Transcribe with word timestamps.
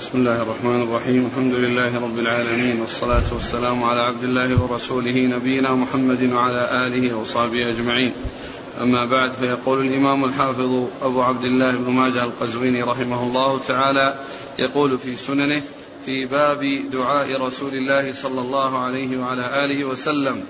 بسم 0.00 0.18
الله 0.18 0.42
الرحمن 0.42 0.82
الرحيم. 0.82 1.26
الحمد 1.26 1.54
لله 1.54 1.96
رب 1.96 2.18
العالمين 2.18 2.80
والصلاة 2.80 3.34
والسلام 3.34 3.84
على 3.84 4.00
عبد 4.00 4.22
الله 4.24 4.62
ورسوله 4.62 5.26
نبينا 5.26 5.74
محمد 5.74 6.32
وعلى 6.32 6.86
آله 6.86 7.16
وصحبه 7.16 7.70
أجمعين. 7.70 8.12
أما 8.80 9.06
بعد 9.06 9.32
فيقول 9.32 9.86
الإمام 9.86 10.24
الحافظ 10.24 10.84
أبو 11.02 11.22
عبد 11.22 11.44
الله 11.44 11.76
بن 11.76 11.92
ماجه 11.92 12.24
القزويني 12.24 12.82
رحمه 12.82 13.22
الله 13.22 13.58
تعالى 13.58 14.14
يقول 14.58 14.98
في 14.98 15.16
سننه 15.16 15.62
في 16.04 16.26
باب 16.26 16.60
دعاء 16.92 17.46
رسول 17.46 17.74
الله 17.74 18.12
صلى 18.12 18.40
الله 18.40 18.78
عليه 18.78 19.18
وعلى 19.18 19.64
آله 19.64 19.84
وسلم 19.84 20.44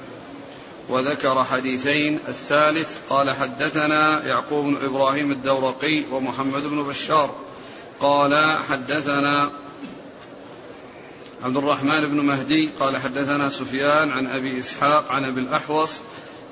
وذكر 0.88 1.44
حديثين 1.44 2.18
الثالث 2.28 2.96
قال 3.08 3.30
حدثنا 3.30 4.26
يعقوب 4.26 4.64
بن 4.64 4.76
إبراهيم 4.84 5.30
الدورقي 5.30 6.02
ومحمد 6.12 6.62
بن 6.62 6.82
بشار 6.82 7.30
قال 8.00 8.58
حدثنا 8.68 9.50
عبد 11.42 11.56
الرحمن 11.56 12.08
بن 12.08 12.20
مهدي 12.20 12.72
قال 12.80 12.96
حدثنا 12.96 13.50
سفيان 13.50 14.10
عن 14.10 14.26
أبي 14.26 14.58
إسحاق 14.58 15.12
عن 15.12 15.24
أبي 15.24 15.40
الأحوص 15.40 16.00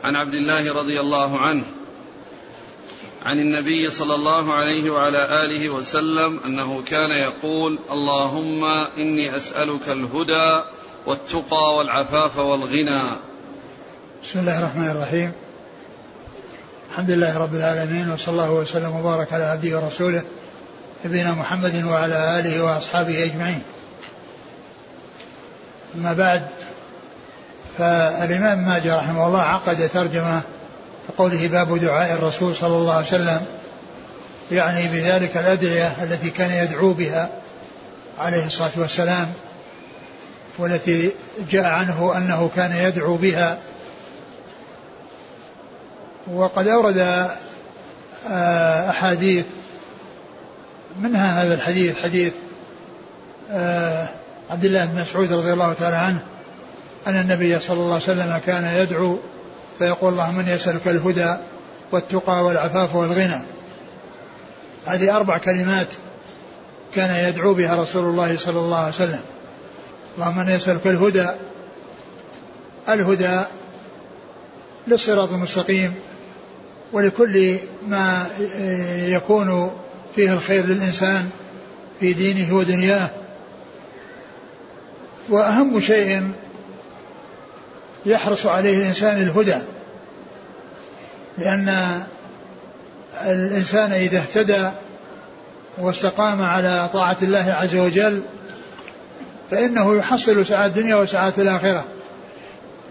عن 0.04 0.16
عبد 0.16 0.34
الله 0.34 0.74
رضي 0.74 1.00
الله 1.00 1.38
عنه 1.38 1.64
عن 3.24 3.38
النبي 3.38 3.90
صلى 3.90 4.14
الله 4.14 4.54
عليه 4.54 4.90
وعلى 4.90 5.44
آله 5.44 5.68
وسلم 5.68 6.40
أنه 6.44 6.82
كان 6.82 7.10
يقول 7.10 7.78
اللهم 7.90 8.64
إني 8.98 9.36
أسألك 9.36 9.88
الهدى 9.88 10.62
والتقى 11.06 11.76
والعفاف 11.76 12.38
والغنى. 12.38 13.02
بسم 14.24 14.38
الله 14.38 14.58
الرحمن 14.58 14.90
الرحيم. 14.90 15.32
الحمد 16.90 17.10
لله 17.10 17.38
رب 17.38 17.54
العالمين 17.54 18.10
وصلى 18.10 18.32
الله 18.32 18.52
وسلم 18.52 18.96
وبارك 18.96 19.32
على 19.32 19.44
عبده 19.44 19.78
ورسوله 19.78 20.22
نبينا 21.04 21.32
محمد 21.32 21.84
وعلى 21.84 22.40
آله 22.40 22.64
وأصحابه 22.64 23.24
أجمعين. 23.24 23.62
أما 25.94 26.12
بعد 26.12 26.42
فالإمام 27.78 28.58
ماجه 28.58 28.96
رحمه 28.96 29.26
الله 29.26 29.40
عقد 29.40 29.88
ترجمة 29.88 30.40
بقوله 31.08 31.48
باب 31.48 31.78
دعاء 31.78 32.12
الرسول 32.12 32.54
صلى 32.54 32.76
الله 32.76 32.94
عليه 32.94 33.06
وسلم 33.06 33.46
يعني 34.52 34.88
بذلك 34.88 35.36
الأدعية 35.36 36.02
التي 36.02 36.30
كان 36.30 36.50
يدعو 36.50 36.92
بها 36.92 37.30
عليه 38.18 38.46
الصلاة 38.46 38.70
والسلام 38.76 39.28
والتي 40.58 41.10
جاء 41.50 41.64
عنه 41.64 42.16
أنه 42.16 42.50
كان 42.56 42.72
يدعو 42.76 43.16
بها. 43.16 43.58
وقد 46.32 46.68
أورد 46.68 47.28
آه، 48.28 48.90
أحاديث 48.90 49.44
منها 50.98 51.42
هذا 51.42 51.54
الحديث 51.54 51.96
حديث 51.96 52.32
آه 53.50 54.08
عبد 54.50 54.64
الله 54.64 54.84
بن 54.84 55.00
مسعود 55.00 55.32
رضي 55.32 55.52
الله 55.52 55.72
تعالى 55.72 55.96
عنه 55.96 56.22
أن 57.06 57.20
النبي 57.20 57.60
صلى 57.60 57.76
الله 57.76 57.94
عليه 57.94 58.02
وسلم 58.02 58.40
كان 58.46 58.64
يدعو 58.64 59.18
فيقول 59.78 60.12
اللهم 60.12 60.34
من 60.34 60.48
يسألك 60.48 60.88
الهدى 60.88 61.36
والتقى 61.92 62.44
والعفاف 62.44 62.94
والغنى. 62.94 63.42
هذه 64.86 65.16
أربع 65.16 65.38
كلمات 65.38 65.88
كان 66.94 67.28
يدعو 67.28 67.54
بها 67.54 67.82
رسول 67.82 68.04
الله 68.04 68.38
صلى 68.38 68.58
الله 68.58 68.78
عليه 68.78 68.88
وسلم. 68.88 69.20
اللهم 70.16 70.36
من 70.36 70.48
يسألك 70.48 70.86
الهدى 70.86 71.28
الهدى 72.88 73.40
للصراط 74.86 75.32
المستقيم 75.32 75.94
ولكل 76.92 77.58
ما 77.88 78.26
يكون 79.08 79.72
فيه 80.18 80.32
الخير 80.32 80.66
للإنسان 80.66 81.30
في 82.00 82.12
دينه 82.12 82.54
ودنياه. 82.54 83.10
وأهم 85.28 85.80
شيء 85.80 86.30
يحرص 88.06 88.46
عليه 88.46 88.78
الإنسان 88.78 89.22
الهدى 89.22 89.58
لأن 91.38 92.02
الإنسان 93.20 93.92
إذا 93.92 94.18
اهتدى 94.18 94.70
واستقام 95.78 96.42
على 96.42 96.88
طاعة 96.92 97.16
الله 97.22 97.52
عز 97.52 97.76
وجل 97.76 98.22
فإنه 99.50 99.96
يحصل 99.96 100.46
سعادة 100.46 100.66
الدنيا 100.66 100.96
وسعادة 100.96 101.42
الآخرة. 101.42 101.84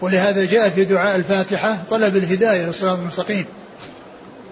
ولهذا 0.00 0.44
جاء 0.44 0.68
في 0.68 0.84
دعاء 0.84 1.16
الفاتحة 1.16 1.78
طلب 1.90 2.16
الهداية 2.16 2.66
للصراط 2.66 2.98
المستقيم 2.98 3.46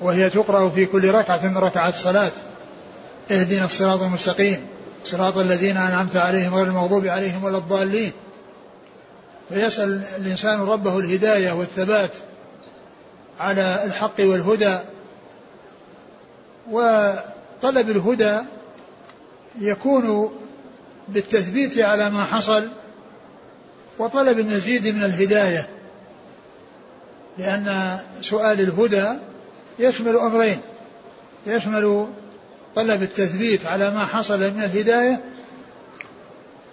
وهي 0.00 0.30
تقرأ 0.30 0.70
في 0.70 0.86
كل 0.86 1.10
ركعة 1.10 1.46
من 1.46 1.58
ركعات 1.58 1.94
الصلاة. 1.94 2.32
اهدنا 3.30 3.64
الصراط 3.64 4.02
المستقيم. 4.02 4.66
صراط 5.04 5.36
الذين 5.36 5.76
أنعمت 5.76 6.16
عليهم 6.16 6.54
غير 6.54 6.66
المغضوب 6.66 7.06
عليهم 7.06 7.44
ولا 7.44 7.58
الضالين. 7.58 8.12
فيسأل 9.48 10.04
الإنسان 10.16 10.60
ربه 10.60 10.98
الهداية 10.98 11.52
والثبات 11.52 12.10
على 13.38 13.84
الحق 13.84 14.14
والهدى. 14.18 14.78
وطلب 16.70 17.90
الهدى 17.90 18.40
يكون 19.60 20.32
بالتثبيت 21.08 21.78
على 21.78 22.10
ما 22.10 22.24
حصل 22.24 22.68
وطلب 23.98 24.38
المزيد 24.38 24.88
من 24.88 25.04
الهداية. 25.04 25.68
لأن 27.38 27.98
سؤال 28.20 28.60
الهدى 28.60 29.18
يشمل 29.78 30.16
أمرين. 30.16 30.60
يشمل 31.46 32.06
طلب 32.76 33.02
التثبيت 33.02 33.66
على 33.66 33.90
ما 33.90 34.06
حصل 34.06 34.38
من 34.38 34.62
الهداية 34.62 35.24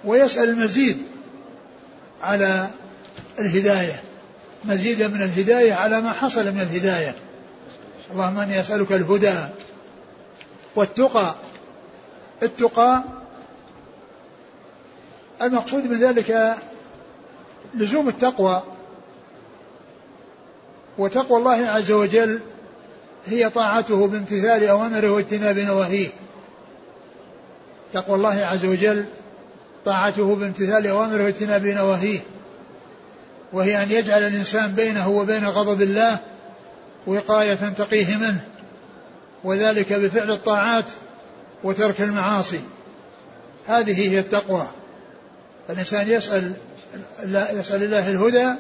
ويسأل 0.06 0.50
المزيد 0.50 0.98
على 2.22 2.70
الهداية 3.40 4.04
مزيدا 4.66 5.08
من 5.08 5.22
الهداية 5.22 5.74
على 5.74 6.02
ما 6.02 6.12
حصل 6.12 6.46
من 6.46 6.62
الهداية. 6.62 7.16
اللهم 8.12 8.40
إني 8.40 8.60
أسألك 8.60 8.92
الهدى 8.92 9.36
والتقى. 10.76 11.36
التقى 12.44 13.04
المقصود 15.42 15.84
من 15.84 15.98
ذلك 15.98 16.56
لزوم 17.74 18.10
التقوى 18.10 18.64
وتقوى 20.98 21.38
الله 21.38 21.68
عز 21.68 21.92
وجل 21.92 22.42
هي 23.26 23.50
طاعته 23.50 24.08
بامتثال 24.08 24.68
أوامره 24.68 25.10
واجتناب 25.12 25.58
نواهيه. 25.60 26.10
تقوى 27.94 28.16
الله 28.16 28.46
عز 28.46 28.66
وجل 28.66 29.06
طاعته 29.86 30.36
بامتثال 30.36 30.88
أوامره 30.88 31.24
واجتناب 31.24 31.66
نواهيه. 31.66 32.20
وهي 33.54 33.84
أن 33.84 33.92
يجعل 33.92 34.24
الإنسان 34.24 34.72
بينه 34.72 35.10
وبين 35.10 35.46
غضب 35.46 35.82
الله 35.82 36.20
وقاية 37.08 37.74
تقيه 37.78 38.18
منه 38.18 38.44
وذلك 39.44 39.94
بفعل 39.94 40.32
الطاعات 40.32 40.86
وترك 41.64 42.02
المعاصي. 42.02 42.62
هذه 43.68 44.10
هي 44.10 44.20
التقوى. 44.20 44.68
الإنسان 45.70 46.10
يسأل 46.10 46.54
يسأل 47.30 47.84
الله 47.84 48.10
الهدى 48.10 48.54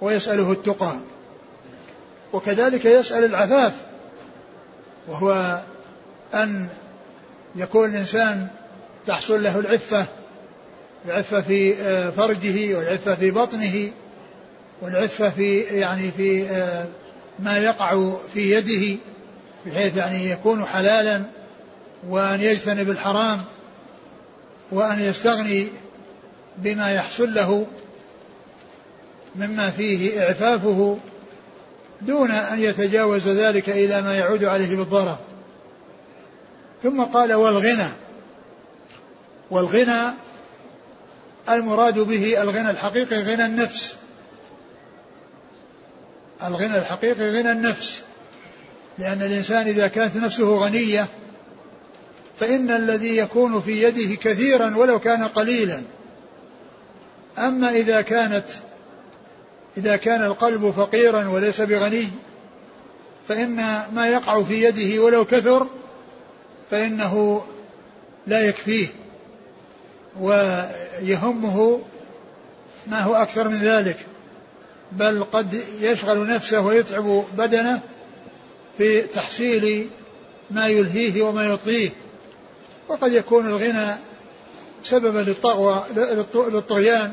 ويسأله 0.00 0.52
التقى. 0.52 0.96
وكذلك 2.32 2.84
يسأل 2.84 3.24
العفاف 3.24 3.72
وهو 5.08 5.60
أن 6.34 6.68
يكون 7.56 7.90
الإنسان 7.90 8.48
تحصل 9.06 9.42
له 9.42 9.58
العفة 9.58 10.06
العفة 11.06 11.40
في 11.40 11.74
آه، 11.74 12.10
فرجه 12.10 12.76
والعفة 12.76 13.14
في 13.14 13.30
بطنه 13.30 13.90
والعفة 14.82 15.30
في 15.30 15.60
يعني 15.60 16.10
في 16.10 16.50
آه، 16.50 16.86
ما 17.38 17.58
يقع 17.58 18.12
في 18.34 18.52
يده 18.52 18.98
بحيث 19.66 19.96
يعني 19.96 20.30
يكون 20.30 20.64
حلالا 20.64 21.22
وأن 22.08 22.40
يجتنب 22.40 22.90
الحرام 22.90 23.40
وأن 24.72 25.00
يستغني 25.00 25.66
بما 26.58 26.90
يحصل 26.90 27.34
له 27.34 27.66
مما 29.36 29.70
فيه 29.70 30.22
إعفافه 30.22 30.98
دون 32.00 32.30
أن 32.30 32.60
يتجاوز 32.60 33.28
ذلك 33.28 33.68
إلى 33.68 34.02
ما 34.02 34.14
يعود 34.14 34.44
عليه 34.44 34.76
بالضرر. 34.76 35.18
ثم 36.82 37.02
قال 37.02 37.32
والغنى. 37.32 37.88
والغنى 39.50 40.12
المراد 41.48 41.98
به 41.98 42.42
الغنى 42.42 42.70
الحقيقي 42.70 43.22
غنى 43.22 43.46
النفس. 43.46 43.96
الغنى 46.42 46.78
الحقيقي 46.78 47.30
غنى 47.30 47.52
النفس. 47.52 48.02
لأن 48.98 49.22
الإنسان 49.22 49.66
إذا 49.66 49.88
كانت 49.88 50.16
نفسه 50.16 50.56
غنية 50.56 51.06
فإن 52.40 52.70
الذي 52.70 53.16
يكون 53.16 53.60
في 53.60 53.82
يده 53.82 54.14
كثيرا 54.14 54.76
ولو 54.76 55.00
كان 55.00 55.24
قليلا. 55.24 55.82
أما 57.38 57.70
إذا 57.70 58.00
كانت 58.00 58.44
إذا 59.76 59.96
كان 59.96 60.22
القلب 60.24 60.70
فقيرا 60.70 61.28
وليس 61.28 61.60
بغني 61.60 62.08
فإن 63.28 63.56
ما 63.92 64.08
يقع 64.08 64.42
في 64.42 64.64
يده 64.64 65.02
ولو 65.02 65.24
كثر 65.24 65.66
فإنه 66.70 67.42
لا 68.26 68.40
يكفيه 68.40 68.86
ويهمه 70.20 71.80
ما 72.86 73.00
هو 73.00 73.14
أكثر 73.14 73.48
من 73.48 73.58
ذلك 73.58 73.96
بل 74.92 75.24
قد 75.32 75.62
يشغل 75.80 76.26
نفسه 76.26 76.60
ويتعب 76.60 77.24
بدنه 77.36 77.80
في 78.78 79.02
تحصيل 79.02 79.88
ما 80.50 80.66
يلهيه 80.66 81.22
وما 81.22 81.44
يطغيه 81.44 81.90
وقد 82.88 83.12
يكون 83.12 83.46
الغنى 83.46 83.94
سببا 84.82 85.18
للطغوى 85.18 85.84
للطغيان. 86.34 87.12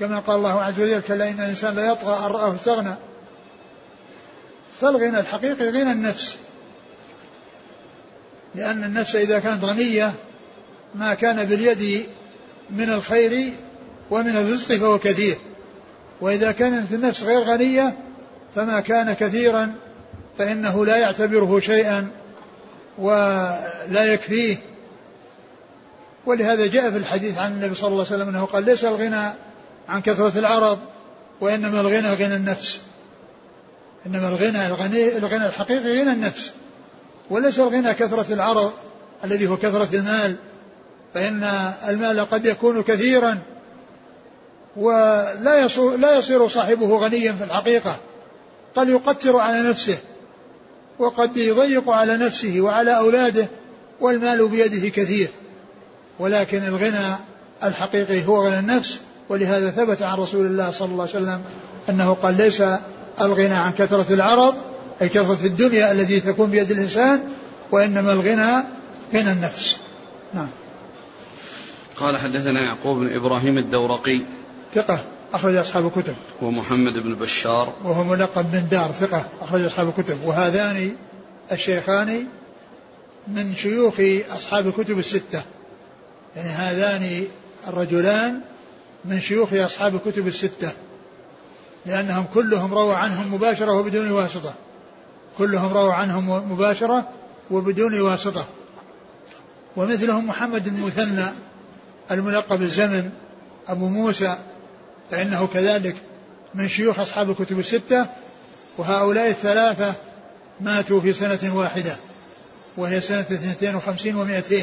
كما 0.00 0.18
قال 0.18 0.36
الله 0.36 0.62
عز 0.62 0.80
وجل 0.80 1.00
كلا 1.00 1.30
إن 1.30 1.40
الإنسان 1.40 1.74
لا 1.74 1.92
يطغى 1.92 2.26
أن 2.26 2.32
رآه 2.32 2.54
استغنى 2.54 2.94
فالغنى 4.80 5.20
الحقيقي 5.20 5.68
غنى 5.68 5.92
النفس. 5.92 6.36
لأن 8.54 8.84
النفس 8.84 9.16
إذا 9.16 9.38
كانت 9.38 9.64
غنية 9.64 10.12
ما 10.94 11.14
كان 11.14 11.44
باليد 11.44 12.06
من 12.70 12.90
الخير 12.90 13.52
ومن 14.10 14.36
الرزق 14.36 14.74
فهو 14.74 14.98
كثير. 14.98 15.36
وإذا 16.20 16.52
كانت 16.52 16.92
النفس 16.92 17.22
غير 17.22 17.40
غنية 17.40 17.98
فما 18.54 18.80
كان 18.80 19.12
كثيرا 19.12 19.74
فإنه 20.38 20.86
لا 20.86 20.96
يعتبره 20.96 21.60
شيئا 21.60 22.10
ولا 22.98 24.04
يكفيه. 24.04 24.56
ولهذا 26.26 26.66
جاء 26.66 26.90
في 26.90 26.96
الحديث 26.96 27.38
عن 27.38 27.52
النبي 27.52 27.74
صلى 27.74 27.88
الله 27.88 28.06
عليه 28.06 28.14
وسلم 28.16 28.28
أنه 28.28 28.44
قال 28.44 28.64
ليس 28.64 28.84
الغنى 28.84 29.30
عن 29.90 30.02
كثرة 30.02 30.38
العرض 30.38 30.78
وإنما 31.40 31.80
الغنى 31.80 32.08
غنى 32.14 32.36
النفس. 32.36 32.80
إنما 34.06 34.28
الغنى 34.28 34.66
الغني 34.66 35.16
الغنى 35.16 35.46
الحقيقي 35.46 36.00
غنى 36.00 36.12
النفس. 36.12 36.52
وليس 37.30 37.58
الغنى 37.58 37.94
كثرة 37.94 38.34
العرض 38.34 38.72
الذي 39.24 39.46
هو 39.46 39.56
كثرة 39.56 39.88
المال 39.96 40.36
فإن 41.14 41.42
المال 41.88 42.20
قد 42.20 42.46
يكون 42.46 42.82
كثيرا 42.82 43.38
ولا 44.76 45.58
يصير, 45.58 45.96
لا 45.96 46.14
يصير 46.14 46.48
صاحبه 46.48 46.98
غنيا 46.98 47.32
في 47.32 47.44
الحقيقة. 47.44 47.98
قد 48.76 48.88
يقتر 48.88 49.36
على 49.36 49.62
نفسه 49.62 49.98
وقد 50.98 51.36
يضيق 51.36 51.90
على 51.90 52.16
نفسه 52.16 52.60
وعلى 52.60 52.96
أولاده 52.96 53.46
والمال 54.00 54.48
بيده 54.48 54.88
كثير. 54.88 55.28
ولكن 56.18 56.64
الغنى 56.64 57.16
الحقيقي 57.64 58.24
هو 58.24 58.46
غنى 58.46 58.58
النفس 58.58 59.00
ولهذا 59.30 59.70
ثبت 59.70 60.02
عن 60.02 60.18
رسول 60.18 60.46
الله 60.46 60.70
صلى 60.70 60.92
الله 60.92 61.02
عليه 61.02 61.12
وسلم 61.12 61.42
أنه 61.88 62.14
قال 62.14 62.36
ليس 62.36 62.62
الغنى 63.20 63.54
عن 63.54 63.72
كثرة 63.72 64.14
العرض 64.14 64.54
أي 65.02 65.08
كثرة 65.08 65.46
الدنيا 65.46 65.92
التي 65.92 66.20
تكون 66.20 66.50
بيد 66.50 66.70
الإنسان 66.70 67.20
وإنما 67.72 68.12
الغنى 68.12 68.64
غنى 69.14 69.32
النفس. 69.32 69.78
نعم. 70.34 70.48
قال 71.96 72.16
حدثنا 72.16 72.60
يعقوب 72.60 72.98
بن 72.98 73.16
إبراهيم 73.16 73.58
الدورقي. 73.58 74.20
ثقة 74.74 75.04
أخرج 75.32 75.56
أصحاب 75.56 75.86
الكتب. 75.86 76.14
ومحمد 76.42 76.92
بن 76.92 77.14
بشار. 77.14 77.72
وهو 77.84 78.04
ملقب 78.04 78.52
بن 78.52 78.68
دار 78.70 78.90
ثقة 79.00 79.26
أخرج 79.40 79.64
أصحاب 79.64 79.88
الكتب. 79.88 80.18
وهذان 80.24 80.96
الشيخان 81.52 82.26
من 83.28 83.54
شيوخ 83.54 84.00
أصحاب 84.30 84.66
الكتب 84.66 84.98
الستة. 84.98 85.42
يعني 86.36 86.48
هذان 86.48 87.24
الرجلان 87.68 88.40
من 89.04 89.20
شيوخ 89.20 89.52
أصحاب 89.52 89.94
الكتب 89.94 90.26
الستة 90.26 90.72
لأنهم 91.86 92.26
كلهم 92.34 92.74
رووا 92.74 92.94
عنهم 92.94 93.34
مباشرة 93.34 93.72
وبدون 93.72 94.10
واسطة. 94.10 94.54
كلهم 95.38 95.72
رووا 95.72 95.92
عنهم 95.92 96.52
مباشرة 96.52 97.08
وبدون 97.50 98.00
واسطة. 98.00 98.44
ومثلهم 99.76 100.26
محمد 100.26 100.66
المثنى 100.66 101.26
الملقب 102.10 102.62
الزمن 102.62 103.10
أبو 103.68 103.88
موسى 103.88 104.36
فإنه 105.10 105.46
كذلك 105.46 105.96
من 106.54 106.68
شيوخ 106.68 107.00
أصحاب 107.00 107.30
الكتب 107.30 107.58
الستة 107.58 108.06
وهؤلاء 108.78 109.28
الثلاثة 109.28 109.94
ماتوا 110.60 111.00
في 111.00 111.12
سنة 111.12 111.56
واحدة 111.56 111.96
وهي 112.76 113.00
سنة 113.00 113.20
52 113.20 114.42
و200 114.42 114.54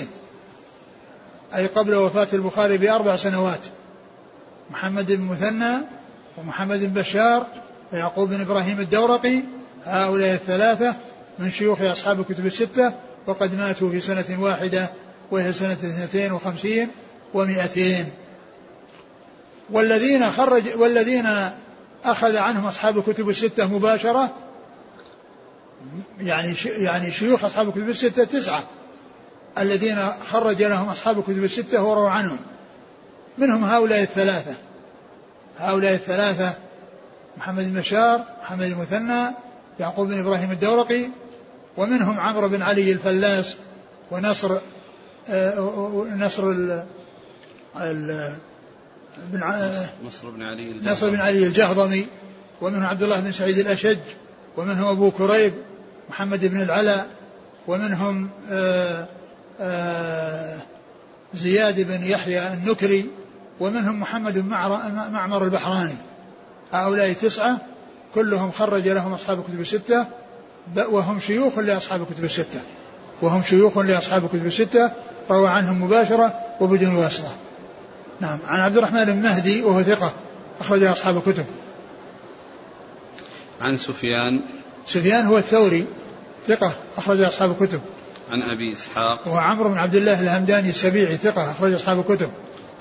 أي 1.55 1.67
قبل 1.67 1.95
وفاة 1.95 2.27
البخاري 2.33 2.77
بأربع 2.77 3.15
سنوات. 3.15 3.59
محمد 4.71 5.11
بن 5.11 5.21
مثنى 5.21 5.77
ومحمد 6.37 6.79
بن 6.79 7.01
بشار 7.01 7.47
ويعقوب 7.93 8.29
بن 8.29 8.41
إبراهيم 8.41 8.79
الدورقي 8.79 9.41
هؤلاء 9.85 10.33
الثلاثة 10.33 10.95
من 11.39 11.51
شيوخ 11.51 11.81
أصحاب 11.81 12.19
الكتب 12.19 12.45
الستة 12.45 12.93
وقد 13.27 13.55
ماتوا 13.55 13.91
في 13.91 14.01
سنة 14.01 14.25
واحدة 14.39 14.89
وهي 15.31 15.53
سنة 15.53 15.73
52 15.73 16.87
و200 17.33 17.79
والذين 19.69 20.31
خرج 20.31 20.63
والذين 20.75 21.27
أخذ 22.05 22.35
عنهم 22.35 22.65
أصحاب 22.65 22.97
الكتب 22.97 23.29
الستة 23.29 23.67
مباشرة 23.67 24.33
يعني 26.19 26.55
يعني 26.77 27.11
شيوخ 27.11 27.43
أصحاب 27.43 27.67
الكتب 27.67 27.89
الستة 27.89 28.23
تسعة. 28.23 28.63
الذين 29.57 29.97
خرج 30.31 30.63
لهم 30.63 30.89
أصحاب 30.89 31.19
الكتب 31.19 31.43
الستة 31.43 31.83
ورووا 31.83 32.09
عنهم. 32.09 32.37
منهم 33.37 33.63
هؤلاء 33.63 34.01
الثلاثة. 34.01 34.55
هؤلاء 35.57 35.93
الثلاثة 35.93 36.53
محمد 37.37 37.73
بن 37.73 37.79
بشار 37.79 38.25
محمد 38.41 38.65
المثنى 38.65 39.35
يعقوب 39.79 40.07
بن 40.07 40.19
إبراهيم 40.19 40.51
الدورقي 40.51 41.05
ومنهم 41.77 42.19
عمرو 42.19 42.49
بن 42.49 42.61
علي 42.61 42.91
الفلاس 42.91 43.55
ونصر 44.11 44.57
آه، 45.29 46.07
نصر 46.17 46.51
ال 46.51 48.35
بن 49.31 49.43
نصر 50.03 50.29
بن 50.29 50.41
علي 50.41 50.71
الجهضمي. 50.71 50.91
نصر 50.91 51.09
بن 51.09 51.19
علي 51.19 51.47
الجهضمي 51.47 52.07
ومنهم 52.61 52.83
عبد 52.83 53.03
الله 53.03 53.19
بن 53.19 53.31
سعيد 53.31 53.57
الأشج 53.57 53.99
ومنهم 54.57 54.85
أبو 54.85 55.11
كريب 55.11 55.53
محمد 56.09 56.45
بن 56.45 56.61
العلاء 56.61 57.07
ومنهم 57.67 58.29
آآ 58.49 59.01
آه، 59.01 59.07
آآ 59.59 60.61
زياد 61.33 61.81
بن 61.81 62.03
يحيى 62.03 62.53
النكري 62.53 63.09
ومنهم 63.59 63.99
محمد 63.99 64.37
بن 64.37 64.49
معمر 65.11 65.43
البحراني. 65.43 65.95
هؤلاء 66.71 67.13
تسعة 67.13 67.61
كلهم 68.15 68.51
خرج 68.51 68.87
لهم 68.87 69.13
أصحاب 69.13 69.39
الكتب 69.39 69.59
الستة 69.59 70.05
وهم 70.75 71.19
شيوخ 71.19 71.57
لأصحاب 71.57 72.01
الكتب 72.01 72.23
الستة. 72.23 72.59
وهم 73.21 73.43
شيوخ 73.43 73.77
لأصحاب 73.77 74.23
الكتب 74.23 74.45
الستة 74.45 74.91
روى 75.31 75.49
عنهم 75.49 75.83
مباشرة 75.83 76.33
وبدون 76.59 76.95
واسطة. 76.95 77.31
نعم 78.19 78.39
عن 78.47 78.59
عبد 78.59 78.77
الرحمن 78.77 79.05
بن 79.05 79.21
مهدي 79.21 79.63
وهو 79.63 79.81
ثقة 79.81 80.13
أخرج 80.59 80.83
أصحاب 80.83 81.17
الكتب 81.17 81.45
عن 83.61 83.77
سفيان. 83.77 84.39
سفيان 84.85 85.25
هو 85.25 85.37
الثوري 85.37 85.85
ثقة 86.47 86.77
أخرج 86.97 87.21
أصحاب 87.21 87.51
الكتب 87.51 87.81
عن 88.31 88.41
أبي 88.41 88.73
إسحاق. 88.73 89.27
وهو 89.27 89.37
عمرو 89.37 89.69
بن 89.69 89.77
عبد 89.77 89.95
الله 89.95 90.21
الهمداني 90.21 90.69
السبيعي 90.69 91.17
ثقة 91.17 91.51
أخرج 91.51 91.73
أصحاب 91.73 91.99
الكتب 91.99 92.29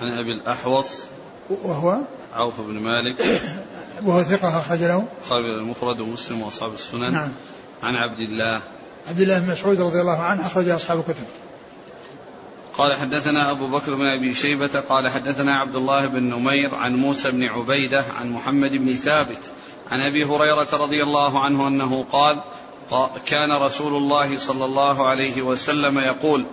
عن 0.00 0.18
أبي 0.18 0.32
الأحوص 0.32 1.04
وهو 1.50 1.98
عوف 2.34 2.60
بن 2.60 2.74
مالك 2.74 3.16
وهو 4.06 4.22
ثقة 4.22 4.58
أخرج 4.58 4.78
له. 4.78 5.04
البخاري 5.18 5.54
المفرد 5.54 6.00
ومسلم 6.00 6.42
وأصحاب 6.42 6.72
السنن. 6.72 7.12
نعم. 7.12 7.32
عن 7.82 7.94
عبد 7.94 8.20
الله. 8.20 8.60
عبد 9.08 9.20
الله 9.20 9.38
بن 9.38 9.50
مسعود 9.50 9.80
رضي 9.80 10.00
الله 10.00 10.22
عنه 10.22 10.46
أخرج 10.46 10.68
أصحاب 10.68 10.98
الكتب. 10.98 11.24
قال 12.78 12.94
حدثنا 12.94 13.50
أبو 13.50 13.66
بكر 13.68 13.94
بن 13.94 14.06
أبي 14.06 14.34
شيبة 14.34 14.80
قال 14.88 15.08
حدثنا 15.08 15.58
عبد 15.58 15.76
الله 15.76 16.06
بن 16.06 16.22
نمير 16.22 16.74
عن 16.74 16.96
موسى 16.96 17.30
بن 17.30 17.44
عبيدة 17.44 18.04
عن 18.20 18.30
محمد 18.30 18.72
بن 18.72 18.94
ثابت 18.94 19.40
عن 19.90 20.00
أبي 20.00 20.24
هريرة 20.24 20.68
رضي 20.72 21.02
الله 21.02 21.44
عنه 21.44 21.68
أنه 21.68 22.04
قال 22.12 22.40
كان 23.26 23.62
رسول 23.62 23.96
الله 23.96 24.38
صلى 24.38 24.64
الله 24.64 25.06
عليه 25.06 25.42
وسلم 25.42 25.98
يقول 25.98 26.46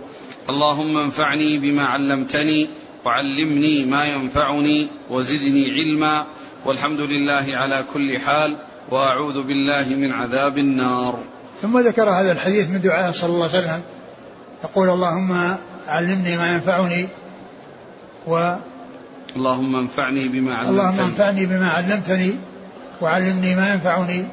اللهم 0.48 0.96
انفعني 0.96 1.58
بما 1.58 1.84
علمتني 1.84 2.68
وعلمني 3.04 3.84
ما 3.84 4.04
ينفعني 4.04 4.88
وزدني 5.10 5.70
علما 5.70 6.24
والحمد 6.64 7.00
لله 7.00 7.44
على 7.48 7.84
كل 7.92 8.18
حال 8.18 8.56
وأعوذ 8.90 9.42
بالله 9.42 9.88
من 9.88 10.12
عذاب 10.12 10.58
النار. 10.58 11.18
ثم 11.62 11.78
ذكر 11.78 12.10
هذا 12.10 12.32
الحديث 12.32 12.70
من 12.70 12.80
دعاء 12.80 13.12
صلى 13.12 13.32
الله 13.32 13.48
عليه 13.48 13.58
وسلم 13.58 13.82
يقول 14.64 14.88
اللهم 14.88 15.56
علمني 15.86 16.36
ما 16.36 16.52
ينفعني 16.52 17.08
و 18.26 18.56
اللهم 19.36 19.76
انفعني 19.76 20.28
بما 20.28 20.54
علمتني 20.54 20.70
اللهم 20.70 21.00
انفعني 21.00 21.46
بما 21.46 21.68
علمتني 21.68 22.34
وعلمني 23.00 23.54
ما 23.54 23.72
ينفعني 23.72 24.26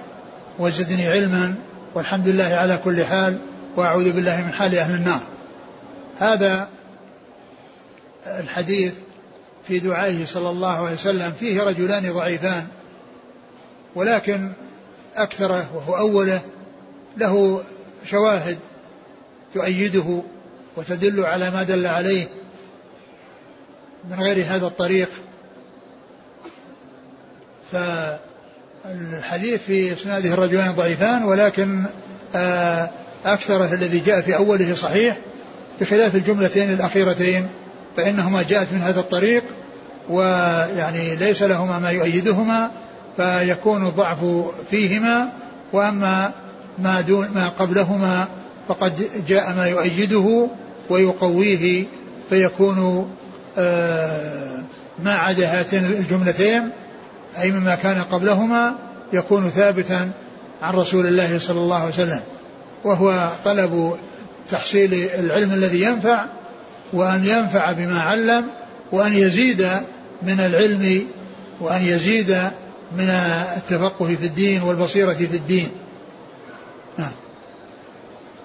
وزدني 0.60 1.08
علما 1.08 1.56
والحمد 1.96 2.28
لله 2.28 2.44
على 2.44 2.78
كل 2.84 3.06
حال 3.06 3.38
وأعوذ 3.78 4.12
بالله 4.12 4.42
من 4.42 4.54
حال 4.54 4.76
أهل 4.76 4.96
النار. 4.96 5.20
هذا 6.20 6.68
الحديث 8.28 8.94
في 9.68 9.80
دعائه 9.80 10.26
صلى 10.26 10.50
الله 10.50 10.76
عليه 10.78 10.94
وسلم 10.94 11.32
فيه 11.32 11.64
رجلان 11.64 12.14
ضعيفان 12.14 12.68
ولكن 13.96 14.52
أكثره 15.16 15.76
وهو 15.76 15.98
أوله 15.98 16.42
له 17.18 17.64
شواهد 18.06 18.58
تؤيده 19.54 20.22
وتدل 20.78 21.26
على 21.26 21.52
ما 21.52 21.64
دل 21.64 21.88
عليه 21.88 22.28
من 24.10 24.20
غير 24.20 24.46
هذا 24.46 24.68
الطريق. 24.68 25.10
فالحديث 27.72 29.62
في 29.62 29.94
إسناده 29.94 30.34
الرجلان 30.34 30.72
ضعيفان 30.72 31.24
ولكن 31.24 31.86
آه، 32.36 32.90
أكثره 33.26 33.74
الذي 33.74 34.00
جاء 34.00 34.22
في 34.22 34.36
أوله 34.36 34.76
صحيح 34.76 35.18
بخلاف 35.82 36.16
الجملتين 36.16 36.74
الأخيرتين. 36.74 37.50
فإنهما 37.98 38.44
جاءت 38.44 38.74
من 38.74 38.82
هذا 38.82 39.00
الطريق 39.00 39.44
ويعني 40.10 41.16
ليس 41.16 41.44
لهما 41.44 41.80
ما 41.80 41.90
يؤيدهما 41.90 42.72
فيكون 43.18 43.88
الضعف 43.88 44.26
فيهما 44.72 45.30
وأما 45.74 46.32
ما 46.80 47.02
دون 47.02 47.30
ما 47.36 47.50
قبلهما 47.50 48.28
فقد 48.68 49.10
جاء 49.28 49.54
ما 49.54 49.68
يؤيده 49.68 50.48
ويقويه 50.90 51.86
فيكون 52.30 53.10
آه، 53.58 54.64
ما 55.04 55.14
عدا 55.14 55.60
هاتين 55.60 55.86
الجملتين 55.86 56.70
أي 57.42 57.52
مما 57.52 57.76
كان 57.76 58.02
قبلهما 58.02 58.76
يكون 59.14 59.50
ثابتا 59.50 60.12
عن 60.62 60.74
رسول 60.74 61.08
الله 61.08 61.40
صلى 61.40 61.60
الله 61.60 61.78
عليه 61.78 61.94
وسلم. 61.94 62.22
وهو 62.84 63.30
طلب 63.46 63.96
تحصيل 64.50 64.94
العلم 65.20 65.52
الذي 65.54 65.82
ينفع 65.82 66.26
وأن 66.94 67.26
ينفع 67.26 67.72
بما 67.72 68.02
علم 68.02 68.48
وأن 68.92 69.14
يزيد 69.14 69.62
من 70.22 70.40
العلم 70.40 71.08
وأن 71.60 71.82
يزيد 71.82 72.52
من 72.98 73.10
التفقه 73.58 74.16
في 74.16 74.26
الدين 74.26 74.62
والبصيرة 74.62 75.14
في 75.14 75.36
الدين. 75.36 75.70
نعم. 76.98 77.12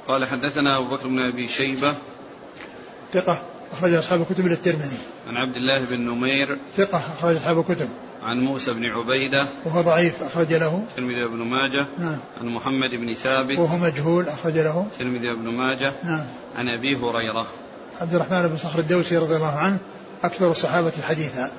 قال 0.09 0.25
حدثنا 0.25 0.79
أبو 0.79 0.97
بكر 0.97 1.09
بن 1.09 1.19
أبي 1.19 1.49
شيبة. 1.49 1.95
ثقة 3.13 3.43
أخرج 3.73 3.95
أصحاب 3.95 4.21
الكتب 4.21 4.47
للترمذي 4.47 4.97
عن 5.29 5.37
عبد 5.37 5.57
الله 5.57 5.85
بن 5.85 6.01
نمير. 6.01 6.59
ثقة 6.77 7.03
أخرج 7.19 7.37
أصحاب 7.37 7.59
الكتب. 7.59 7.89
عن 8.23 8.41
موسى 8.41 8.73
بن 8.73 8.85
عبيدة. 8.85 9.47
وهو 9.65 9.81
ضعيف 9.81 10.23
أخرج 10.23 10.55
له. 10.55 10.83
الترمذي 10.91 11.25
وابن 11.25 11.37
ماجه. 11.37 11.87
نعم. 11.99 12.19
عن 12.41 12.47
محمد 12.47 12.91
بن 12.91 13.15
ثابت. 13.15 13.59
وهو 13.59 13.77
مجهول 13.77 14.29
أخرج 14.29 14.59
له. 14.59 14.87
الترمذي 14.93 15.31
وابن 15.31 15.49
ماجه. 15.49 15.93
نعم. 16.05 16.27
عن 16.57 16.69
أبي 16.69 16.97
هريرة. 16.97 17.47
عبد 18.01 18.15
الرحمن 18.15 18.49
بن 18.49 18.57
صخر 18.57 18.79
الدوسي 18.79 19.17
رضي 19.17 19.37
الله 19.37 19.57
عنه 19.57 19.79
أكثر 20.23 20.51
الصحابة 20.51 20.93
حديثا. 21.03 21.53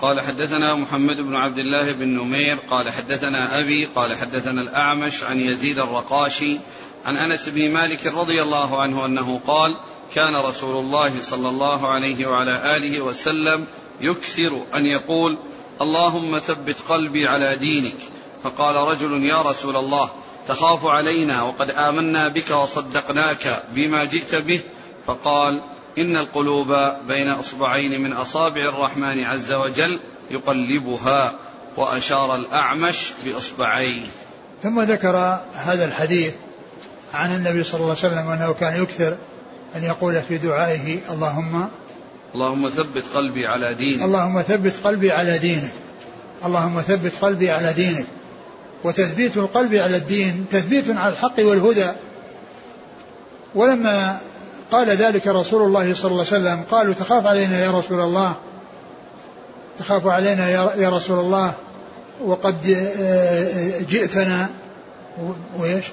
قال 0.00 0.20
حدثنا 0.20 0.74
محمد 0.74 1.16
بن 1.16 1.34
عبد 1.34 1.58
الله 1.58 1.92
بن 1.92 2.08
نمير 2.08 2.56
قال 2.70 2.90
حدثنا 2.90 3.60
أبي 3.60 3.84
قال 3.84 4.16
حدثنا 4.16 4.62
الأعمش 4.62 5.24
عن 5.24 5.40
يزيد 5.40 5.78
الرقاشي 5.78 6.58
عن 7.04 7.16
أنس 7.16 7.48
بن 7.48 7.70
مالك 7.72 8.06
رضي 8.06 8.42
الله 8.42 8.82
عنه 8.82 9.06
أنه 9.06 9.40
قال 9.46 9.76
كان 10.14 10.36
رسول 10.36 10.84
الله 10.84 11.12
صلى 11.22 11.48
الله 11.48 11.88
عليه 11.88 12.26
وعلى 12.26 12.76
آله 12.76 13.00
وسلم 13.00 13.66
يكثر 14.00 14.62
أن 14.74 14.86
يقول 14.86 15.38
اللهم 15.80 16.38
ثبت 16.38 16.76
قلبي 16.88 17.26
على 17.26 17.56
دينك. 17.56 17.96
فقال 18.44 18.76
رجل 18.76 19.24
يا 19.24 19.42
رسول 19.42 19.76
الله 19.76 20.10
تخاف 20.48 20.86
علينا 20.86 21.42
وقد 21.42 21.70
آمنا 21.70 22.28
بك 22.28 22.50
وصدقناك 22.50 23.62
بما 23.74 24.04
جئت 24.04 24.34
به 24.34 24.60
فقال 25.06 25.60
إن 25.98 26.16
القلوب 26.16 26.76
بين 27.08 27.28
أصبعين 27.28 28.02
من 28.02 28.12
أصابع 28.12 28.68
الرحمن 28.68 29.24
عز 29.24 29.52
وجل 29.52 30.00
يقلبها 30.30 31.32
وأشار 31.76 32.36
الأعمش 32.36 33.12
بإصبعيه. 33.24 34.02
ثم 34.62 34.80
ذكر 34.80 35.16
هذا 35.52 35.84
الحديث 35.84 36.34
عن 37.12 37.36
النبي 37.36 37.64
صلى 37.64 37.80
الله 37.80 37.96
عليه 38.02 38.08
وسلم 38.08 38.28
أنه 38.28 38.52
كان 38.52 38.82
يكثر 38.82 39.16
أن 39.76 39.84
يقول 39.84 40.22
في 40.22 40.38
دعائه 40.38 40.98
اللهم 41.10 41.68
اللهم 42.34 42.68
ثبت 42.68 43.04
قلبي 43.14 43.46
على 43.46 43.74
دينك. 43.74 44.02
اللهم 44.02 44.42
ثبت 44.42 44.74
قلبي 44.84 45.12
على 45.12 45.38
دينك. 45.38 45.72
اللهم 46.44 46.80
ثبت 46.80 47.12
قلبي 47.22 47.50
على 47.50 47.72
دينك. 47.72 48.06
وتثبيت 48.84 49.36
القلب 49.36 49.74
على 49.74 49.96
الدين 49.96 50.46
تثبيت 50.50 50.90
على 50.90 51.12
الحق 51.12 51.38
والهدى. 51.38 51.92
ولما 53.54 54.18
قال 54.70 54.88
ذلك 54.90 55.26
رسول 55.26 55.62
الله 55.62 55.94
صلى 55.94 56.10
الله 56.10 56.26
عليه 56.32 56.36
وسلم 56.36 56.64
قالوا 56.70 56.94
تخاف 56.94 57.26
علينا 57.26 57.64
يا 57.64 57.70
رسول 57.70 58.00
الله 58.00 58.34
تخاف 59.78 60.06
علينا 60.06 60.48
يا 60.76 60.90
رسول 60.90 61.18
الله 61.18 61.52
وقد 62.24 62.62
جئتنا. 63.90 64.48
وإيش؟ 65.58 65.84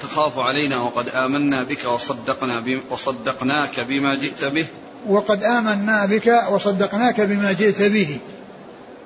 تخاف 0.00 0.38
علينا 0.38 0.80
وقد 0.80 1.08
آمنا 1.08 1.62
بك 1.62 1.84
وصدقنا 1.84 2.62
وصدقناك 2.90 3.80
بما 3.80 4.14
جئت 4.14 4.44
به. 4.44 4.66
وقد 5.08 5.44
آمنا 5.44 6.06
بك 6.06 6.42
وصدقناك 6.50 7.20
بما 7.20 7.52
جئت 7.52 7.82
به. 7.82 8.18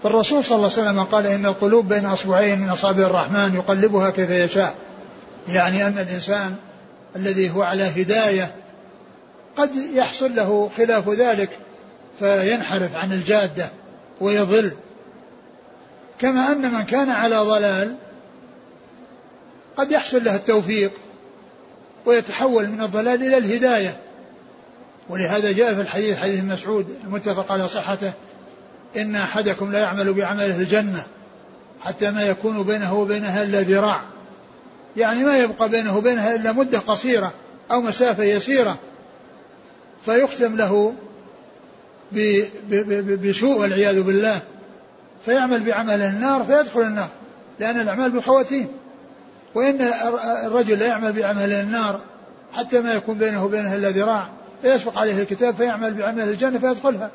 فالرسول 0.05 0.45
صلى 0.45 0.57
الله 0.57 0.71
عليه 0.73 0.83
وسلم 0.83 1.05
قال 1.05 1.27
إن 1.27 1.47
القلوب 1.47 1.89
بين 1.89 2.07
أصبعين 2.07 2.61
من 2.61 2.69
أصابع 2.69 3.07
الرحمن 3.07 3.55
يقلبها 3.55 4.11
كيف 4.11 4.31
يشاء. 4.31 4.75
يعني 5.49 5.87
أن 5.87 5.99
الإنسان 5.99 6.55
الذي 7.17 7.51
هو 7.51 7.63
على 7.63 7.83
هداية 7.83 8.55
قد 9.57 9.71
يحصل 9.95 10.35
له 10.35 10.71
خلاف 10.77 11.09
ذلك 11.09 11.51
فينحرف 12.19 12.97
عن 12.97 13.13
الجادة 13.13 13.69
ويضل. 14.21 14.73
كما 16.19 16.53
أن 16.53 16.73
من 16.73 16.83
كان 16.83 17.11
على 17.11 17.37
ضلال 17.37 17.97
قد 19.77 19.91
يحصل 19.91 20.25
له 20.25 20.37
التوفيق 20.37 20.93
ويتحول 22.07 22.69
من 22.69 22.81
الضلال 22.81 23.23
إلى 23.23 23.39
الهداية. 23.39 23.97
ولهذا 25.09 25.53
جاء 25.53 25.75
في 25.75 25.81
الحديث 25.81 26.19
حديث 26.19 26.45
مسعود 26.45 26.97
المتفق 27.05 27.53
على 27.53 27.69
صحته 27.69 28.13
إن 28.97 29.17
أحدكم 29.17 29.73
لا 29.73 29.79
يعمل 29.79 30.13
بعمله 30.13 30.57
الجنة 30.57 31.03
حتى 31.81 32.11
ما 32.11 32.23
يكون 32.23 32.63
بينه 32.63 32.95
وبينها 32.95 33.43
إلا 33.43 33.61
ذراع. 33.61 34.01
يعني 34.97 35.25
ما 35.25 35.39
يبقى 35.39 35.69
بينه 35.69 35.97
وبينها 35.97 36.35
إلا 36.35 36.53
مدة 36.53 36.79
قصيرة 36.79 37.33
أو 37.71 37.81
مسافة 37.81 38.25
يسيرة. 38.25 38.79
فيختم 40.05 40.57
له 40.57 40.95
بسوء 43.23 43.61
والعياذ 43.61 44.03
بالله. 44.03 44.41
فيعمل 45.25 45.61
بعمل 45.61 46.03
النار 46.03 46.45
فيدخل 46.45 46.81
النار 46.81 47.09
لأن 47.61 47.81
الأعمال 47.81 48.11
بالخواتيم. 48.11 48.69
وإن 49.55 49.81
الرجل 50.47 50.79
لا 50.79 50.87
يعمل 50.87 51.13
بعمل 51.13 51.53
النار 51.53 52.01
حتى 52.53 52.81
ما 52.81 52.93
يكون 52.93 53.19
بينه 53.19 53.45
وبينها 53.45 53.77
إلا 53.77 53.91
ذراع 53.91 54.29
فيسبق 54.63 54.99
عليه 54.99 55.23
الكتاب 55.23 55.55
فيعمل 55.55 55.95
بعمل 55.95 56.23
الجنة 56.23 56.59
فيدخلها. 56.59 57.11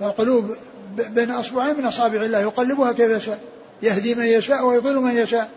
فالقلوب 0.00 0.56
بين 0.96 1.30
أصبعين 1.30 1.78
من 1.78 1.84
أصابع 1.84 2.22
الله 2.22 2.38
يقلبها 2.38 2.92
كيف 2.92 3.10
يشاء 3.10 3.38
يهدي 3.82 4.14
من 4.14 4.24
يشاء 4.24 4.66
ويضل 4.66 4.96
من 4.96 5.16
يشاء 5.16 5.50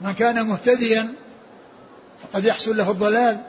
من 0.00 0.12
كان 0.12 0.46
مهتديا 0.46 1.14
فقد 2.22 2.44
يحصل 2.44 2.76
له 2.76 2.90
الضلال 2.90 3.40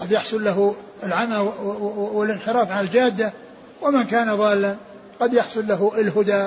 قد 0.00 0.12
يحصل 0.12 0.44
له 0.44 0.74
العمى 1.02 1.36
والانحراف 1.96 2.68
عن 2.68 2.84
الجادة 2.84 3.32
ومن 3.82 4.04
كان 4.04 4.34
ضالا 4.34 4.76
قد 5.20 5.34
يحصل 5.34 5.66
له 5.66 5.92
الهدى 5.98 6.46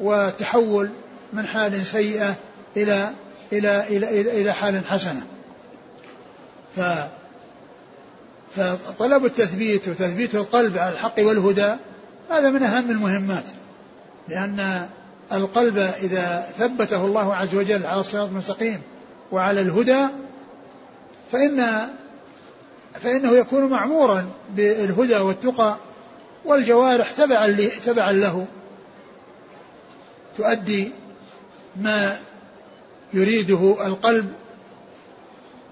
والتحول 0.00 0.90
من 1.32 1.46
حال 1.46 1.86
سيئة 1.86 2.34
إلى 2.76 3.10
إلى 3.52 3.86
إلى 3.88 4.20
إلى, 4.20 4.40
إلى 4.42 4.52
حال 4.52 4.86
حسنة. 4.86 5.22
ف 6.76 6.80
فطلب 8.56 9.24
التثبيت 9.24 9.88
وتثبيت 9.88 10.34
القلب 10.34 10.78
على 10.78 10.92
الحق 10.92 11.18
والهدى 11.18 11.74
هذا 12.32 12.50
من 12.50 12.62
أهم 12.62 12.90
المهمات 12.90 13.44
لأن 14.28 14.88
القلب 15.32 15.78
إذا 15.78 16.48
ثبته 16.58 17.04
الله 17.06 17.34
عز 17.34 17.54
وجل 17.54 17.86
على 17.86 18.00
الصراط 18.00 18.28
المستقيم 18.28 18.82
وعلى 19.32 19.60
الهدى 19.60 20.06
فإن 21.32 21.88
فإنه 22.94 23.32
يكون 23.32 23.70
معمورا 23.70 24.26
بالهدى 24.56 25.16
والتقى 25.16 25.76
والجوارح 26.44 27.12
تبعا 27.12 27.56
تبعا 27.86 28.12
له. 28.12 28.46
تؤدي 30.36 30.92
ما 31.76 32.18
يريده 33.14 33.86
القلب 33.86 34.32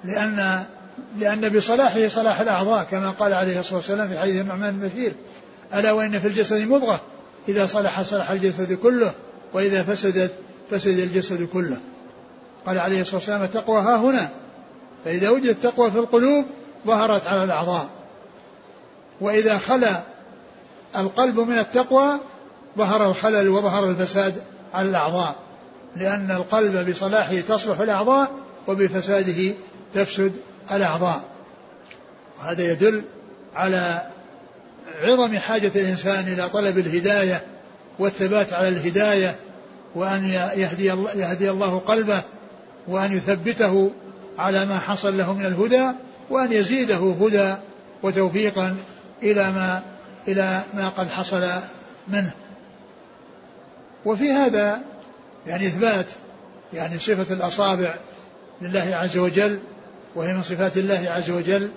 لأن 0.05 0.64
لأن 1.19 1.49
بصلاحه 1.49 2.09
صلاح 2.09 2.40
الأعضاء 2.40 2.85
كما 2.85 3.11
قال 3.11 3.33
عليه 3.33 3.61
الصلاة 3.61 3.76
والسلام 3.76 4.09
في 4.09 4.19
حديث 4.19 4.40
النعمان 4.40 4.76
بن 4.76 4.88
بشير. 4.88 5.12
ألا 5.75 5.93
وإن 5.93 6.19
في 6.19 6.29
الجسد 6.29 6.69
مضغة. 6.69 7.00
إذا 7.49 7.67
صلح 7.67 8.03
صلح 8.03 8.31
الجسد 8.31 8.73
كله 8.73 9.12
وإذا 9.53 9.83
فسدت 9.83 10.31
فسد 10.71 10.99
الجسد 10.99 11.49
كله. 11.53 11.81
قال 12.67 12.79
عليه 12.79 13.00
الصلاة 13.00 13.17
والسلام 13.17 13.43
التقوى 13.43 13.81
ها 13.81 13.97
هنا. 13.97 14.31
فإذا 15.05 15.31
وجدت 15.31 15.50
التقوى 15.50 15.91
في 15.91 15.99
القلوب 15.99 16.45
ظهرت 16.87 17.27
على 17.27 17.45
الأعضاء. 17.45 17.89
وإذا 19.21 19.59
خلا 19.59 20.00
القلب 20.97 21.41
من 21.41 21.59
التقوى 21.59 22.21
ظهر 22.79 23.07
الخلل 23.07 23.49
وظهر 23.49 23.85
الفساد 23.85 24.35
على 24.75 24.89
الأعضاء. 24.89 25.37
لأن 25.97 26.31
القلب 26.31 26.91
بصلاحه 26.91 27.41
تصلح 27.41 27.81
الأعضاء 27.81 28.31
وبفساده 28.69 29.55
تفسد 29.95 30.33
الأعضاء. 30.73 31.21
وهذا 32.39 32.73
يدل 32.73 33.05
على 33.55 34.11
عظم 35.00 35.38
حاجة 35.38 35.73
الإنسان 35.75 36.33
إلى 36.33 36.49
طلب 36.49 36.78
الهداية 36.78 37.42
والثبات 37.99 38.52
على 38.52 38.69
الهداية 38.69 39.37
وأن 39.95 40.25
يهدي 40.57 40.92
الله, 40.92 41.12
يهدي 41.12 41.50
الله 41.50 41.78
قلبه 41.78 42.23
وأن 42.88 43.16
يثبته 43.16 43.90
على 44.38 44.66
ما 44.66 44.78
حصل 44.78 45.19
له 45.19 45.35
من 45.35 45.47
الهدى 45.47 45.87
وأن 46.30 46.52
يزيده 46.52 47.14
هدى 47.21 47.54
وتوفيقا 48.02 48.76
إلى 49.23 49.50
ما 49.50 49.83
إلى 50.28 50.61
ما 50.75 50.88
قد 50.88 51.09
حصل 51.09 51.50
منه. 52.09 52.33
وفي 54.04 54.30
هذا 54.30 54.80
يعني 55.47 55.66
إثبات 55.66 56.07
يعني 56.73 56.99
صفة 56.99 57.35
الأصابع 57.35 57.95
لله 58.62 58.90
عز 58.97 59.19
وجل 59.19 59.59
وهي 60.14 60.35
من 60.35 60.42
صفات 60.42 60.76
الله 60.76 61.11
عز 61.11 61.30
وجل 61.30 61.71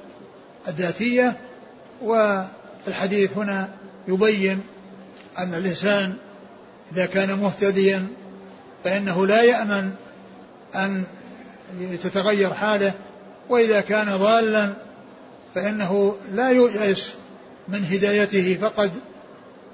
الذاتية 0.67 1.37
والحديث 2.85 3.31
هنا 3.37 3.69
يبين 4.07 4.61
أن 5.39 5.53
الإنسان 5.53 6.13
إذا 6.91 7.05
كان 7.05 7.39
مهتديا 7.39 8.07
فإنه 8.83 9.27
لا 9.27 9.41
يأمن 9.41 9.91
أن 10.75 11.03
تتغير 12.03 12.53
حاله 12.53 12.93
وإذا 13.49 13.81
كان 13.81 14.17
ضالا 14.17 14.73
فإنه 15.55 16.15
لا 16.33 16.51
ييأس 16.51 17.13
من 17.67 17.85
هدايته 17.91 18.57
فقد 18.61 18.91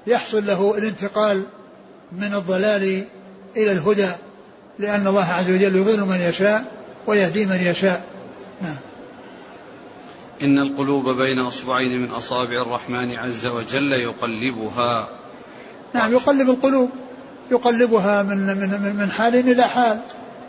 يحصل 0.06 0.46
له 0.46 0.78
الانتقال 0.78 1.46
من 2.12 2.34
الضلال 2.34 3.04
إلى 3.56 3.72
الهدى 3.72 4.10
لأن 4.78 5.06
الله 5.06 5.24
عز 5.24 5.50
وجل 5.50 5.76
يضل 5.76 6.00
من 6.00 6.16
يشاء 6.16 6.64
ويهدي 7.06 7.44
من 7.44 7.56
يشاء. 7.56 8.02
نعم. 8.62 8.76
إن 10.42 10.58
القلوب 10.58 11.08
بين 11.08 11.38
أصبعين 11.38 12.00
من 12.02 12.10
أصابع 12.10 12.62
الرحمن 12.62 13.16
عز 13.16 13.46
وجل 13.46 13.92
يقلبها. 13.92 15.08
نعم 15.94 16.12
يقلب 16.12 16.50
القلوب. 16.50 16.90
يقلبها 17.50 18.22
من 18.22 18.38
من 18.46 18.96
من 18.96 19.10
حال 19.10 19.34
إلى 19.34 19.62
حال. 19.62 20.00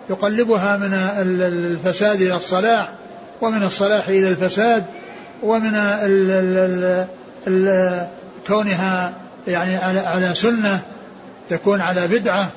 يقلبها 0.09 0.77
من 0.77 0.93
الفساد 0.93 2.21
إلى 2.21 2.35
الصلاح 2.35 2.93
ومن 3.41 3.63
الصلاح 3.63 4.07
إلى 4.07 4.27
الفساد 4.27 4.85
ومن 5.43 5.75
ال 5.75 6.31
ال 6.31 7.07
ال 7.47 8.07
كونها 8.47 9.13
يعني 9.47 9.75
على 9.75 9.99
على 9.99 10.35
سنة 10.35 10.81
تكون 11.49 11.81
على 11.81 12.07
بدعة 12.07 12.51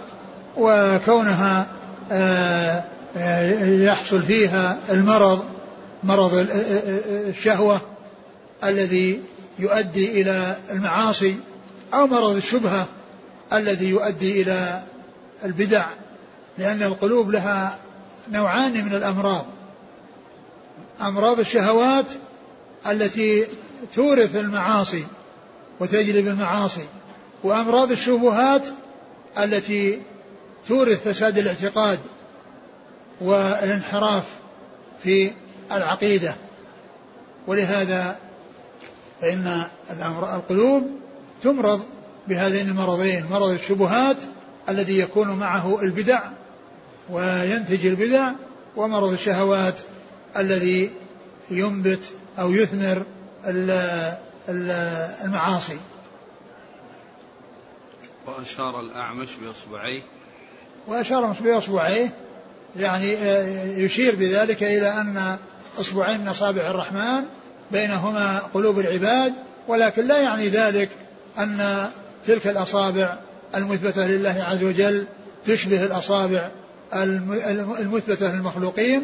وكونها 0.57 1.67
آه، 2.13 2.85
آه، 3.17 3.65
يحصل 3.65 4.23
فيها 4.23 4.79
المرض. 4.91 5.54
مرض 6.05 6.47
الشهوة 7.29 7.81
الذي 8.65 9.23
يؤدي 9.59 10.23
إلى 10.23 10.57
المعاصي 10.71 11.37
أو 11.95 12.07
مرض 12.07 12.37
الشبهة 12.37 12.87
الذي 13.53 13.89
يؤدي 13.89 14.43
إلى 14.43 14.83
البدع 15.45 15.87
لأن 16.59 16.83
القلوب 16.83 17.31
لها 17.31 17.79
نوعان 18.33 18.85
من 18.85 18.95
الأمراض. 18.95 19.47
أمراض 21.01 21.41
الشهوات 21.41 22.07
التي 22.87 23.47
تورث 23.95 24.37
المعاصي 24.37 25.05
وتجلب 25.81 26.27
المعاصي 26.27 26.87
وأمراض 27.45 27.91
الشبهات 27.91 28.69
التي 29.39 29.99
تورث 30.69 31.09
فساد 31.09 31.39
الاعتقاد 31.39 31.99
والانحراف 33.21 34.25
في 35.03 35.31
العقيدة. 35.73 36.35
ولهذا 37.47 38.17
فإن 39.21 39.65
القلوب 40.35 40.91
تمرض 41.43 41.81
بهذين 42.29 42.69
المرضين 42.69 43.27
مرض 43.31 43.49
الشبهات 43.49 44.17
الذي 44.69 44.99
يكون 44.99 45.29
معه 45.29 45.83
البدع 45.83 46.23
وينتج 47.11 47.87
البدع 47.87 48.33
ومرض 48.77 49.13
الشهوات 49.13 49.81
الذي 50.37 50.91
ينبت 51.51 52.13
أو 52.39 52.53
يثمر 52.53 53.03
المعاصي. 55.25 55.79
وأشار 58.27 58.81
الأعمش 58.81 59.29
بإصبعيه. 59.37 60.03
وأشار 60.87 61.27
بإصبعيه 61.41 62.15
يعني 62.77 63.15
آه، 63.17 63.65
يشير 63.79 64.17
بذلك 64.17 64.63
إلى 64.63 64.89
أن 64.89 65.39
أصبعين 65.81 66.21
من 66.21 66.29
أصابع 66.29 66.71
الرحمن 66.71 67.25
بينهما 67.73 68.39
قلوب 68.55 68.79
العباد 68.79 69.33
ولكن 69.69 70.07
لا 70.07 70.19
يعني 70.19 70.49
ذلك 70.49 70.89
أن 71.39 71.87
تلك 72.27 72.47
الأصابع 72.47 73.19
المثبتة 73.55 74.07
لله 74.07 74.37
عز 74.43 74.65
وجل 74.65 75.07
تشبه 75.47 75.85
الأصابع 75.85 76.51
المثبتة 77.81 78.37
للمخلوقين 78.37 79.03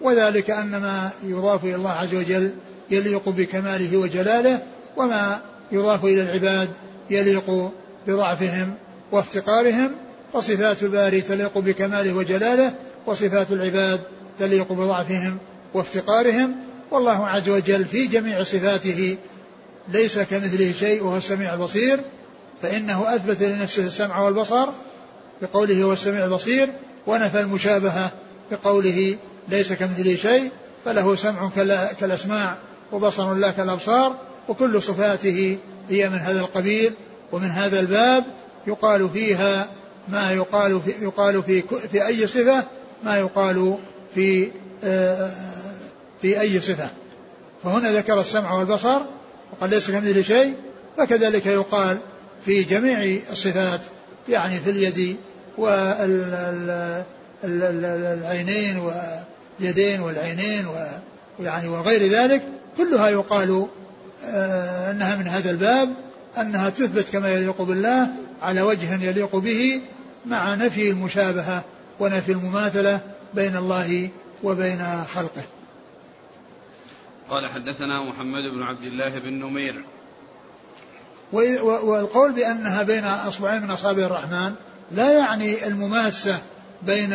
وذلك 0.00 0.50
أن 0.50 0.70
ما 0.70 1.10
يضاف 1.24 1.64
إلى 1.64 1.74
الله 1.74 1.90
عز 1.90 2.14
وجل 2.14 2.52
يليق 2.90 3.28
بكماله 3.28 3.96
وجلاله 3.96 4.62
وما 4.96 5.40
يضاف 5.72 6.04
إلى 6.04 6.22
العباد 6.22 6.68
يليق 7.10 7.72
بضعفهم 8.06 8.74
وافتقارهم 9.12 9.90
فصفات 10.32 10.82
الباري 10.82 11.20
تليق 11.20 11.58
بكماله 11.58 12.12
وجلاله 12.12 12.74
وصفات 13.06 13.52
العباد 13.52 14.00
تليق 14.38 14.72
بضعفهم 14.72 15.38
وافتقارهم 15.74 16.56
والله 16.90 17.26
عز 17.26 17.48
وجل 17.48 17.84
في 17.84 18.06
جميع 18.06 18.42
صفاته 18.42 19.16
ليس 19.88 20.18
كمثله 20.18 20.72
شيء 20.72 21.04
وهو 21.04 21.16
السميع 21.16 21.54
البصير 21.54 22.00
فإنه 22.62 23.14
أثبت 23.14 23.42
لنفسه 23.42 23.84
السمع 23.84 24.20
والبصر 24.20 24.68
بقوله 25.42 25.82
هو 25.82 25.92
السميع 25.92 26.24
البصير 26.24 26.68
ونفى 27.06 27.40
المشابهة 27.40 28.12
بقوله 28.50 29.16
ليس 29.48 29.72
كمثله 29.72 30.16
شيء 30.16 30.50
فله 30.84 31.16
سمع 31.16 31.50
كالأسماع 32.00 32.58
وبصر 32.92 33.34
لا 33.34 33.50
كالأبصار 33.50 34.16
وكل 34.48 34.82
صفاته 34.82 35.58
هي 35.88 36.08
من 36.08 36.18
هذا 36.18 36.40
القبيل 36.40 36.92
ومن 37.32 37.48
هذا 37.48 37.80
الباب 37.80 38.24
يقال 38.66 39.08
فيها 39.08 39.68
ما 40.08 40.32
يقال 40.32 40.80
في 40.80 40.90
يقال 41.04 41.42
في 41.42 41.62
في 41.92 42.06
أي 42.06 42.26
صفة 42.26 42.64
ما 43.04 43.18
يقال 43.18 43.78
في 44.14 44.50
آه، 44.84 45.30
في 46.22 46.40
أي 46.40 46.60
صفة 46.60 46.88
فهنا 47.64 47.92
ذكر 47.92 48.20
السمع 48.20 48.52
والبصر 48.52 49.00
وقال 49.52 49.70
ليس 49.70 49.90
كمثله 49.90 50.22
شيء 50.22 50.54
فكذلك 50.96 51.46
يقال 51.46 51.98
في 52.44 52.62
جميع 52.62 53.20
الصفات 53.32 53.80
يعني 54.28 54.60
في 54.60 54.70
اليد 54.70 55.16
والعينين 57.44 58.78
واليدين 58.78 60.00
والعينين 60.00 60.66
ويعني 61.38 61.68
وغير 61.68 62.10
ذلك 62.12 62.42
كلها 62.76 63.08
يقال 63.08 63.66
آه، 64.24 64.90
أنها 64.90 65.16
من 65.16 65.28
هذا 65.28 65.50
الباب 65.50 65.94
أنها 66.38 66.70
تثبت 66.70 67.06
كما 67.12 67.32
يليق 67.32 67.62
بالله 67.62 68.08
على 68.42 68.62
وجه 68.62 69.04
يليق 69.04 69.36
به 69.36 69.80
مع 70.26 70.54
نفي 70.54 70.90
المشابهة 70.90 71.64
ونفي 72.00 72.32
المماثلة 72.32 73.00
بين 73.34 73.56
الله 73.56 74.08
وبين 74.44 75.04
خلقه. 75.14 75.42
قال 77.30 77.46
حدثنا 77.46 78.02
محمد 78.02 78.42
بن 78.54 78.62
عبد 78.62 78.84
الله 78.84 79.18
بن 79.18 79.32
نمير. 79.32 79.74
والقول 81.82 82.32
بأنها 82.32 82.82
بين 82.82 83.04
أصبعين 83.04 83.62
من 83.62 83.70
أصابع 83.70 84.02
الرحمن 84.02 84.52
لا 84.90 85.12
يعني 85.12 85.66
المماسة 85.66 86.38
بين 86.82 87.10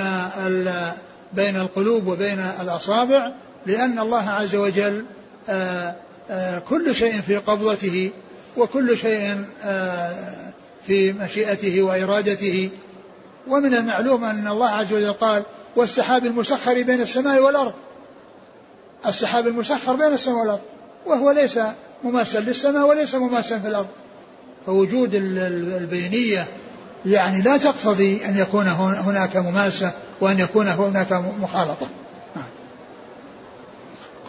بين 1.34 1.56
القلوب 1.56 2.08
وبين 2.08 2.40
الأصابع 2.62 3.32
لأن 3.66 4.00
الله 4.00 4.30
عز 4.30 4.56
وجل 4.56 5.06
آه، 5.50 5.96
آه، 6.30 6.60
كل 6.60 6.96
شيء 6.96 7.22
في 7.22 7.38
قبضته 7.38 8.12
وكل 8.58 8.98
شيء 8.98 9.46
آه، 9.64 10.52
في 10.88 11.14
مشيئته 11.14 11.82
وإرادته. 11.82 12.70
ومن 13.48 13.74
المعلوم 13.76 14.24
أن 14.24 14.48
الله 14.48 14.70
عز 14.70 14.94
وجل 14.94 15.14
قال 15.14 15.44
والسحاب 15.76 16.26
المسخر 16.26 16.74
بين 16.74 17.02
السماء 17.02 17.44
والأرض 17.44 17.74
السحاب 19.06 19.48
المسخر 19.48 19.96
بين 19.96 20.14
السماء 20.14 20.40
والأرض 20.40 20.62
وهو 21.06 21.32
ليس 21.32 21.60
مماثلا 22.04 22.42
للسماء 22.42 22.88
وليس 22.88 23.16
مماثلا 23.16 23.60
في 23.60 23.68
الأرض. 23.68 23.88
فوجود 24.66 25.10
البينية 25.14 26.48
يعني 27.06 27.42
لا 27.42 27.58
تقتضي 27.58 28.26
أن 28.26 28.38
يكون 28.38 28.68
هناك 28.68 29.38
مماسة 29.38 29.92
وأن 30.22 30.40
يكون 30.40 30.68
هناك 30.68 31.14
مخالطة. 31.42 31.88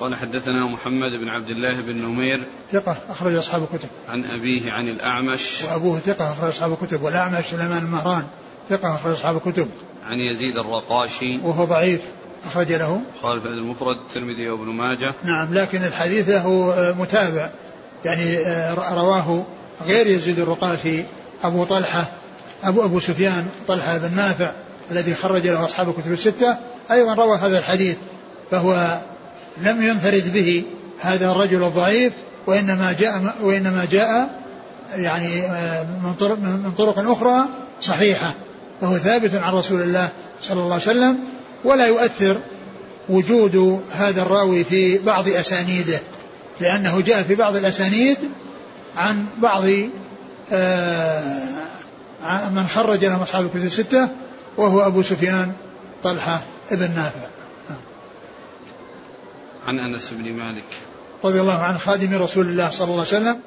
قال 0.00 0.14
حدثنا 0.14 0.66
محمد 0.72 1.20
بن 1.20 1.28
عبد 1.28 1.50
الله 1.50 1.80
بن 1.80 2.02
نمير 2.02 2.40
ثقة 2.72 2.96
أخرج 3.08 3.34
أصحاب 3.34 3.62
الكتب. 3.62 3.88
عن 4.08 4.24
أبيه 4.24 4.72
عن 4.72 4.88
الأعمش. 4.88 5.62
وأبوه 5.64 5.98
ثقة 5.98 6.32
أخرج 6.32 6.48
أصحاب 6.48 6.72
الكتب 6.72 7.02
والأعمش 7.02 7.44
سليمان 7.44 7.78
المهران 7.78 8.24
ثقة 8.70 8.94
أخرج 8.94 9.12
أصحاب 9.12 9.36
الكتب. 9.36 9.68
عن 10.06 10.18
يزيد 10.18 10.56
الرقاشي. 10.56 11.38
وهو 11.38 11.64
ضعيف. 11.64 12.00
أخرج 12.46 12.72
له. 12.72 13.00
قال 13.22 13.40
في 13.40 13.48
المفرد 13.48 13.96
الترمذي 13.96 14.48
وابن 14.48 14.64
ماجه. 14.64 15.12
نعم 15.24 15.54
لكن 15.54 15.84
الحديث 15.84 16.28
له 16.28 16.74
متابع. 16.98 17.50
يعني 18.04 18.38
آه، 18.38 18.74
رواه 18.74 19.44
غير 19.86 20.06
يزيد 20.06 20.38
الرقاشي 20.38 21.04
أبو 21.42 21.64
طلحة 21.64 22.08
أبو 22.64 22.84
أبو 22.84 23.00
سفيان 23.00 23.46
طلحة 23.68 23.98
بن 23.98 24.16
نافع 24.16 24.52
الذي 24.90 25.14
خرج 25.14 25.46
له 25.46 25.64
أصحاب 25.64 25.88
الكتب 25.88 26.12
الستة. 26.12 26.56
أيضا 26.90 27.14
روى 27.14 27.38
هذا 27.38 27.58
الحديث 27.58 27.96
فهو 28.50 28.98
لم 29.62 29.82
ينفرد 29.82 30.32
به 30.32 30.64
هذا 31.00 31.30
الرجل 31.30 31.64
الضعيف 31.64 32.12
وإنما 32.46 32.92
جاء 32.92 33.34
وإنما 33.42 33.86
جاء 33.90 34.40
يعني 34.96 35.42
آه، 35.42 35.82
من 35.82 36.14
طرق 36.14 36.38
من 36.38 36.72
طرق 36.78 37.10
أخرى 37.10 37.44
صحيحة 37.80 38.34
فهو 38.80 38.96
ثابت 38.96 39.34
عن 39.34 39.52
رسول 39.52 39.82
الله 39.82 40.08
صلى 40.40 40.60
الله 40.60 40.72
عليه 40.72 40.82
وسلم. 40.82 41.18
ولا 41.64 41.86
يؤثر 41.86 42.36
وجود 43.08 43.84
هذا 43.92 44.22
الراوي 44.22 44.64
في 44.64 44.98
بعض 44.98 45.28
أسانيده 45.28 46.00
لأنه 46.60 47.00
جاء 47.00 47.22
في 47.22 47.34
بعض 47.34 47.56
الأسانيد 47.56 48.18
عن 48.96 49.26
بعض 49.38 49.64
آه، 50.52 51.38
من 52.54 52.66
خرج 52.74 53.04
له 53.04 53.22
أصحاب 53.22 53.44
الكتب 53.44 53.64
الستة 53.64 54.08
وهو 54.56 54.86
أبو 54.86 55.02
سفيان 55.02 55.52
طلحة 56.02 56.42
ابن 56.70 56.90
نافع. 56.90 57.28
عن 59.66 59.78
أنس 59.78 60.10
بن 60.10 60.32
مالك. 60.32 60.64
رضي 61.24 61.40
الله 61.40 61.58
عن 61.58 61.78
خادم 61.78 62.14
رسول 62.22 62.46
الله 62.46 62.70
صلى 62.70 62.84
الله 62.84 62.98
عليه 62.98 63.08
وسلم 63.08 63.40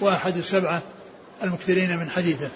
وأحد 0.00 0.36
السبعة 0.36 0.82
المكثرين 1.42 1.96
من 1.96 2.10
حديثه. 2.10 2.48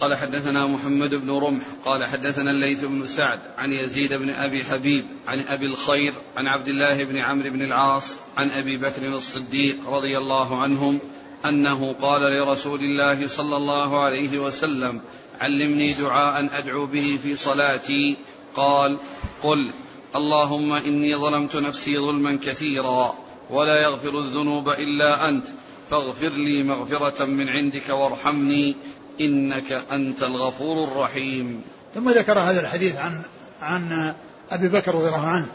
قال 0.00 0.14
حدثنا 0.14 0.66
محمد 0.66 1.14
بن 1.14 1.30
رمح 1.30 1.64
قال 1.84 2.04
حدثنا 2.04 2.50
الليث 2.50 2.84
بن 2.84 3.06
سعد 3.06 3.40
عن 3.58 3.72
يزيد 3.72 4.14
بن 4.14 4.30
أبي 4.30 4.64
حبيب 4.64 5.04
عن 5.28 5.40
أبي 5.40 5.66
الخير 5.66 6.14
عن 6.36 6.46
عبد 6.46 6.68
الله 6.68 7.04
بن 7.04 7.16
عمرو 7.16 7.50
بن 7.50 7.62
العاص 7.62 8.16
عن 8.36 8.50
أبي 8.50 8.76
بكر 8.76 9.06
الصديق 9.06 9.76
رضي 9.88 10.18
الله 10.18 10.62
عنهم 10.62 10.98
أنه 11.44 11.94
قال 12.02 12.22
لرسول 12.22 12.80
الله 12.80 13.26
صلى 13.26 13.56
الله 13.56 14.00
عليه 14.00 14.38
وسلم 14.38 15.00
علمني 15.40 15.92
دعاء 15.92 16.48
أدعو 16.58 16.86
به 16.86 17.18
في 17.22 17.36
صلاتي. 17.36 18.16
قال 18.56 18.96
قل 19.42 19.70
اللهم 20.16 20.72
إني 20.72 21.16
ظلمت 21.16 21.56
نفسي 21.56 21.98
ظلما 21.98 22.38
كثيرا 22.42 23.14
ولا 23.50 23.82
يغفر 23.82 24.18
الذنوب 24.18 24.68
إلا 24.68 25.28
أنت 25.28 25.46
فاغفر 25.90 26.28
لي 26.28 26.62
مغفرة 26.62 27.24
من 27.24 27.48
عندك 27.48 27.88
وارحمني. 27.88 28.76
إنك 29.20 29.72
أنت 29.72 30.22
الغفور 30.22 30.84
الرحيم. 30.84 31.62
ثم 31.94 32.10
ذكر 32.10 32.38
هذا 32.38 32.60
الحديث 32.60 32.96
عن 32.96 33.22
عن 33.62 34.14
أبي 34.50 34.68
بكر 34.68 34.94
رضي 34.94 35.06
الله 35.06 35.26
عنه 35.26 35.46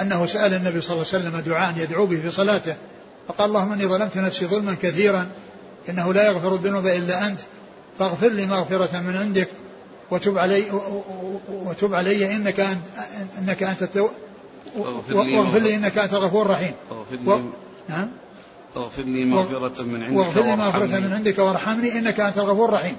أنه 0.00 0.26
سأل 0.26 0.54
النبي 0.54 0.80
صلى 0.80 0.92
الله 0.92 1.06
عليه 1.12 1.28
وسلم 1.28 1.40
دعاء 1.40 1.74
يدعو 1.76 2.06
به 2.06 2.20
في 2.20 2.30
صلاته 2.30 2.74
فقال 3.28 3.48
اللهم 3.48 3.72
إني 3.72 3.86
ظلمت 3.86 4.16
نفسي 4.16 4.46
ظلما 4.46 4.76
كثيرا 4.82 5.26
إنه 5.88 6.12
لا 6.12 6.26
يغفر 6.26 6.54
الذنوب 6.54 6.86
إلا 6.86 7.28
أنت 7.28 7.40
فاغفر 7.98 8.28
لي 8.28 8.46
مغفرة 8.46 9.00
من 9.00 9.16
عندك 9.16 9.48
وتب 10.10 10.38
علي 10.38 10.64
وتب 11.48 11.94
علي 11.94 12.36
إنك 12.36 12.60
أنت 12.60 12.80
إنك 13.38 13.62
أنت 13.62 13.98
واغفر 14.76 15.58
لي 15.58 15.74
إنك 15.74 15.98
أنت 15.98 16.14
الغفور 16.14 16.46
الرحيم. 16.46 16.74
نعم. 17.88 18.08
واغفر 18.76 19.02
لي 19.02 19.24
مغفرة 19.24 19.82
من 19.82 20.02
عندك 20.02 20.16
واغفر 20.18 20.42
لي 20.42 20.56
مغفرة 20.56 20.86
من 20.86 21.12
عندك 21.12 21.38
وارحمني 21.38 21.98
إنك 21.98 22.20
أنت 22.20 22.38
الغفور 22.38 22.68
الرحيم. 22.68 22.96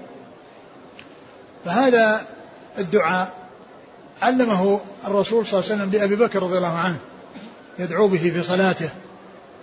فهذا 1.66 2.22
الدعاء 2.78 3.34
علمه 4.22 4.80
الرسول 5.08 5.46
صلى 5.46 5.60
الله 5.60 5.72
عليه 5.72 5.84
وسلم 5.84 6.00
لأبي 6.00 6.16
بكر 6.16 6.44
رضي 6.44 6.58
الله 6.58 6.78
عنه 6.78 6.98
يدعو 7.80 8.08
به 8.08 8.18
في 8.18 8.44
صلاته. 8.44 8.90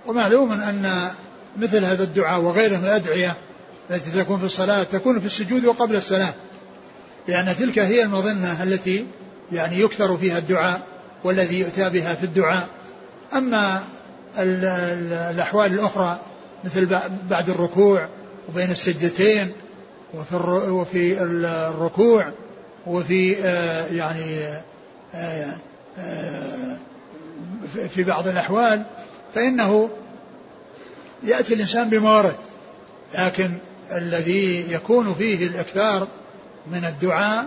ومعلوم 0.07 0.53
أن 0.53 1.11
مثل 1.57 1.85
هذا 1.85 2.03
الدعاء 2.03 2.41
وغيره 2.41 2.77
من 2.77 2.85
الأدعية 2.85 3.37
التي 3.91 4.11
تكون 4.11 4.39
في 4.39 4.45
الصلاة 4.45 4.83
تكون 4.83 5.21
في 5.21 5.27
السجود 5.27 5.65
وقبل 5.65 5.97
السلام. 5.97 6.33
لأن 7.29 7.57
تلك 7.59 7.79
هي 7.79 8.03
المظنة 8.03 8.63
التي 8.63 9.07
يعني 9.53 9.81
يكثر 9.81 10.17
فيها 10.17 10.39
الدعاء 10.39 10.81
والذي 11.25 11.61
يؤتى 11.61 11.91
بها 11.91 12.15
في 12.15 12.25
الدعاء. 12.25 12.69
أما 13.33 13.83
الأحوال 14.39 15.73
الأخرى 15.73 16.21
مثل 16.65 17.01
بعد 17.31 17.51
الركوع 17.51 18.09
وبين 18.49 18.71
السجدتين 18.71 19.53
وفي 20.15 20.37
وفي 20.71 21.23
الركوع 21.23 22.33
وفي 22.87 23.37
آه، 23.45 23.87
يعني 23.87 24.43
آه، 25.15 25.57
آه، 25.99 26.77
في 27.95 28.05
بعض 28.05 28.29
الأحوال 28.29 28.83
فإنه 29.35 29.91
يأتي 31.23 31.55
الإنسان 31.55 31.89
بموارد 31.89 32.37
لكن 33.15 33.51
الذي 33.93 34.73
يكون 34.73 35.15
فيه 35.15 35.47
الإكثار 35.47 36.09
من 36.73 36.85
الدعاء 36.85 37.47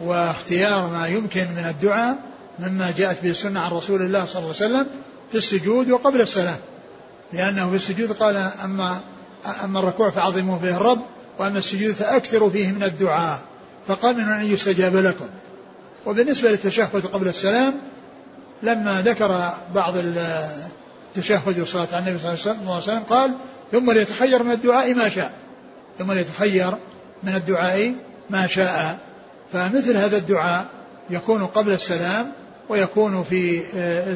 واختيار 0.00 0.86
ما 0.86 1.08
يمكن 1.08 1.46
من 1.56 1.66
الدعاء 1.68 2.18
مما 2.58 2.92
جاءت 2.96 3.22
به 3.22 3.30
السنة 3.30 3.60
عن 3.60 3.70
رسول 3.70 4.02
الله 4.02 4.24
صلى 4.24 4.42
الله 4.42 4.54
عليه 4.60 4.66
وسلم 4.66 4.86
في 5.30 5.38
السجود 5.38 5.90
وقبل 5.90 6.20
السلام 6.20 6.58
لأنه 7.32 7.70
في 7.70 7.76
السجود 7.76 8.12
قال 8.12 8.50
أما 8.64 9.00
أما 9.64 9.78
الركوع 9.80 10.10
فعظموا 10.10 10.58
فيه 10.58 10.76
الرب 10.76 11.00
وأما 11.38 11.58
السجود 11.58 11.94
فأكثروا 11.94 12.50
فيه 12.50 12.72
من 12.72 12.82
الدعاء. 12.82 13.40
فقال 13.88 14.16
من 14.16 14.22
أن 14.22 14.52
يستجاب 14.52 14.96
لكم. 14.96 15.28
وبالنسبة 16.06 16.50
للتشهد 16.50 17.06
قبل 17.06 17.28
السلام 17.28 17.74
لما 18.62 19.02
ذكر 19.02 19.52
بعض 19.74 19.94
التشهد 19.96 21.58
والصلاة 21.58 21.88
على 21.92 21.98
النبي 21.98 22.18
صلى 22.18 22.52
الله 22.52 22.72
عليه 22.72 22.82
وسلم 22.82 23.02
قال 23.10 23.34
ثم 23.72 23.90
ليتخير 23.90 24.42
من 24.42 24.50
الدعاء 24.50 24.94
ما 24.94 25.08
شاء. 25.08 25.32
ثم 25.98 26.12
ليتخير 26.12 26.74
من 27.22 27.34
الدعاء 27.34 27.94
ما 28.30 28.46
شاء. 28.46 28.98
فمثل 29.52 29.96
هذا 29.96 30.16
الدعاء 30.16 30.66
يكون 31.10 31.46
قبل 31.46 31.72
السلام 31.72 32.32
ويكون 32.68 33.22
في 33.22 33.62
آه، 33.76 34.12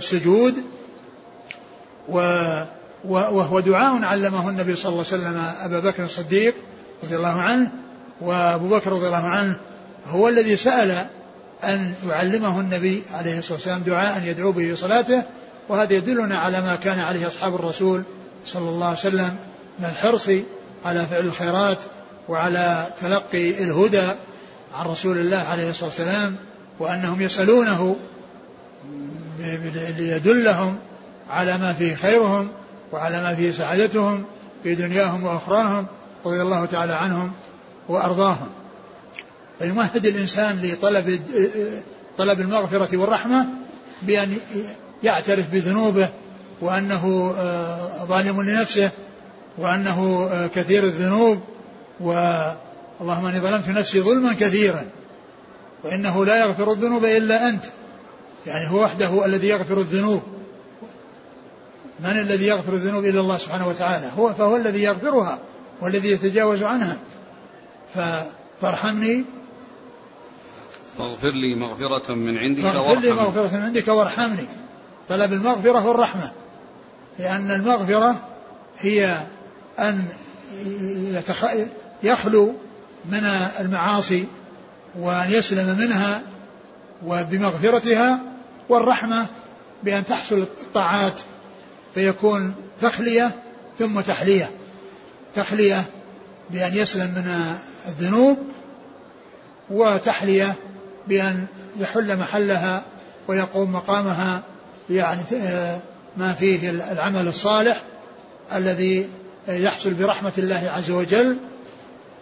السجود 2.08 2.82
وهو 3.04 3.60
دعاء 3.60 4.04
علمه 4.04 4.48
النبي 4.48 4.76
صلى 4.76 4.92
الله 4.92 5.04
عليه 5.12 5.22
وسلم 5.22 5.44
أبا 5.60 5.80
بكر 5.80 6.04
الصديق 6.04 6.54
رضي 7.04 7.16
الله 7.16 7.40
عنه 7.40 7.70
وأبو 8.20 8.68
بكر 8.68 8.92
رضي 8.92 9.06
الله 9.06 9.26
عنه 9.26 9.58
هو 10.06 10.28
الذي 10.28 10.56
سأل 10.56 11.06
أن 11.64 11.94
يعلمه 12.08 12.60
النبي 12.60 13.02
عليه 13.14 13.38
الصلاة 13.38 13.54
والسلام 13.54 13.80
دعاء 13.80 14.22
يدعو 14.24 14.52
به 14.52 14.62
في 14.62 14.76
صلاته 14.76 15.22
وهذا 15.68 15.92
يدلنا 15.94 16.38
على 16.38 16.60
ما 16.60 16.76
كان 16.76 16.98
عليه 16.98 17.26
أصحاب 17.26 17.54
الرسول 17.54 18.02
صلى 18.46 18.68
الله 18.68 18.86
عليه 18.86 18.98
وسلم 18.98 19.36
من 19.78 19.84
الحرص 19.84 20.30
على 20.84 21.06
فعل 21.06 21.26
الخيرات 21.26 21.78
وعلى 22.28 22.92
تلقي 23.00 23.50
الهدى 23.50 24.08
عن 24.74 24.86
رسول 24.86 25.18
الله 25.18 25.38
عليه 25.38 25.70
الصلاة 25.70 25.88
والسلام 25.88 26.36
وأنهم 26.78 27.20
يسألونه 27.20 27.96
ليدلهم 29.98 30.78
على 31.30 31.58
ما 31.58 31.72
فيه 31.72 31.94
خيرهم 31.94 32.48
وعلى 32.92 33.22
ما 33.22 33.34
فيه 33.34 33.52
سعادتهم 33.52 34.24
في 34.62 34.74
دنياهم 34.74 35.24
وأخراهم 35.24 35.86
رضي 36.26 36.42
الله 36.42 36.64
تعالى 36.64 36.92
عنهم 36.92 37.32
وأرضاهم. 37.88 38.48
فيمهد 39.58 40.06
الإنسان 40.06 40.60
لطلب 40.62 41.20
طلب 42.18 42.40
المغفرة 42.40 42.96
والرحمة 42.96 43.46
بأن 44.02 44.36
يعترف 45.02 45.50
بذنوبه 45.52 46.08
وأنه 46.60 47.34
آه، 47.38 48.04
ظالم 48.04 48.42
لنفسه 48.42 48.90
وأنه 49.58 50.28
آه، 50.32 50.46
كثير 50.46 50.84
الذنوب 50.84 51.40
واللهم 52.00 53.26
إني 53.26 53.40
ظلمت 53.40 53.68
نفسي 53.68 54.00
ظلما 54.00 54.32
كثيرا. 54.32 54.84
وإنه 55.84 56.24
لا 56.24 56.46
يغفر 56.46 56.72
الذنوب 56.72 57.04
إلا 57.04 57.48
أنت. 57.48 57.64
يعني 58.46 58.70
هو 58.70 58.82
وحده 58.82 59.26
الذي 59.26 59.48
يغفر 59.48 59.78
الذنوب. 59.78 60.22
من 62.02 62.10
الذي 62.10 62.46
يغفر 62.46 62.72
الذنوب 62.72 63.04
إلا 63.04 63.20
الله 63.20 63.38
سبحانه 63.38 63.68
وتعالى؟ 63.68 64.10
هو 64.18 64.34
فهو 64.34 64.56
الذي 64.56 64.82
يغفرها 64.82 65.38
والذي 65.80 66.10
يتجاوز 66.10 66.62
عنها. 66.62 66.98
فارحمني. 68.60 69.24
واغفر 70.98 71.30
لي 71.30 71.54
مغفرة 71.54 72.14
من 72.14 72.38
عندك 72.38 72.64
واغفر 72.64 73.00
لي 73.00 73.12
مغفرة 73.12 73.56
من 73.56 73.62
عندك 73.62 73.88
وارحمني. 73.88 74.48
طلب 75.08 75.32
المغفرة 75.32 75.86
والرحمة. 75.86 76.30
لأن 77.18 77.50
المغفرة 77.50 78.28
هي 78.78 79.16
أن 79.78 80.04
يتخ... 81.14 81.44
يخلو 82.02 82.54
من 83.04 83.24
المعاصي 83.60 84.26
وأن 84.98 85.32
يسلم 85.32 85.78
منها 85.78 86.22
وبمغفرتها 87.06 88.20
والرحمة 88.68 89.26
بأن 89.82 90.06
تحصل 90.06 90.38
الطاعات 90.38 91.20
فيكون 91.94 92.54
تخلية 92.80 93.30
ثم 93.78 94.00
تحلية. 94.00 94.50
تخلية 95.34 95.84
بأن 96.50 96.76
يسلم 96.76 97.06
من 97.06 97.56
الذنوب 97.88 98.38
وتحلية 99.70 100.54
بأن 101.08 101.46
يحل 101.80 102.16
محلها 102.16 102.84
ويقوم 103.28 103.72
مقامها 103.72 104.42
يعني 104.90 105.20
ما 106.16 106.32
فيه 106.32 106.70
العمل 106.70 107.28
الصالح 107.28 107.82
الذي 108.54 109.08
يحصل 109.48 109.94
برحمة 109.94 110.32
الله 110.38 110.70
عز 110.70 110.90
وجل. 110.90 111.38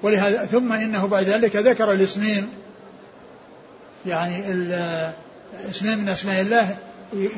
ولهذا 0.02 0.44
ثم 0.46 0.72
إنه 0.72 1.06
بعد 1.06 1.24
ذلك 1.24 1.56
ذكر 1.56 1.92
الاسمين 1.92 2.48
يعني 4.06 4.44
اسمين 5.70 5.98
من 5.98 6.08
أسماء 6.08 6.40
الله 6.40 6.76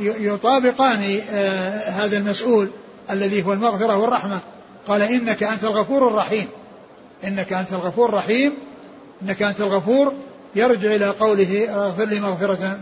يطابقان 0.00 1.20
آه، 1.30 1.70
هذا 1.90 2.18
المسؤول 2.18 2.68
الذي 3.10 3.42
هو 3.42 3.52
المغفرة 3.52 3.96
والرحمة. 3.96 4.38
قال 4.86 5.02
إنك 5.02 5.42
أنت 5.42 5.64
الغفور 5.64 6.08
الرحيم. 6.08 6.48
إنك 7.24 7.52
أنت 7.52 7.72
الغفور 7.72 8.08
الرحيم. 8.08 8.52
إنك 9.22 9.42
أنت 9.42 9.60
الغفور. 9.60 10.12
يرجع 10.54 10.94
إلى 10.94 11.08
قوله 11.08 11.74
اغفر 11.74 12.04
لي 12.04 12.20
مغفرة 12.20 12.78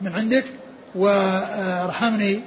من 0.00 0.12
عندك 0.12 0.44
وارحمني. 0.94 2.40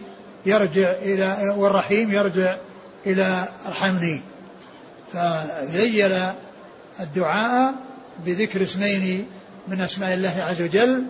يرجع 0.45 0.91
إلى 0.91 1.55
والرحيم 1.57 2.11
يرجع 2.11 2.57
إلى 3.05 3.45
ارحمني. 3.67 4.21
فذيل 5.13 6.17
الدعاء 6.99 7.73
بذكر 8.25 8.63
اسمين 8.63 9.25
من 9.67 9.81
أسماء 9.81 10.13
الله 10.13 10.35
عز 10.39 10.61
وجل 10.61 11.03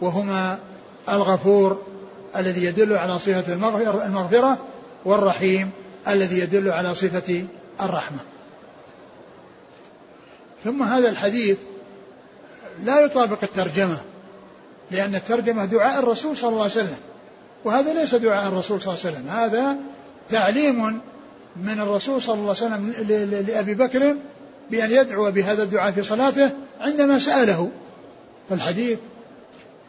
وهما 0.00 0.58
الغفور 1.08 1.82
الذي 2.36 2.64
يدل 2.64 2.92
على 2.92 3.18
صفة 3.18 3.54
المغفرة 4.06 4.58
والرحيم 5.04 5.70
الذي 6.08 6.38
يدل 6.38 6.70
على 6.70 6.94
صفة 6.94 7.44
الرحمة. 7.80 8.18
ثم 10.64 10.82
هذا 10.82 11.08
الحديث 11.08 11.58
لا 12.84 13.00
يطابق 13.00 13.38
الترجمة 13.42 14.00
لأن 14.90 15.14
الترجمة 15.14 15.64
دعاء 15.64 15.98
الرسول 15.98 16.36
صلى 16.36 16.48
الله 16.48 16.62
عليه 16.62 16.72
وسلم 16.72 16.98
وهذا 17.64 17.94
ليس 17.94 18.14
دعاء 18.14 18.48
الرسول 18.48 18.82
صلى 18.82 18.94
الله 18.94 19.06
عليه 19.06 19.16
وسلم 19.16 19.28
هذا 19.28 19.76
تعليم 20.30 21.00
من 21.56 21.80
الرسول 21.80 22.22
صلى 22.22 22.34
الله 22.34 22.56
عليه 22.60 22.66
وسلم 22.66 22.94
لأبي 23.48 23.74
بكر 23.74 24.16
بأن 24.70 24.90
يدعو 24.90 25.30
بهذا 25.30 25.62
الدعاء 25.62 25.92
في 25.92 26.02
صلاته 26.02 26.50
عندما 26.80 27.18
سأله. 27.18 27.70
فالحديث 28.50 28.98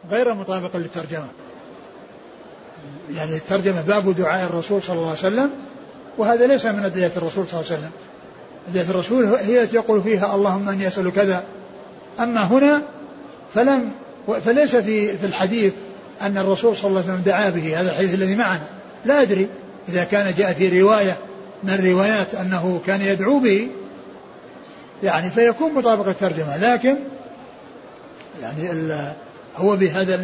غير 0.10 0.34
مطابق 0.34 0.76
للترجمة. 0.76 1.28
يعني 3.16 3.36
الترجمة 3.36 3.82
باب 3.82 4.16
دعاء 4.16 4.46
الرسول 4.46 4.84
صلى 4.84 4.96
الله 4.96 5.08
عليه 5.08 5.20
وسلم 5.20 5.50
وهذا 6.18 6.48
ليس 6.48 6.66
من 6.66 6.84
أدعية 6.84 7.12
الرسول 7.18 7.46
صلى 7.48 7.60
الله 7.60 7.72
عليه 7.72 7.80
وسلم. 7.80 7.92
أدعية 8.70 8.90
الرسول 8.90 9.26
هي 9.26 9.64
التي 9.64 9.76
يقول 9.76 10.04
فيها 10.04 10.36
اللهم 10.36 10.70
أني 10.70 10.88
أسأل 10.88 11.14
كذا. 11.14 11.44
أما 12.20 12.44
هنا 12.44 12.82
فلم 13.54 13.92
فليس 14.46 14.76
في 14.76 15.18
في 15.18 15.26
الحديث 15.26 15.74
أن 16.22 16.38
الرسول 16.38 16.76
صلى 16.76 16.90
الله 16.90 17.02
عليه 17.02 17.12
وسلم 17.12 17.24
دعا 17.26 17.50
به 17.50 17.80
هذا 17.80 17.92
الحديث 17.92 18.14
الذي 18.14 18.36
معنا. 18.36 18.64
لا 19.06 19.22
أدري. 19.22 19.48
إذا 19.90 20.04
كان 20.04 20.34
جاء 20.38 20.54
في 20.54 20.82
رواية 20.82 21.18
من 21.64 21.70
الروايات 21.70 22.36
أنه 22.36 22.82
كان 22.88 23.02
يدعو 23.02 23.40
به 23.40 23.68
يعني 25.04 25.30
فيكون 25.30 25.74
مطابق 25.74 26.08
الترجمة. 26.08 26.58
لكن 26.58 26.98
يعني 28.42 28.94
هو 29.56 29.76
بهذا 29.76 30.16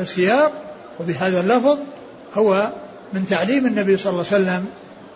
السياق 0.00 0.52
وبهذا 1.00 1.40
اللفظ 1.40 1.78
هو 2.36 2.72
من 3.12 3.26
تعليم 3.26 3.66
النبي 3.66 3.96
صلى 3.96 4.10
الله 4.10 4.24
عليه 4.32 4.42
وسلم 4.42 4.66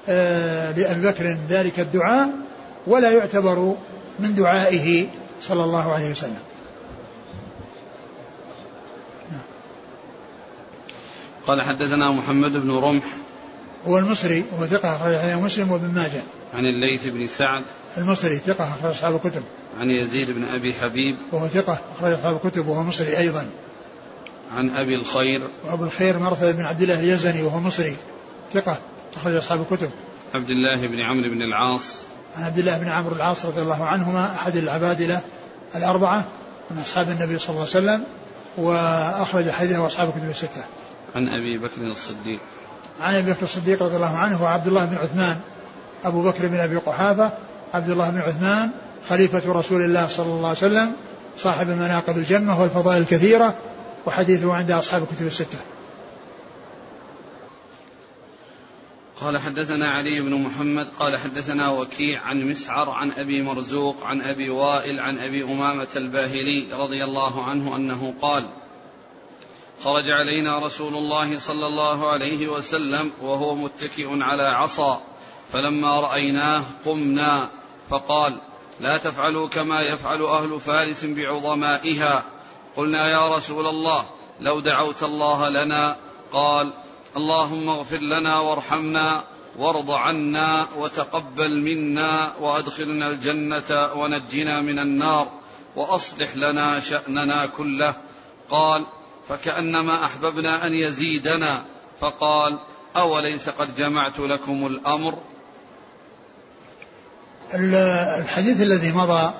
آه، 0.09 0.72
لأبي 0.72 1.06
بكر 1.06 1.37
ذلك 1.48 1.80
الدعاء 1.80 2.30
ولا 2.87 3.11
يعتبر 3.11 3.74
من 4.18 4.35
دعائه 4.35 5.06
صلى 5.42 5.64
الله 5.64 5.92
عليه 5.92 6.11
وسلم. 6.11 6.38
قال 11.46 11.62
حدثنا 11.62 12.11
محمد 12.11 12.52
بن 12.52 12.70
رمح. 12.70 13.04
هو 13.87 13.98
المصري 13.98 14.44
هو 14.61 14.66
ثقة 14.66 14.96
أخرج 14.96 15.42
مسلم 15.42 15.72
وابن 15.72 15.94
ماجه. 15.94 16.22
عن 16.54 16.64
الليث 16.64 17.06
بن 17.06 17.26
سعد. 17.26 17.64
المصري 17.98 18.37
ثقة 18.37 18.64
أخرج 18.64 18.90
أصحاب 18.90 19.14
الكتب. 19.14 19.42
عن 19.80 19.90
يزيد 19.90 20.30
بن 20.30 20.44
أبي 20.44 20.72
حبيب. 20.72 21.16
وهو 21.33 21.48
ثقة 21.48 21.80
أخرج 21.96 22.12
أصحاب 22.12 22.37
الكتب 22.37 22.68
وهو 22.68 22.83
مصري 22.83 23.18
أيضا. 23.18 23.46
عن 24.54 24.70
أبي 24.70 24.94
الخير. 24.94 25.50
وأبو 25.64 25.84
الخير 25.84 26.18
مرثد 26.18 26.56
بن 26.56 26.64
عبد 26.64 26.82
الله 26.82 27.00
اليزني 27.00 27.42
وهو 27.42 27.60
مصري 27.60 27.96
ثقة 28.54 28.78
أخرج 29.16 29.34
أصحاب 29.34 29.60
الكتب. 29.60 29.90
عبد 30.34 30.50
الله 30.50 30.86
بن 30.86 31.00
عمرو 31.00 31.30
بن 31.30 31.42
العاص. 31.42 32.02
عن 32.36 32.44
عبد 32.44 32.58
الله 32.58 32.78
بن 32.78 32.88
عمرو 32.88 33.16
العاص 33.16 33.46
رضي 33.46 33.62
الله 33.62 33.84
عنهما 33.84 34.34
أحد 34.34 34.56
العبادلة 34.56 35.20
الأربعة 35.76 36.24
من 36.70 36.78
أصحاب 36.78 37.10
النبي 37.10 37.38
صلى 37.38 37.50
الله 37.50 37.60
عليه 37.60 37.70
وسلم 37.70 38.04
وأخرج 38.56 39.50
حديثه 39.50 39.86
أصحاب 39.86 40.08
الكتب 40.08 40.30
الستة. 40.30 40.64
عن 41.14 41.28
أبي 41.28 41.58
بكر 41.58 41.82
الصديق. 41.82 42.40
عن 43.00 43.14
أبي 43.14 43.32
بكر 43.32 43.42
الصديق 43.42 43.82
رضي 43.82 43.96
الله 43.96 44.16
عنه 44.16 44.42
وعبد 44.42 44.66
الله 44.66 44.84
بن 44.84 44.96
عثمان 44.96 45.36
أبو 46.04 46.22
بكر 46.22 46.46
بن 46.46 46.56
أبي 46.56 46.76
قحافة 46.76 47.32
عبد 47.74 47.90
الله 47.90 48.10
بن 48.10 48.18
عثمان 48.18 48.70
خليفة 49.08 49.52
رسول 49.52 49.84
الله 49.84 50.06
صلى 50.06 50.26
الله 50.26 50.48
عليه 50.48 50.58
وسلم 50.58 50.92
صاحب 51.38 51.70
المناقب 51.70 52.16
الجمة 52.18 52.60
والفضائل 52.60 53.02
الكثيرة 53.02 53.54
وحديثه 54.06 54.52
عند 54.52 54.70
أصحاب 54.70 55.02
الكتب 55.02 55.26
الستة. 55.26 55.58
قال 59.20 59.38
حدثنا 59.38 59.90
علي 59.90 60.20
بن 60.20 60.34
محمد 60.34 60.88
قال 60.98 61.16
حدثنا 61.16 61.70
وكيع 61.70 62.22
عن 62.22 62.50
مسعر 62.50 62.90
عن 62.90 63.12
أبي 63.12 63.42
مرزوق 63.42 64.04
عن 64.04 64.22
أبي 64.22 64.50
وائل 64.50 65.00
عن 65.00 65.18
أبي 65.18 65.44
أمامة 65.44 65.88
الباهلي 65.96 66.66
رضي 66.72 67.04
الله 67.04 67.44
عنه 67.44 67.76
أنه 67.76 68.14
قال 68.22 68.46
خرج 69.84 70.10
علينا 70.10 70.58
رسول 70.58 70.94
الله 70.94 71.38
صلى 71.38 71.66
الله 71.66 72.10
عليه 72.10 72.48
وسلم 72.48 73.12
وهو 73.22 73.54
متكئ 73.54 74.08
على 74.22 74.42
عصا 74.42 75.02
فلما 75.52 76.00
رأيناه 76.00 76.62
قمنا 76.84 77.50
فقال 77.90 78.40
لا 78.80 78.98
تفعلوا 78.98 79.48
كما 79.48 79.80
يفعل 79.80 80.22
أهل 80.22 80.60
فارس 80.60 81.04
بعظمائها. 81.04 82.24
قلنا 82.76 83.11
يا 83.11 83.37
رسول 83.37 83.66
الله 83.66 84.04
لو 84.40 84.61
دعوت 84.61 85.02
الله 85.02 85.48
لنا 85.48 85.96
قال 86.33 86.72
اللهم 87.16 87.68
اغفر 87.68 87.98
لنا 87.98 88.40
وارحمنا 88.40 89.22
وارض 89.59 89.90
عنا 89.90 90.66
وتقبل 90.78 91.61
منا 91.61 92.33
وأدخلنا 92.40 93.11
الجنة 93.11 93.92
ونجنا 93.94 94.61
من 94.61 94.78
النار 94.78 95.28
وأصلح 95.76 96.37
لنا 96.37 96.80
شأننا 96.80 97.46
كله. 97.46 97.94
قال 98.50 98.87
فكأنما 99.28 100.04
أحببنا 100.04 100.66
أن 100.66 100.72
يزيدنا. 100.72 101.64
فقال 102.00 102.59
أوليس 102.96 103.48
قد 103.48 103.76
جمعت 103.76 104.18
لكم 104.18 104.66
الأمر؟ 104.66 105.18
الحديث 107.54 108.61
الذي 108.61 108.92
مضى 108.92 109.35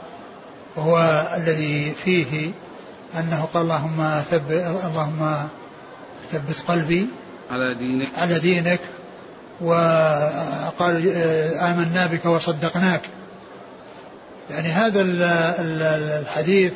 هو 0.77 0.99
الذي 1.37 1.95
فيه 1.95 2.53
أنه 3.19 3.49
قال 3.55 3.63
اللهم 3.63 4.23
ثبت 4.31 4.51
اللهم 4.85 5.49
ثبت 6.33 6.57
قلبي 6.69 7.07
على 7.51 7.75
دينك. 7.75 8.09
على 8.19 8.39
دينك 8.39 8.81
وقال 9.61 11.09
آمنا 11.57 12.07
بك 12.07 12.27
وصدقناك. 12.27 13.01
يعني 14.51 14.69
هذا 14.69 15.01
الحديث 16.21 16.73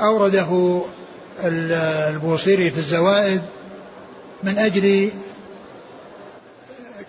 أورده 0.00 0.82
البوصيري 1.44 2.70
في 2.70 2.78
الزوائد 2.78 3.42
من 4.42 4.58
أجل 4.58 5.10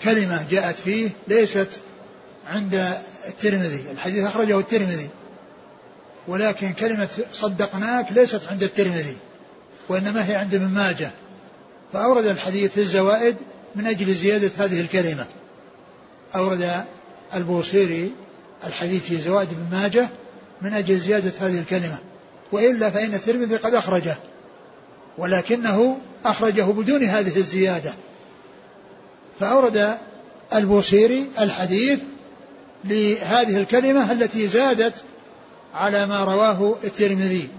كلمة 0.04 0.46
جاءت 0.52 0.76
فيه 0.76 1.10
ليست 1.28 1.80
عند 2.48 2.94
الترمذي. 3.28 3.84
الحديث 3.92 4.26
أخرجه 4.26 4.60
الترمذي. 4.60 5.10
ولكن 6.30 6.74
كلمة 6.74 7.08
صدقناك 7.34 8.12
ليست 8.12 8.42
عند 8.50 8.64
الترمذي 8.64 9.18
وإنما 9.90 10.30
هي 10.30 10.36
عند 10.36 10.56
ابن 10.56 10.68
ماجه. 10.68 11.12
فأورد 11.94 12.26
الحديث 12.26 12.72
في 12.72 12.80
الزوائد 12.80 13.36
من 13.76 13.88
أجل 13.88 14.14
زيادة 14.14 14.52
هذه 14.58 14.82
الكلمة. 14.82 15.26
أورد 16.36 16.84
البوصيري 17.36 18.12
الحديث 18.68 19.04
في 19.04 19.18
زوائد 19.18 19.48
ابن 19.50 19.78
ماجه 19.78 20.10
من 20.62 20.74
أجل 20.74 21.00
زيادة 21.00 21.32
هذه 21.40 21.60
الكلمة. 21.60 21.98
وإلا 22.52 22.90
فإن 22.90 23.14
الترمذي 23.14 23.56
قد 23.56 23.74
أخرجه 23.74 24.16
ولكنه 25.18 25.98
أخرجه 26.26 26.64
بدون 26.64 27.04
هذه 27.04 27.38
الزيادة. 27.38 27.94
فأورد 29.40 29.98
البوصيري 30.54 31.28
الحديث 31.40 32.00
لهذه 32.86 33.58
الكلمة 33.58 34.12
التي 34.12 34.48
زادت 34.48 34.94
على 35.74 36.06
ما 36.06 36.24
رواه 36.24 36.76
الترمذي 36.84 37.50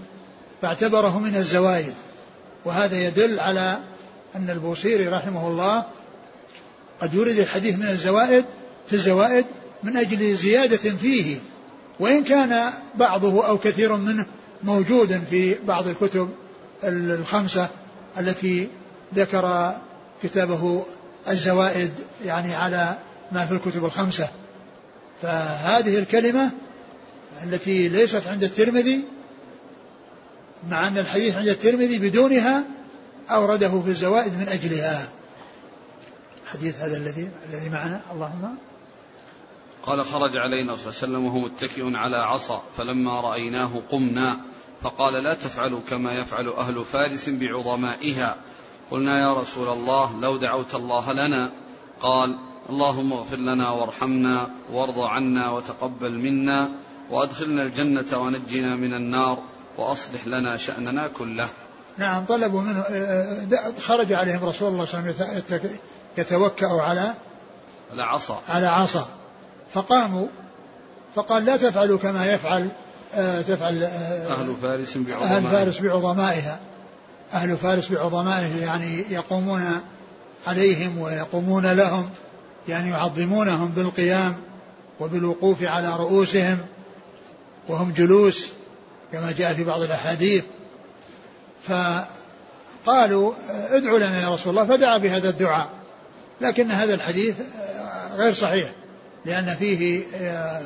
فاعتبره 0.61 1.19
من 1.19 1.35
الزوائد 1.35 1.93
وهذا 2.65 3.07
يدل 3.07 3.39
على 3.39 3.79
أن 4.35 4.49
البوصيري 4.49 5.07
رحمه 5.07 5.47
الله 5.47 5.85
قد 7.01 7.13
يورد 7.13 7.37
الحديث 7.37 7.75
من 7.75 7.87
الزوائد 7.87 8.45
في 8.87 8.93
الزوائد 8.93 9.45
من 9.83 9.97
أجل 9.97 10.35
زيادة 10.35 10.77
فيه. 10.77 11.37
وإن 11.99 12.23
كان 12.23 12.73
بعضه 12.95 13.47
أو 13.47 13.57
كثير 13.57 13.95
منه 13.95 14.25
موجودا 14.63 15.19
في 15.19 15.55
بعض 15.67 15.87
الكتب 15.87 16.29
الخمسة 16.83 17.69
التي 18.17 18.69
ذكر 19.15 19.75
كتابه 20.23 20.85
الزوائد 21.29 21.91
يعني 22.25 22.55
على 22.55 22.97
ما 23.31 23.45
في 23.45 23.51
الكتب 23.51 23.85
الخمسة. 23.85 24.27
فهذه 25.21 25.99
الكلمة 25.99 26.51
التي 27.43 27.89
ليست 27.89 28.27
عند 28.27 28.43
الترمذي 28.43 29.03
مع 30.69 30.87
أن 30.87 30.97
الحديث 30.97 31.37
عند 31.37 31.47
الترمذي 31.47 31.99
بدونها 31.99 32.63
أورده 33.29 33.81
في 33.81 33.89
الزوائد 33.89 34.37
من 34.37 34.47
أجلها. 34.47 35.09
الحديث 36.43 36.77
هذا 36.77 36.97
الذي 36.97 37.29
الذي 37.49 37.69
معنا. 37.69 38.01
اللهم. 38.13 38.55
قال 39.83 40.05
خرج 40.05 40.37
علينا 40.37 40.75
صلى 40.75 40.83
الله 40.83 40.95
عليه 40.97 41.07
وسلم 41.07 41.25
وهو 41.25 41.39
متكئ 41.39 41.95
على 41.95 42.17
عصا 42.17 42.63
فلما 42.77 43.21
رأيناه 43.21 43.81
قمنا 43.91 44.37
فقال 44.81 45.23
لا 45.23 45.33
تفعلوا 45.33 45.79
كما 45.89 46.13
يفعل 46.13 46.47
أهل 46.47 46.85
فارس 46.85 47.29
بعظمائها. 47.29 48.35
قلنا 48.91 49.19
يا 49.19 49.33
رسول 49.33 49.69
الله 49.69 50.19
لو 50.19 50.37
دعوت 50.37 50.75
الله 50.75 51.13
لنا. 51.13 51.51
قال 52.01 52.39
اللهم 52.69 53.13
اغفر 53.13 53.37
لنا 53.37 53.69
وارحمنا 53.69 54.49
وارض 54.71 54.99
عنا 54.99 55.49
وتقبل 55.49 56.11
منا. 56.11 56.71
وأدخلنا 57.11 57.63
الجنة 57.63 58.17
ونجنا 58.17 58.75
من 58.75 58.93
النار 58.93 59.37
وأصلح 59.77 60.27
لنا 60.27 60.57
شأننا 60.57 61.07
كله. 61.07 61.47
نعم 61.97 62.25
طلبوا 62.25 62.61
منه 62.61 62.79
آه، 62.79 63.47
آه، 63.53 63.79
خرج 63.81 64.13
عليهم 64.13 64.45
رسول 64.45 64.67
الله 64.69 64.85
صلى 64.85 64.99
الله 64.99 65.13
عليه 65.23 65.43
وسلم 65.45 65.69
يتوكأ 66.17 66.67
على 66.67 67.13
على 67.91 68.03
عصا. 68.03 68.41
على 68.47 68.67
عصا. 68.67 69.09
فقاموا 69.73 70.27
فقال 71.15 71.45
لا 71.45 71.57
تفعلوا 71.57 71.97
كما 71.97 72.33
يفعل 72.33 72.67
آه، 73.13 73.41
تفعل 73.41 73.83
أهل 73.83 74.55
فارس 74.61 74.97
بعظمائها 74.97 75.37
أهل 75.37 75.43
فارس 75.43 75.79
بعظمائها. 75.79 76.59
أهل 77.33 77.57
فارس 77.57 77.91
بعظمائها 77.91 78.57
يعني 78.57 79.05
يقومون 79.09 79.81
عليهم 80.47 80.97
ويقومون 80.97 81.65
لهم 81.65 82.09
يعني 82.67 82.89
يعظمونهم 82.89 83.67
بالقيام 83.67 84.35
وبالوقوف 84.99 85.63
على 85.63 85.95
رؤوسهم. 85.95 86.57
وهم 87.67 87.91
جلوس 87.91 88.47
كما 89.11 89.31
جاء 89.37 89.53
في 89.53 89.63
بعض 89.63 89.81
الأحاديث. 89.81 90.43
فقالوا 91.63 93.33
ادعوا 93.49 93.99
لنا 93.99 94.21
يا 94.21 94.29
رسول 94.29 94.49
الله 94.59 94.77
فدعا 94.77 94.97
بهذا 94.97 95.29
الدعاء. 95.29 95.69
لكن 96.41 96.71
هذا 96.71 96.93
الحديث 96.93 97.35
غير 98.15 98.33
صحيح 98.33 98.71
لأن 99.25 99.55
فيه 99.59 100.03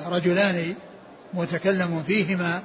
رجلان 0.10 0.76
متكلم 1.34 2.04
فيهما 2.08 2.62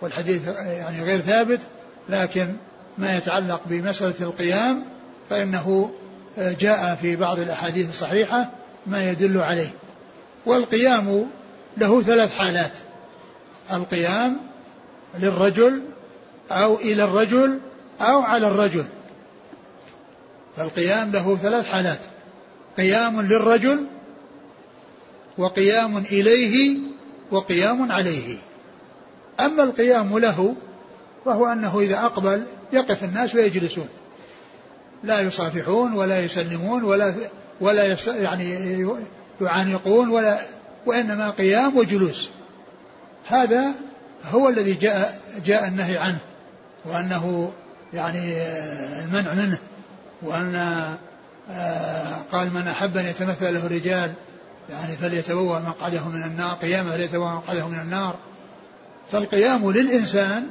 والحديث 0.00 0.48
يعني 0.48 1.02
غير 1.02 1.20
ثابت. 1.20 1.60
لكن 2.08 2.54
ما 2.98 3.16
يتعلق 3.16 3.60
بمسألة 3.66 4.14
القيام 4.20 4.84
فإنه 5.30 5.90
جاء 6.38 6.98
في 7.02 7.16
بعض 7.16 7.38
الأحاديث 7.38 7.88
الصحيحة 7.88 8.50
ما 8.86 9.10
يدل 9.10 9.38
عليه. 9.40 9.70
والقيام 10.46 11.26
له 11.76 12.02
ثلاث 12.02 12.38
حالات. 12.38 12.72
القيام 13.72 14.36
للرجل 15.18 15.82
أو 16.50 16.76
إلى 16.76 17.04
الرجل 17.04 17.60
أو 18.00 18.20
على 18.20 18.48
الرجل. 18.48 18.84
فالقيام 20.56 21.12
له 21.12 21.36
ثلاث 21.36 21.68
حالات. 21.68 22.00
قيام 22.76 23.20
للرجل 23.20 23.86
وقيام 25.38 25.96
إليه 25.98 26.78
وقيام 27.30 27.92
عليه. 27.92 28.36
أما 29.40 29.62
القيام 29.62 30.18
له 30.18 30.54
فهو 31.24 31.46
أنه 31.46 31.80
إذا 31.80 31.98
أقبل 31.98 32.42
يقف 32.72 33.04
الناس 33.04 33.34
ويجلسون. 33.34 33.88
لا 35.04 35.20
يصافحون 35.20 35.92
ولا 35.92 36.24
يسلمون 36.24 36.84
ولا 36.84 37.14
ولا 37.60 37.96
يعني 38.06 38.86
يعانقون 39.40 40.08
ولا 40.08 40.40
وإنما 40.86 41.30
قيام 41.30 41.76
وجلوس. 41.76 42.30
هذا 43.28 43.72
هو 44.24 44.48
الذي 44.48 44.74
جاء 44.74 45.20
جاء 45.46 45.68
النهي 45.68 45.98
عنه 45.98 46.18
وأنه 46.84 47.52
يعني 47.92 48.36
المنع 49.04 49.34
منه 49.34 49.58
وأن 50.22 50.54
آه، 51.50 52.16
قال 52.32 52.54
من 52.54 52.68
أحب 52.68 52.96
أن 52.96 53.06
يتمثل 53.06 53.54
له 53.54 53.66
الرجال 53.66 54.12
يعني 54.70 54.96
فليتبوأ 54.96 55.58
مقعده 55.58 56.08
من 56.08 56.22
النار 56.22 56.54
قياما 56.54 56.90
فليتبوأ 56.90 57.30
مقعده 57.30 57.68
من 57.68 57.80
النار. 57.80 58.16
فالقيام 59.12 59.70
للإنسان 59.70 60.46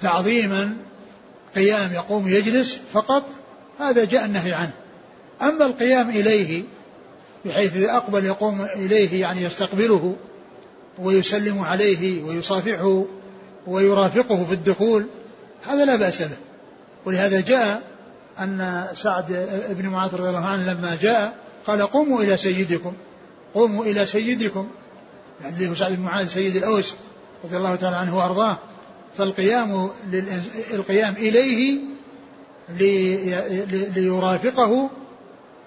تعظيما 0.00 0.76
قيام 1.54 1.92
يقوم 1.92 2.28
يجلس 2.28 2.78
فقط 2.92 3.24
هذا 3.80 4.04
جاء 4.04 4.24
النهي 4.24 4.52
عنه. 4.52 4.72
أما 5.42 5.66
القيام 5.66 6.08
إليه 6.10 6.64
بحيث 7.44 7.76
إذا 7.76 7.96
أقبل 7.96 8.24
يقوم 8.24 8.60
إليه 8.60 9.20
يعني 9.20 9.42
يستقبله 9.42 10.16
ويسلم 10.98 11.58
عليه 11.58 12.22
ويصافحه 12.22 13.04
ويرافقه 13.66 14.44
في 14.44 14.52
الدخول 14.52 15.06
هذا 15.62 15.84
لا 15.84 15.96
بأس 15.96 16.22
به. 16.22 16.36
ولهذا 17.04 17.40
جاء 17.40 17.82
أن 18.38 18.86
سعد 18.94 19.48
بن 19.70 19.88
معاذ 19.88 20.14
رضي 20.14 20.28
الله 20.28 20.46
عنه 20.46 20.72
لما 20.72 20.96
جاء 21.02 21.36
قال 21.66 21.82
قوموا 21.82 22.22
إلى 22.22 22.36
سيدكم 22.36 22.92
قوموا 23.54 23.84
إلى 23.84 24.06
سيدكم. 24.06 24.68
يعني 25.44 25.68
هو 25.68 25.74
سعد 25.74 25.92
بن 25.92 26.02
معاذ 26.02 26.26
سيد 26.26 26.56
الأوس 26.56 26.94
رضي 27.44 27.56
الله 27.56 27.76
تعالى 27.76 27.96
عنه 27.96 28.16
وأرضاه. 28.16 28.58
فالقيام 29.18 29.90
القيام 30.74 31.14
إليه 31.18 31.78
ليرافقه 33.96 34.90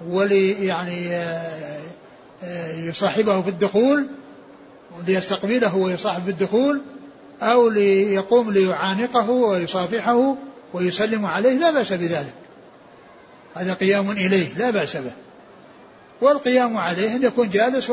ولي 0.08 0.66
يعني 0.66 1.16
آه، 1.16 1.80
آه، 2.44 2.76
يصاحبه 2.76 3.42
في 3.42 3.50
الدخول 3.50 4.08
ليستقبله 5.08 5.76
ويصاحب 5.76 6.24
في 6.24 6.30
الدخول 6.30 6.82
أو 7.42 7.70
ليقوم 7.70 8.52
ليعانقه 8.52 9.30
ويصافحه 9.30 10.36
ويسلم 10.74 11.26
عليه 11.26 11.58
لا 11.58 11.72
بأس 11.72 11.94
بذلك. 11.94 12.34
هذا 13.56 13.74
قيام 13.74 14.12
إليه 14.12 14.54
لا 14.58 14.70
بأس 14.70 14.98
به. 14.98 15.12
والقيام 16.22 16.78
عليه 16.78 17.16
أن 17.16 17.24
يكون 17.24 17.50
جالس 17.50 17.90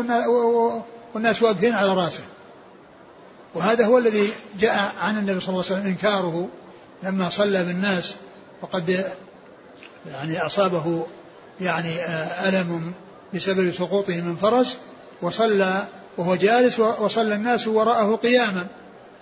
والناس 1.14 1.42
واقفين 1.42 1.75
على 1.75 1.95
رأسه. 1.95 2.23
وهذا 3.55 3.87
هو 3.87 3.99
الذي 3.99 4.31
جاء 4.61 4.95
عن 5.01 5.19
النبي 5.19 5.40
صلى 5.40 5.49
الله 5.49 5.64
عليه 5.64 5.75
وسلم 5.75 5.87
إنكاره 5.87 6.49
لما 7.03 7.29
صلى 7.29 7.64
بالناس 7.64 8.14
وقد 8.62 9.05
يعني 10.11 10.47
أصابه 10.47 11.07
يعني 11.61 12.01
آه، 12.01 12.49
ألم 12.49 12.92
بسبب 13.35 13.71
سقوطه 13.71 14.21
من 14.21 14.37
فرس 14.37 14.79
وصلى 15.23 15.85
وهو 16.18 16.35
جالس 16.35 16.81
وصلى 16.81 17.35
الناس 17.35 17.68
وراءه 17.68 18.16
قياما 18.16 18.66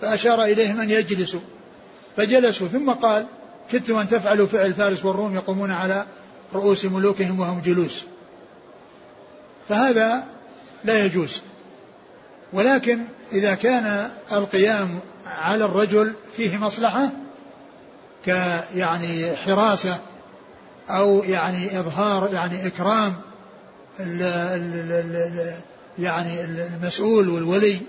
فأشار 0.01 0.43
إليهم 0.43 0.81
أن 0.81 0.89
يجلسوا. 0.89 1.39
فجلسوا 2.17 2.67
ثم 2.67 2.91
قال 2.91 3.25
كدتم 3.71 3.97
أن 3.97 4.09
تفعلوا 4.09 4.47
فعل 4.47 4.73
فارس 4.73 5.05
والروم 5.05 5.35
يقومون 5.35 5.71
على 5.71 6.05
رؤوس 6.53 6.85
ملوكهم 6.85 7.39
وهم 7.39 7.61
جلوس. 7.65 8.05
فهذا 9.69 10.23
لا 10.83 11.05
يجوز. 11.05 11.41
ولكن 12.53 12.99
إذا 13.33 13.55
كان 13.55 14.09
القيام 14.31 14.99
على 15.27 15.65
الرجل 15.65 16.15
فيه 16.37 16.57
مصلحة 16.57 17.09
كيعني 18.25 19.35
حراسة 19.35 19.97
أو 20.89 21.23
يعني 21.23 21.79
إظهار 21.79 22.33
يعني 22.33 22.67
إكرام 22.67 23.13
يعني 25.99 26.41
المسؤول 26.41 27.29
والولي 27.29 27.79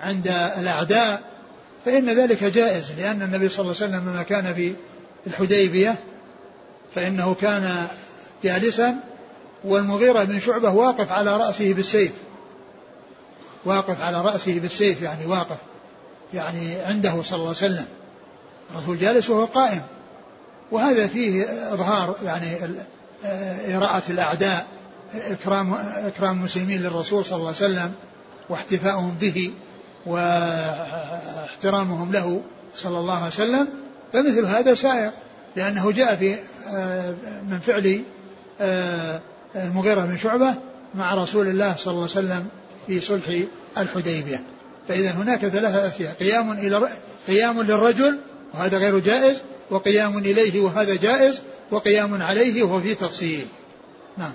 عند 0.00 0.28
الأعداء 0.58 1.22
فإن 1.84 2.10
ذلك 2.10 2.44
جائز 2.44 2.92
لأن 2.98 3.22
النبي 3.22 3.48
صلى 3.48 3.60
الله 3.60 3.76
عليه 3.82 3.92
وسلم 3.96 4.10
لما 4.10 4.22
كان 4.22 4.54
في 4.54 4.74
الحديبية 5.26 5.96
فإنه 6.94 7.34
كان 7.34 7.86
جالسا 8.44 8.96
والمغيرة 9.64 10.24
بن 10.24 10.40
شعبة 10.40 10.70
واقف 10.70 11.12
على 11.12 11.36
رأسه 11.36 11.74
بالسيف. 11.74 12.12
واقف 13.64 14.02
على 14.02 14.20
رأسه 14.20 14.60
بالسيف 14.60 15.02
يعني 15.02 15.26
واقف 15.26 15.56
يعني 16.34 16.74
عنده 16.80 17.22
صلى 17.22 17.36
الله 17.36 17.46
عليه 17.46 17.56
وسلم. 17.56 17.86
الرسول 18.74 18.98
جالس 18.98 19.30
وهو 19.30 19.44
قائم. 19.44 19.82
وهذا 20.70 21.06
فيه 21.06 21.44
إظهار 21.74 22.16
يعني 22.24 22.56
إراءة 23.76 24.02
الأعداء. 24.10 24.66
إكرام 25.14 25.74
إكرام 26.06 26.38
المسلمين 26.38 26.82
للرسول 26.82 27.24
صلى 27.24 27.36
الله 27.36 27.46
عليه 27.46 27.56
وسلم 27.56 27.92
واحتفاؤهم 28.48 29.14
به 29.20 29.52
واحترامهم 30.06 32.12
له 32.12 32.42
صلى 32.74 32.98
الله 32.98 33.16
عليه 33.16 33.26
وسلم 33.26 33.68
فمثل 34.12 34.44
هذا 34.44 34.74
سائر 34.74 35.10
لأنه 35.56 35.92
جاء 35.92 36.16
في 36.16 36.36
آه، 36.68 37.14
من 37.50 37.58
فعل 37.58 38.02
آه، 38.60 39.20
المغيرة 39.56 40.00
بن 40.00 40.16
شعبة 40.16 40.54
مع 40.94 41.14
رسول 41.14 41.46
الله 41.46 41.74
صلى 41.78 41.94
الله 41.94 42.02
عليه 42.02 42.26
وسلم 42.26 42.48
في 42.86 43.00
صلح 43.00 43.42
الحديبية. 43.78 44.42
فإذا 44.88 45.10
هناك 45.10 45.46
ثلاثة 45.46 45.88
أشياء 45.88 46.12
قيام 46.12 46.52
إلى 46.52 46.88
قيام 47.26 47.62
للرجل 47.62 48.18
وهذا 48.54 48.78
غير 48.78 48.98
جائز 48.98 49.36
وقيام 49.70 50.18
إليه 50.18 50.60
وهذا 50.60 50.94
جائز 50.94 51.40
وقيام 51.70 52.22
عليه 52.22 52.62
وهو 52.62 52.80
في 52.80 52.94
تفصيل. 52.94 53.46
نعم. 54.18 54.32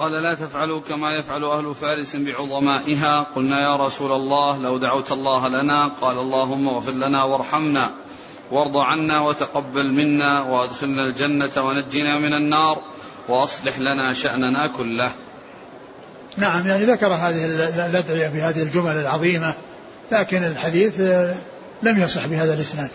قال 0.00 0.12
لا 0.12 0.34
تفعلوا 0.34 0.80
كما 0.80 1.16
يفعل 1.16 1.44
أهل 1.44 1.74
فارس 1.74 2.16
بعظمائها. 2.16 3.26
قلنا 3.36 3.60
يا 3.60 3.76
رسول 3.76 4.12
الله 4.12 4.58
لو 4.58 4.78
دعوت 4.78 5.12
الله 5.12 5.48
لنا 5.48 5.88
قال 6.00 6.18
اللهم 6.18 6.68
اغفر 6.68 6.92
لنا 6.92 7.24
وارحمنا 7.24 7.90
وارض 8.50 8.76
عنا 8.76 9.20
وتقبل 9.20 9.92
منا 9.92 10.40
وادخلنا 10.40 11.06
الجنة 11.06 11.50
ونجنا 11.56 12.18
من 12.18 12.32
النار 12.32 12.82
وأصلح 13.28 13.78
لنا 13.78 14.12
شأننا 14.12 14.66
كله. 14.66 15.10
نعم 16.36 16.66
يعني 16.66 16.84
ذكر 16.84 17.06
هذه 17.06 17.46
الأدعية 17.86 18.28
بهذه 18.28 18.62
الجمل 18.62 18.96
العظيمة 18.96 19.54
لكن 20.12 20.44
الحديث 20.44 21.00
لم 21.82 22.02
يصح 22.02 22.26
بهذا 22.26 22.54
الإسناد. 22.54 22.90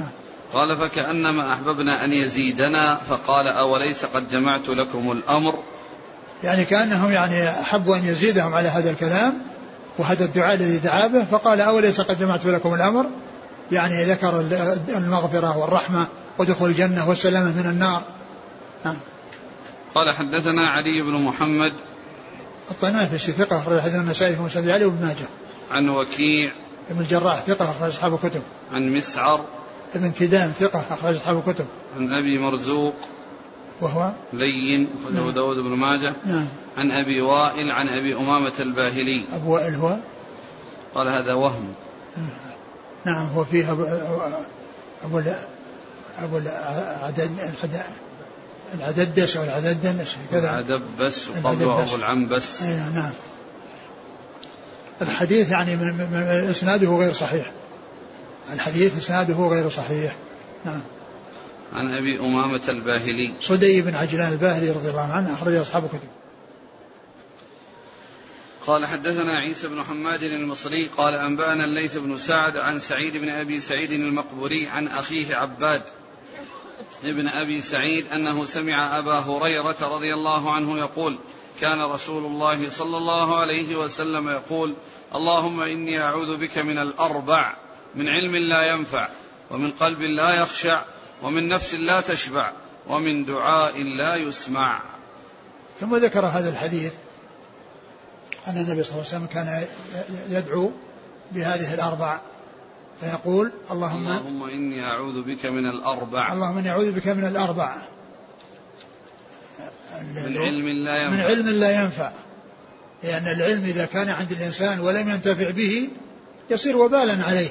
نعم. 0.00 0.10
قال 0.52 0.76
فكأنما 0.76 1.52
أحببنا 1.52 2.04
أن 2.04 2.12
يزيدنا 2.12 2.94
فقال 2.94 3.48
أوليس 3.48 4.04
قد 4.04 4.30
جمعت 4.30 4.68
لكم 4.68 5.12
الأمر 5.12 5.58
يعني 6.44 6.64
كأنهم 6.64 7.12
يعني 7.12 7.48
أحبوا 7.48 7.96
أن 7.96 8.04
يزيدهم 8.04 8.54
على 8.54 8.68
هذا 8.68 8.90
الكلام 8.90 9.34
وهذا 9.98 10.24
الدعاء 10.24 10.54
الذي 10.54 10.78
دعا 10.78 11.06
به 11.06 11.24
فقال 11.24 11.60
أوليس 11.60 12.00
قد 12.00 12.18
جمعت 12.18 12.46
لكم 12.46 12.74
الأمر 12.74 13.06
يعني 13.72 14.04
ذكر 14.04 14.40
المغفرة 14.88 15.58
والرحمة 15.58 16.06
ودخول 16.38 16.70
الجنة 16.70 17.08
والسلامة 17.08 17.52
من 17.52 17.70
النار 17.70 18.02
نعم. 18.84 18.96
قال 19.94 20.14
حدثنا 20.14 20.66
علي 20.66 21.02
بن 21.02 21.24
محمد 21.24 21.72
الطنافسي 22.70 23.32
ثقة 23.32 23.58
أخرج 23.58 23.80
حديث 23.80 23.94
النسائي 23.94 24.36
في 24.36 24.42
مسند 24.42 24.68
علي 24.68 24.84
وابن 24.84 25.06
ماجه. 25.06 25.26
عن 25.70 25.88
وكيع 25.88 26.52
ابن 26.90 27.00
الجراح 27.00 27.40
ثقة 27.46 27.70
أخرج 27.70 27.88
أصحاب 27.88 28.14
الكتب. 28.14 28.42
عن 28.72 28.92
مسعر 28.92 29.44
ابن 29.94 30.12
كدام 30.12 30.52
ثقة 30.60 30.86
أخرج 30.90 31.16
أصحاب 31.16 31.42
الكتب. 31.48 31.66
عن 31.96 32.12
أبي 32.12 32.38
مرزوق 32.38 32.94
وهو 33.80 34.12
لين 34.32 34.88
أخرجه 35.00 35.14
نعم. 35.14 35.30
داود 35.30 35.56
بن 35.56 35.76
ماجه. 35.76 36.12
نعم. 36.26 36.46
عن 36.76 36.90
أبي 36.90 37.20
وائل 37.20 37.70
عن 37.70 37.88
أبي 37.88 38.16
أمامة 38.16 38.52
الباهلي. 38.60 39.24
أبو 39.34 39.54
وائل 39.54 39.74
هو؟ 39.74 39.96
قال 40.94 41.08
هذا 41.08 41.34
وهم. 41.34 41.74
نعم 43.04 43.26
هو 43.26 43.44
فيه 43.44 43.72
أبو 43.72 43.84
أبو 45.04 45.22
أبو 46.22 46.38
العدد 46.38 47.30
العددس 48.74 49.36
أو 49.36 49.44
العددنس 49.44 50.16
كذا 50.30 50.50
العدبس 50.50 51.28
وقبله 51.28 51.82
أبو 51.82 51.94
العنبس 51.94 52.62
أي 52.62 52.76
نعم 52.94 53.12
الحديث 55.02 55.50
يعني 55.50 55.76
من, 55.76 55.94
من 55.94 56.48
إسناده 56.50 56.88
غير 56.88 57.12
صحيح 57.12 57.50
الحديث 58.52 58.98
إسناده 58.98 59.34
غير 59.34 59.70
صحيح 59.70 60.16
نعم 60.64 60.80
عن 61.72 61.94
أبي 61.94 62.18
أمامة 62.20 62.62
الباهلي. 62.68 63.34
صدي 63.40 63.82
بن 63.82 63.94
عجلان 63.94 64.32
الباهلي 64.32 64.70
رضي 64.70 64.90
الله 64.90 65.12
عنه 65.12 65.34
أخرج 65.34 65.54
أصحاب 65.54 65.88
كتب 65.88 66.08
قال 68.66 68.86
حدثنا 68.86 69.38
عيسى 69.38 69.68
بن 69.68 69.82
حماد 69.82 70.22
المصري 70.22 70.86
قال 70.86 71.14
أنبأنا 71.14 71.64
الليث 71.64 71.96
بن 71.96 72.18
سعد 72.18 72.56
عن 72.56 72.78
سعيد 72.78 73.16
بن 73.16 73.28
أبي 73.28 73.60
سعيد 73.60 73.92
المقبوري 73.92 74.66
عن 74.66 74.88
أخيه 74.88 75.36
عباد 75.36 75.82
ابن 77.04 77.28
أبي 77.28 77.60
سعيد 77.60 78.06
أنه 78.12 78.44
سمع 78.46 78.98
أبا 78.98 79.18
هريرة 79.18 79.76
رضي 79.82 80.14
الله 80.14 80.52
عنه 80.52 80.78
يقول 80.78 81.16
كان 81.60 81.82
رسول 81.82 82.24
الله 82.24 82.70
صلى 82.70 82.96
الله 82.96 83.36
عليه 83.36 83.76
وسلم 83.76 84.28
يقول 84.28 84.74
اللهم 85.14 85.60
إني 85.60 86.00
أعوذ 86.00 86.36
بك 86.36 86.58
من 86.58 86.78
الأربع 86.78 87.56
من 87.94 88.08
علم 88.08 88.36
لا 88.36 88.72
ينفع 88.72 89.08
ومن 89.50 89.70
قلب 89.70 90.00
لا 90.00 90.34
يخشع 90.34 90.84
ومن 91.22 91.48
نفس 91.48 91.74
لا 91.74 92.00
تشبع 92.00 92.52
ومن 92.88 93.24
دعاء 93.24 93.82
لا 93.82 94.16
يسمع. 94.16 94.82
ثم 95.80 95.96
ذكر 95.96 96.26
هذا 96.26 96.48
الحديث 96.48 96.92
أن 98.46 98.56
النبي 98.56 98.82
صلى 98.82 98.92
الله 98.92 99.06
عليه 99.06 99.16
وسلم 99.16 99.26
كان 99.26 99.64
يدعو 100.30 100.70
بهذه 101.32 101.74
الأربع 101.74 102.20
فيقول 103.00 103.52
اللهم 103.70 104.08
اللهم 104.08 104.42
إني 104.42 104.86
أعوذ 104.86 105.22
بك 105.22 105.46
من 105.46 105.66
الأربع. 105.66 106.32
اللهم 106.32 106.58
إني 106.58 106.70
أعوذ 106.70 106.92
بك 106.92 107.08
من 107.08 107.26
الأربع. 107.26 107.76
من 110.02 110.38
علم 110.38 110.68
لا 110.68 111.02
ينفع. 111.02 111.16
من 111.16 111.20
علم 111.20 111.48
لا 111.48 111.82
ينفع. 111.82 112.12
لأن 113.02 113.28
العلم 113.28 113.64
إذا 113.64 113.86
كان 113.86 114.08
عند 114.08 114.32
الإنسان 114.32 114.80
ولم 114.80 115.08
ينتفع 115.08 115.50
به 115.50 115.88
يصير 116.50 116.76
وبالا 116.76 117.24
عليه 117.24 117.48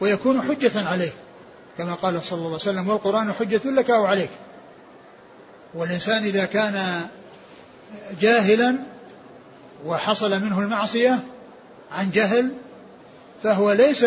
ويكون 0.00 0.42
حجة 0.42 0.88
عليه. 0.88 1.12
كما 1.78 1.94
قال 1.94 2.22
صلى 2.22 2.36
الله 2.36 2.46
عليه 2.46 2.56
وسلم 2.56 2.88
والقرآن 2.88 3.32
حجة 3.32 3.60
لك 3.64 3.90
أو 3.90 4.04
عليك. 4.04 4.30
والإنسان 5.74 6.24
إذا 6.24 6.44
كان 6.44 7.06
جاهلا 8.20 8.76
وحصل 9.86 10.40
منه 10.40 10.60
المعصية 10.60 11.18
عن 11.92 12.10
جهل 12.10 12.50
فهو 13.42 13.72
ليس 13.72 14.06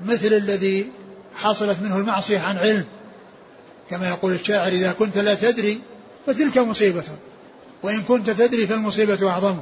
مثل 0.00 0.32
الذي 0.32 0.92
حصلت 1.34 1.82
منه 1.82 1.96
المعصية 1.96 2.40
عن 2.40 2.58
علم. 2.58 2.84
كما 3.90 4.08
يقول 4.08 4.32
الشاعر 4.32 4.68
إذا 4.68 4.92
كنت 4.92 5.18
لا 5.18 5.34
تدري 5.34 5.80
فتلك 6.26 6.58
مصيبة 6.58 7.04
وإن 7.82 8.02
كنت 8.02 8.30
تدري 8.30 8.66
فالمصيبة 8.66 9.30
أعظم. 9.30 9.58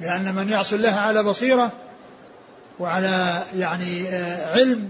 لأن 0.00 0.34
من 0.34 0.48
يعصي 0.48 0.76
الله 0.76 0.94
على 0.94 1.22
بصيرة 1.22 1.72
وعلى 2.78 3.42
يعني 3.56 4.08
آه، 4.08 4.52
علم 4.52 4.88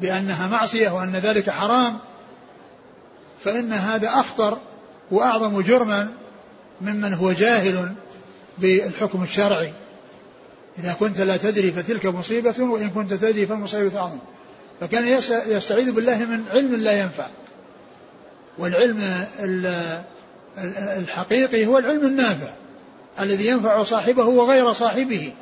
بأنها 0.00 0.46
معصية 0.46 0.90
وأن 0.90 1.16
ذلك 1.16 1.50
حرام 1.50 1.98
فإن 3.44 3.72
هذا 3.72 4.08
أخطر 4.08 4.58
وأعظم 5.10 5.60
جرما 5.60 6.12
ممن 6.80 7.14
هو 7.14 7.32
جاهل 7.32 7.92
بالحكم 8.58 9.22
الشرعي. 9.22 9.72
إذا 10.78 10.92
كنت 10.92 11.20
لا 11.20 11.36
تدري 11.36 11.72
فتلك 11.72 12.06
مصيبة 12.06 12.54
وإن 12.58 12.90
كنت 12.90 13.14
تدري 13.14 13.46
فالمصيبة 13.46 13.98
أعظم. 13.98 14.18
فكان 14.80 15.20
يستعيذ 15.46 15.92
بالله 15.92 16.18
من 16.18 16.44
علم 16.50 16.74
لا 16.74 17.00
ينفع. 17.00 17.26
والعلم 18.58 19.26
الحقيقي 20.98 21.66
هو 21.66 21.78
العلم 21.78 22.06
النافع 22.06 22.50
الذي 23.20 23.46
ينفع 23.46 23.82
صاحبه 23.82 24.24
وغير 24.24 24.72
صاحبه. 24.72 25.32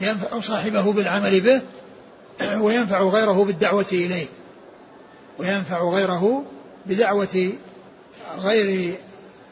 ينفع 0.00 0.40
صاحبه 0.40 0.92
بالعمل 0.92 1.40
به 1.40 1.60
وينفع 2.64 3.02
غيره 3.02 3.44
بالدعوة 3.44 3.86
إليه. 3.92 4.26
وينفع 5.38 5.82
غيره 5.82 6.44
بدعوة 6.86 7.52
غير 8.38 8.94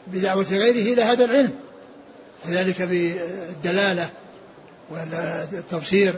بدعوة 0.07 0.47
غيره 0.51 0.93
إلى 0.93 1.01
هذا 1.01 1.25
العلم. 1.25 1.55
وذلك 2.45 2.81
بالدلالة 2.81 4.09
والتبصير 4.89 6.13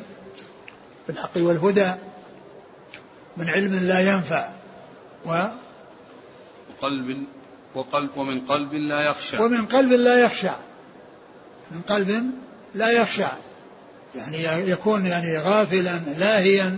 بالحق 1.07 1.31
والهدى 1.37 1.91
من 3.37 3.49
علم 3.49 3.75
لا 3.75 3.99
ينفع. 3.99 4.49
و 5.25 5.47
وقلب 6.69 7.25
وقلب 7.75 8.17
ومن 8.17 8.41
قلب 8.41 8.73
لا 8.73 9.01
يخشع 9.01 9.41
ومن 9.41 9.65
قلب 9.65 9.91
لا 9.91 10.25
يخشع 10.25 10.55
من 11.71 11.81
قلب 11.81 12.31
لا 12.73 12.91
يخشع 12.91 13.31
يعني 14.15 14.69
يكون 14.71 15.05
يعني 15.05 15.37
غافلا 15.37 15.99
لاهيا 16.17 16.77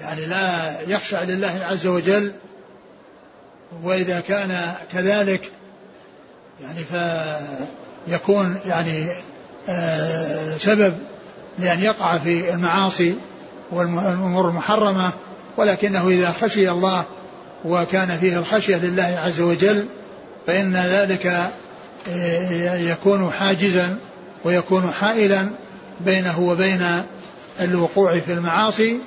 يعني 0.00 0.26
لا 0.26 0.76
يخشع 0.86 1.22
لله 1.22 1.60
عز 1.62 1.86
وجل. 1.86 2.32
وإذا 3.82 4.20
كان 4.20 4.74
كذلك 4.92 5.50
يعني 6.60 6.80
فيكون 8.08 8.60
يعني 8.66 9.06
آه، 9.68 10.58
سبب 10.58 10.94
لأن 11.58 11.82
يقع 11.82 12.18
في 12.18 12.54
المعاصي 12.54 13.14
والأمور 13.70 14.48
المحرمة. 14.48 15.10
ولكنه 15.56 16.08
إذا 16.08 16.32
خشي 16.32 16.70
الله 16.70 17.04
وكان 17.64 18.18
فيه 18.18 18.38
الخشية 18.38 18.76
لله 18.76 19.16
عز 19.18 19.40
وجل 19.40 19.86
فإن 20.46 20.76
ذلك 20.76 21.26
آه، 22.10 22.76
يكون 22.76 23.30
حاجزا 23.30 23.96
ويكون 24.44 24.90
حائلا. 25.00 25.50
بينه 26.04 26.40
وبين 26.40 27.02
الوقوع 27.60 28.18
في 28.18 28.32
المعاصي 28.32 28.98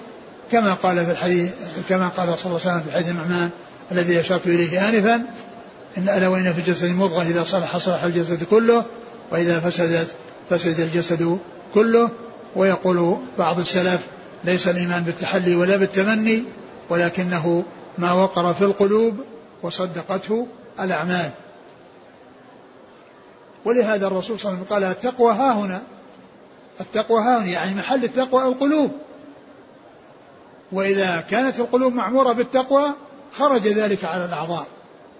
كما 0.52 0.74
قال 0.74 1.06
في 1.06 1.12
الحديث 1.12 1.52
كما 1.90 2.08
قال 2.08 2.38
صلى 2.38 2.46
الله 2.46 2.62
عليه 2.66 2.76
وسلم 2.76 2.80
في 2.80 2.92
حديث 2.92 3.10
النعمان 3.10 3.50
الذي 3.92 4.20
أشرت 4.20 4.48
إليه 4.48 4.90
آنفا 4.90 5.16
إن 5.98 6.10
ألا 6.10 6.28
وإن 6.28 6.54
في 6.54 6.60
الجسد 6.60 6.90
مضغة 6.90 7.22
إذا 7.22 7.44
صلح 7.44 7.78
صلح 7.78 8.04
الجسد 8.04 8.44
كله 8.44 8.86
وإذا 9.32 9.60
فسدت 9.60 10.08
فسد 10.50 10.80
الجسد 10.80 11.38
كله. 11.74 12.10
ويقول 12.56 13.18
بعض 13.38 13.60
السلف 13.60 14.08
ليس 14.44 14.68
الإيمان 14.68 15.04
بالتحلي 15.04 15.56
ولا 15.56 15.78
بالتمني 15.78 16.44
ولكنه 16.90 17.64
ما 17.98 18.14
وقر 18.14 18.54
في 18.54 18.62
القلوب 18.66 19.16
وصدقته 19.64 20.48
الأعمال. 20.80 21.30
ولهذا 23.66 24.08
الرسول 24.08 24.40
صلى 24.40 24.52
الله 24.52 24.64
عليه 24.64 24.66
وسلم 24.66 24.76
قال 24.76 24.84
التقوى 24.84 25.32
ها 25.34 25.54
هنا. 25.54 25.82
التقوى 26.82 27.22
ها 27.22 27.38
هنا 27.38 27.46
يعني 27.46 27.76
محل 27.76 28.04
التقوى 28.04 28.48
القلوب. 28.48 28.92
وإذا 30.72 31.22
كانت 31.22 31.60
القلوب 31.60 31.94
معمورة 31.94 32.32
بالتقوى 32.32 32.94
خرج 33.34 33.68
ذلك 33.68 34.06
على 34.06 34.26
الأعضاء. 34.26 34.68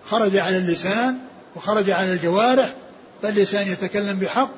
خرج 0.10 0.38
على 0.38 0.58
اللسان 0.58 1.20
وخرج 1.56 1.90
على 1.90 2.14
الجوارح. 2.14 2.74
فاللسان 3.22 3.68
يتكلم 3.68 4.20
بحق 4.20 4.52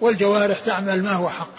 والجوارح 0.00 0.60
تعمل 0.60 1.02
ما 1.02 1.12
هو 1.12 1.28
حق. 1.28 1.54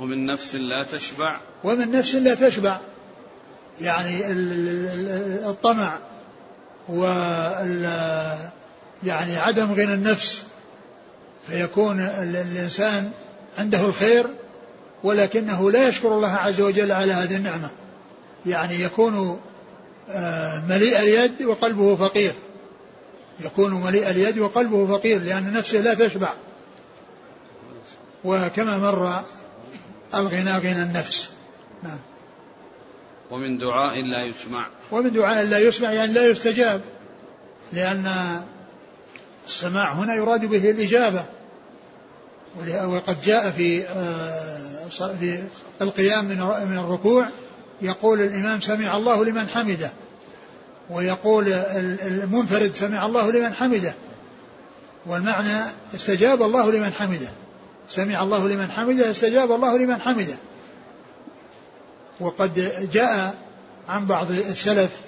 ومن 0.00 0.26
نفس 0.26 0.54
لا 0.54 0.82
تشبع. 0.82 1.40
ومن 1.64 1.90
نفس 1.90 2.14
لا 2.14 2.34
تشبع. 2.34 2.80
يعني 3.80 4.20
الطمع 5.50 5.98
و 6.88 7.04
يعني 9.04 9.36
عدم 9.36 9.72
غنى 9.72 9.94
النفس. 9.94 10.44
فيكون 11.48 12.00
الإنسان 12.00 13.10
عنده 13.58 13.80
الخير 13.80 14.26
ولكنه 15.04 15.70
لا 15.70 15.88
يشكر 15.88 16.14
الله 16.14 16.32
عز 16.32 16.60
وجل 16.60 16.92
على 16.92 17.12
هذه 17.12 17.36
النعمة. 17.36 17.70
يعني 18.46 18.80
يكون 18.80 19.40
آه، 20.10 20.62
مليء 20.68 20.98
اليد 20.98 21.42
وقلبه 21.42 21.96
فقير. 21.96 22.32
يكون 23.40 23.74
مليء 23.74 24.10
اليد 24.10 24.38
وقلبه 24.38 24.98
فقير 24.98 25.22
لأن 25.22 25.52
نفسه 25.52 25.80
لا 25.80 25.94
تشبع. 25.94 26.32
وكما 28.24 28.78
مر 28.78 29.22
الغنى 30.14 30.58
غنى 30.58 30.82
النفس. 30.82 31.28
نعم. 31.82 31.98
ومن 33.30 33.58
دعاء 33.58 34.02
لا 34.02 34.24
يسمع. 34.24 34.66
ومن 34.92 35.12
دعاء 35.12 35.44
لا 35.44 35.58
يسمع 35.58 35.92
يعني 35.92 36.12
لا 36.12 36.26
يستجاب 36.26 36.80
لأن 37.72 38.06
السماع 39.46 39.92
هنا 39.92 40.14
يراد 40.14 40.44
به 40.44 40.70
الإجابة. 40.70 41.24
وقد 42.84 43.22
جاء 43.22 43.50
في 43.50 43.84
آه، 43.88 44.88
في 45.20 45.42
القيام 45.82 46.24
من 46.24 46.38
من 46.70 46.78
الركوع 46.78 47.28
يقول 47.82 48.20
الإمام 48.20 48.60
سمع 48.60 48.96
الله 48.96 49.24
لمن 49.24 49.48
حمده 49.48 49.90
ويقول 50.90 51.48
المنفرد 52.02 52.74
سمع 52.74 53.06
الله 53.06 53.32
لمن 53.32 53.54
حمده 53.54 53.94
والمعنى 55.06 55.70
استجاب 55.94 56.42
الله 56.42 56.72
لمن 56.72 56.92
حمده. 56.92 57.28
سمع 57.88 58.22
الله 58.22 58.48
لمن 58.48 58.70
حمده 58.70 59.10
استجاب 59.10 59.52
الله 59.52 59.78
لمن 59.78 60.00
حمده. 60.00 60.36
وقد 62.20 62.72
جاء 62.92 63.34
عن 63.88 64.06
بعض 64.06 64.30
السلف 64.30 65.00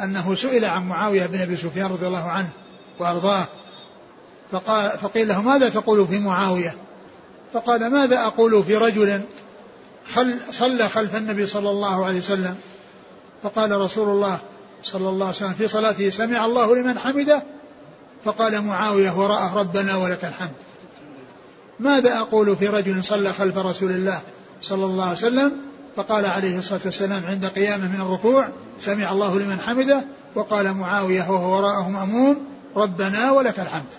أنه 0.00 0.34
سئل 0.34 0.64
عن 0.64 0.88
معاوية 0.88 1.26
بن 1.26 1.40
أبي 1.40 1.56
سفيان 1.56 1.86
رضي 1.86 2.06
الله 2.06 2.24
عنه 2.24 2.48
وأرضاه. 2.98 3.44
فقال 4.52 4.98
فقيل 4.98 5.28
له 5.28 5.42
ماذا 5.42 5.68
تقول 5.68 6.06
في 6.06 6.18
معاوية؟ 6.18 6.76
فقال 7.52 7.90
ماذا 7.90 8.26
أقول 8.26 8.64
في 8.64 8.76
رجل 8.76 9.20
خل 10.14 10.40
صلى 10.50 10.88
خلف 10.88 11.16
النبي 11.16 11.46
صلى 11.46 11.70
الله 11.70 12.06
عليه 12.06 12.18
وسلم؟ 12.18 12.56
فقال 13.42 13.80
رسول 13.80 14.08
الله 14.08 14.38
صلى 14.82 15.08
الله 15.08 15.26
عليه 15.26 15.36
وسلم 15.36 15.52
في 15.52 15.68
صلاته 15.68 16.10
سمع 16.10 16.46
الله 16.46 16.76
لمن 16.76 16.98
حمده؟ 16.98 17.42
فقال 18.24 18.64
معاوية 18.64 19.10
وراءه 19.10 19.58
ربنا 19.58 19.96
ولك 19.96 20.24
الحمد. 20.24 20.54
ماذا 21.80 22.18
أقول 22.18 22.56
في 22.56 22.68
رجل 22.68 23.04
صلى 23.04 23.32
خلف 23.32 23.58
رسول 23.58 23.90
الله 23.90 24.20
صلى 24.62 24.84
الله 24.84 25.04
عليه 25.04 25.12
وسلم؟ 25.12 25.52
فقال 25.96 26.26
عليه 26.26 26.58
الصلاة 26.58 26.80
والسلام 26.84 27.26
عند 27.26 27.46
قيامه 27.46 27.88
من 27.88 28.00
الركوع 28.00 28.48
سمع 28.80 29.12
الله 29.12 29.38
لمن 29.38 29.60
حمده؟ 29.60 30.04
وقال 30.34 30.72
معاوية 30.72 31.30
وهو 31.30 31.56
وراءه 31.56 31.88
مأموم. 31.88 32.55
ربنا 32.76 33.32
ولك 33.32 33.60
الحمد. 33.60 33.92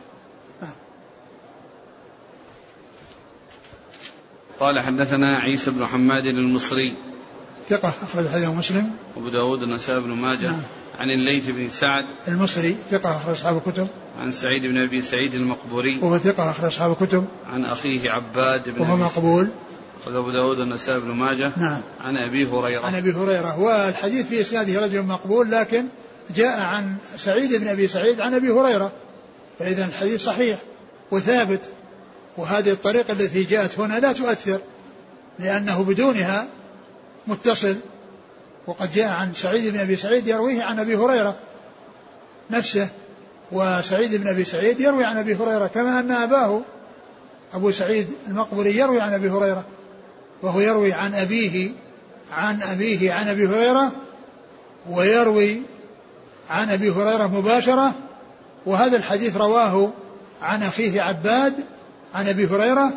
قال 4.60 4.80
حدثنا 4.80 5.38
عيسى 5.38 5.72
بن 5.72 5.86
حماد 5.86 6.26
المصري. 6.26 6.94
ثقة 7.70 7.94
أخرج 8.04 8.28
حديث 8.28 8.48
مسلم. 8.48 8.92
أبو 9.18 9.30
داود 9.30 9.64
النسائي 9.64 10.00
بن 10.00 10.10
ماجه. 10.10 10.52
نعم. 10.52 10.62
عن 11.00 11.10
الليث 11.10 11.50
بن 11.50 11.70
سعد. 11.70 12.06
المصري 12.28 12.78
ثقة 12.92 13.18
أخرج 13.18 13.36
أصحاب 13.36 13.58
الكتب. 13.58 13.88
عن 14.22 14.32
سعيد 14.32 14.66
بن 14.66 14.78
أبي 14.78 15.02
سعيد 15.02 15.34
المقبوري. 15.34 16.00
وهو 16.02 16.18
ثقة 16.18 16.52
أخرج 16.52 16.66
أصحاب 16.66 16.92
الكتب. 16.92 17.26
عن 17.54 17.66
أخيه 17.66 18.10
عباد 18.10 18.70
بن 18.70 18.82
وهو 18.82 18.98
مقبول. 18.98 19.48
أخرج 20.02 20.16
أبو 20.16 20.32
داود 20.32 20.60
النسائي 20.60 21.00
بن 21.00 21.12
ماجه. 21.12 21.52
نعم. 21.58 21.82
عن 22.02 22.18
أبي 22.18 22.46
هريرة. 22.46 22.86
عن 22.86 22.96
أبي 22.96 23.12
هريرة. 23.12 23.60
والحديث 23.60 24.28
في 24.28 24.42
إسناده 24.42 24.86
رجل 24.86 25.02
مقبول 25.02 25.52
لكن 25.52 25.86
جاء 26.36 26.60
عن 26.60 26.96
سعيد 27.18 27.56
بن 27.56 27.68
أبي 27.68 27.88
سعيد 27.88 28.22
عن 28.22 28.34
أبي 28.34 28.50
هريرة 28.50 28.92
فإذا 29.60 29.86
الحديث 29.86 30.24
صحيح 30.24 30.62
وثابت 31.12 31.62
وهذه 32.38 32.72
الطريقة 32.72 33.12
التي 33.12 33.44
جاءت 33.44 33.80
هنا 33.80 34.00
لا 34.00 34.12
تؤثر 34.12 34.60
لأنه 35.40 35.84
بدونها 35.84 36.48
متصل 37.28 37.76
وقد 38.68 38.94
جاء 38.94 39.10
عن 39.10 39.34
سعيد 39.34 39.74
بن 39.74 39.80
أبي 39.80 39.96
سعيد 39.96 40.28
يرويه 40.28 40.64
عن 40.64 40.80
أبي 40.80 40.96
هريرة 40.96 41.36
نفسه 42.52 42.88
وسعيد 43.52 44.16
بن 44.16 44.28
أبي 44.28 44.44
سعيد 44.44 44.80
يروي 44.80 45.06
عن 45.06 45.18
أبي 45.18 45.36
هريرة 45.36 45.68
كما 45.68 46.00
أن 46.00 46.12
أباه 46.12 46.62
أبو 47.54 47.72
سعيد 47.72 48.08
المقبري 48.28 48.78
يروي 48.78 49.02
عن 49.02 49.14
أبي 49.14 49.30
هريرة 49.30 49.64
وهو 50.42 50.60
يروي 50.60 50.94
عن 50.94 51.16
أبيه 51.16 51.72
عن 52.32 52.62
أبيه 52.62 53.14
عن 53.14 53.28
أبي 53.28 53.48
هريرة 53.48 53.92
ويروي 54.90 55.62
عن 56.50 56.70
أبي 56.70 56.92
هريرة 56.92 57.28
مباشرة 57.28 57.94
وهذا 58.66 58.98
الحديث 58.98 59.38
رواه 59.38 59.92
عن 60.42 60.64
أخيه 60.64 61.02
عباد 61.02 61.54
عن 62.16 62.28
أبي 62.28 62.48
هريرة 62.48 62.94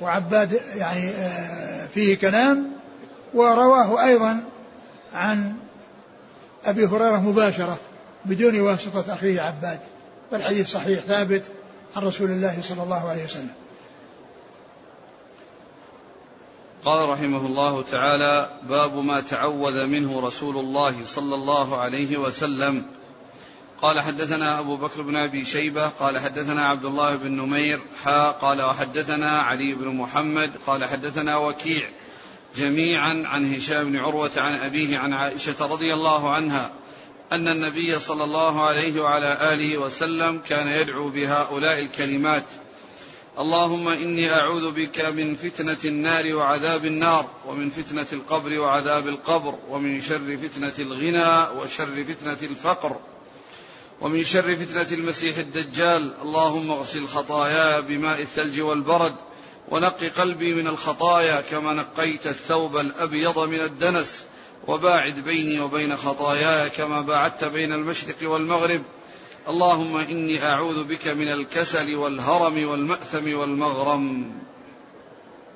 وعباد 0.00 0.60
يعني 0.76 1.08
آه، 1.08 1.86
فيه 1.86 2.16
كلام 2.16 2.70
ورواه 3.34 4.04
أيضا 4.04 4.40
عن 5.14 5.54
أبي 6.64 6.86
هريرة 6.86 7.20
مباشرة 7.20 7.78
بدون 8.24 8.60
واسطة 8.60 9.14
أخيه 9.14 9.40
عباد. 9.40 9.78
والحديث 10.32 10.68
صحيح 10.68 11.00
ثابت 11.00 11.42
عن 11.96 12.02
رسول 12.02 12.30
الله 12.30 12.58
صلى 12.62 12.82
الله 12.82 13.08
عليه 13.08 13.24
وسلم. 13.24 13.50
قال 16.84 17.08
رحمه 17.08 17.46
الله 17.46 17.82
تعالى 17.82 18.50
باب 18.68 18.96
ما 18.96 19.20
تعوذ 19.20 19.86
منه 19.86 20.20
رسول 20.20 20.56
الله 20.56 20.94
صلى 21.04 21.34
الله 21.34 21.76
عليه 21.76 22.16
وسلم. 22.16 22.86
قال 23.82 24.00
حدثنا 24.00 24.58
أبو 24.58 24.76
بكر 24.76 25.02
بن 25.02 25.16
أبي 25.16 25.44
شيبة 25.44 25.88
قال 25.88 26.18
حدثنا 26.18 26.68
عبد 26.68 26.84
الله 26.84 27.16
بن 27.16 27.32
نمير 27.32 27.80
حا 28.04 28.30
قال 28.30 28.62
وحدثنا 28.62 29.30
علي 29.30 29.74
بن 29.74 29.88
محمد 29.88 30.50
قال 30.66 30.84
حدثنا 30.84 31.36
وكيع 31.36 31.88
جميعا 32.56 33.22
عن 33.26 33.54
هشام 33.54 33.84
بن 33.84 33.96
عروة 33.96 34.30
عن 34.36 34.54
أبيه 34.54 34.98
عن 34.98 35.12
عائشة 35.12 35.66
رضي 35.66 35.94
الله 35.94 36.30
عنها 36.30 36.70
أن 37.32 37.48
النبي 37.48 37.98
صلى 37.98 38.24
الله 38.24 38.62
عليه 38.62 39.00
وعلى 39.00 39.38
آله 39.52 39.78
وسلم 39.78 40.38
كان 40.48 40.68
يدعو 40.68 41.08
بهؤلاء 41.08 41.80
الكلمات. 41.80 42.44
اللهم 43.38 43.88
إني 43.88 44.32
أعوذ 44.32 44.70
بك 44.70 45.00
من 45.00 45.36
فتنة 45.36 45.78
النار 45.84 46.34
وعذاب 46.34 46.84
النار 46.84 47.26
ومن 47.46 47.70
فتنة 47.70 48.06
القبر 48.12 48.58
وعذاب 48.58 49.08
القبر 49.08 49.54
ومن 49.68 50.00
شر 50.00 50.36
فتنة 50.36 50.72
الغنى 50.78 51.60
وشر 51.60 52.04
فتنة 52.04 52.38
الفقر 52.42 52.96
ومن 54.00 54.24
شر 54.24 54.56
فتنة 54.56 54.86
المسيح 54.92 55.38
الدجال. 55.38 56.14
اللهم 56.22 56.70
اغسل 56.70 57.06
خطاياي 57.06 57.82
بماء 57.82 58.20
الثلج 58.20 58.60
والبرد 58.60 59.14
ونق 59.68 60.04
قلبي 60.04 60.54
من 60.54 60.66
الخطايا 60.66 61.40
كما 61.40 61.74
نقيت 61.74 62.26
الثوب 62.26 62.76
الأبيض 62.76 63.38
من 63.38 63.60
الدنس 63.60 64.24
وباعد 64.66 65.14
بيني 65.14 65.60
وبين 65.60 65.96
خطاياي 65.96 66.70
كما 66.70 67.00
باعدت 67.00 67.44
بين 67.44 67.72
المشرق 67.72 68.16
والمغرب. 68.22 68.82
اللهم 69.50 69.96
إني 69.96 70.44
أعوذ 70.44 70.84
بك 70.84 71.08
من 71.08 71.28
الكسل 71.28 71.96
والهرم 71.96 72.68
والمأثم 72.68 73.34
والمغرم. 73.34 74.32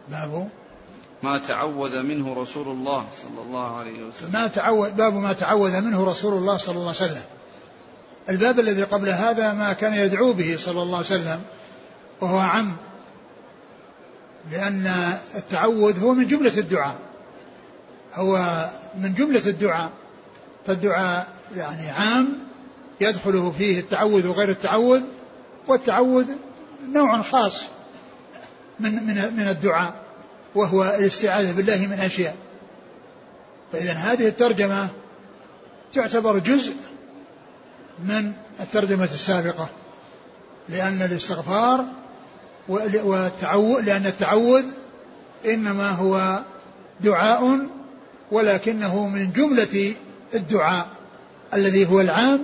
باب 0.09 0.49
ما 1.23 1.39
تعوذ 1.39 2.03
منه 2.03 2.35
رسول 2.43 2.69
الله 2.69 3.07
صلى 3.23 3.43
الله 3.47 3.77
عليه 3.77 4.03
وسلم. 4.03 4.33
ما 4.33 4.47
تعوذ 4.47 4.91
باب 4.91 5.15
ما 5.15 5.33
تعوذ 5.33 5.81
منه 5.81 6.05
رسول 6.05 6.33
الله 6.33 6.59
صلى 6.59 6.75
الله 6.75 6.95
عليه 7.01 7.11
وسلم. 7.11 7.23
الباب 8.29 8.61
الذي 8.61 8.83
قبل 8.83 9.09
هذا 9.09 9.53
ما 9.53 9.73
كان 9.73 9.95
يدعو 9.95 10.33
به 10.33 10.57
صلى 10.59 10.83
الله 10.83 10.97
عليه 10.97 11.07
وسلم 11.07 11.41
وهو 12.21 12.39
عم 12.39 12.77
لأن 14.51 15.17
التعوذ 15.35 16.05
هو 16.05 16.13
من 16.13 16.27
جملة 16.27 16.59
الدعاء. 16.59 16.99
هو 18.15 18.65
من 18.99 19.15
جملة 19.15 19.47
الدعاء. 19.47 19.91
فالدعاء 20.67 21.29
يعني 21.57 21.91
عام 21.91 22.39
يدخله 23.01 23.51
فيه 23.59 23.81
التعوذ 23.81 24.27
وغير 24.27 24.49
التعوذ 24.49 25.03
والتعوذ 25.69 26.27
نوع 26.93 27.23
خاص 27.23 27.63
من 28.81 28.95
من 28.95 29.37
من 29.37 29.49
الدعاء 29.49 29.95
وهو 30.55 30.85
الاستعاذة 30.85 31.53
بالله 31.53 31.87
من 31.87 32.01
أشياء. 32.01 32.37
فإذا 33.73 33.93
هذه 33.93 34.29
الترجمة 34.29 34.89
تعتبر 35.93 36.39
جزء 36.39 36.73
من 38.05 38.33
الترجمة 38.61 39.05
السابقة 39.05 39.69
لأن 40.69 41.03
الاستغفار 41.03 41.85
والتعوذ 42.69 43.81
لأن 43.81 44.07
التعوذ 44.07 44.65
إنما 45.47 45.91
هو 45.91 46.43
دعاء 47.01 47.67
ولكنه 48.31 49.09
من 49.09 49.33
جملة 49.33 49.95
الدعاء 50.35 50.87
الذي 51.55 51.87
هو 51.87 52.01
العام 52.01 52.43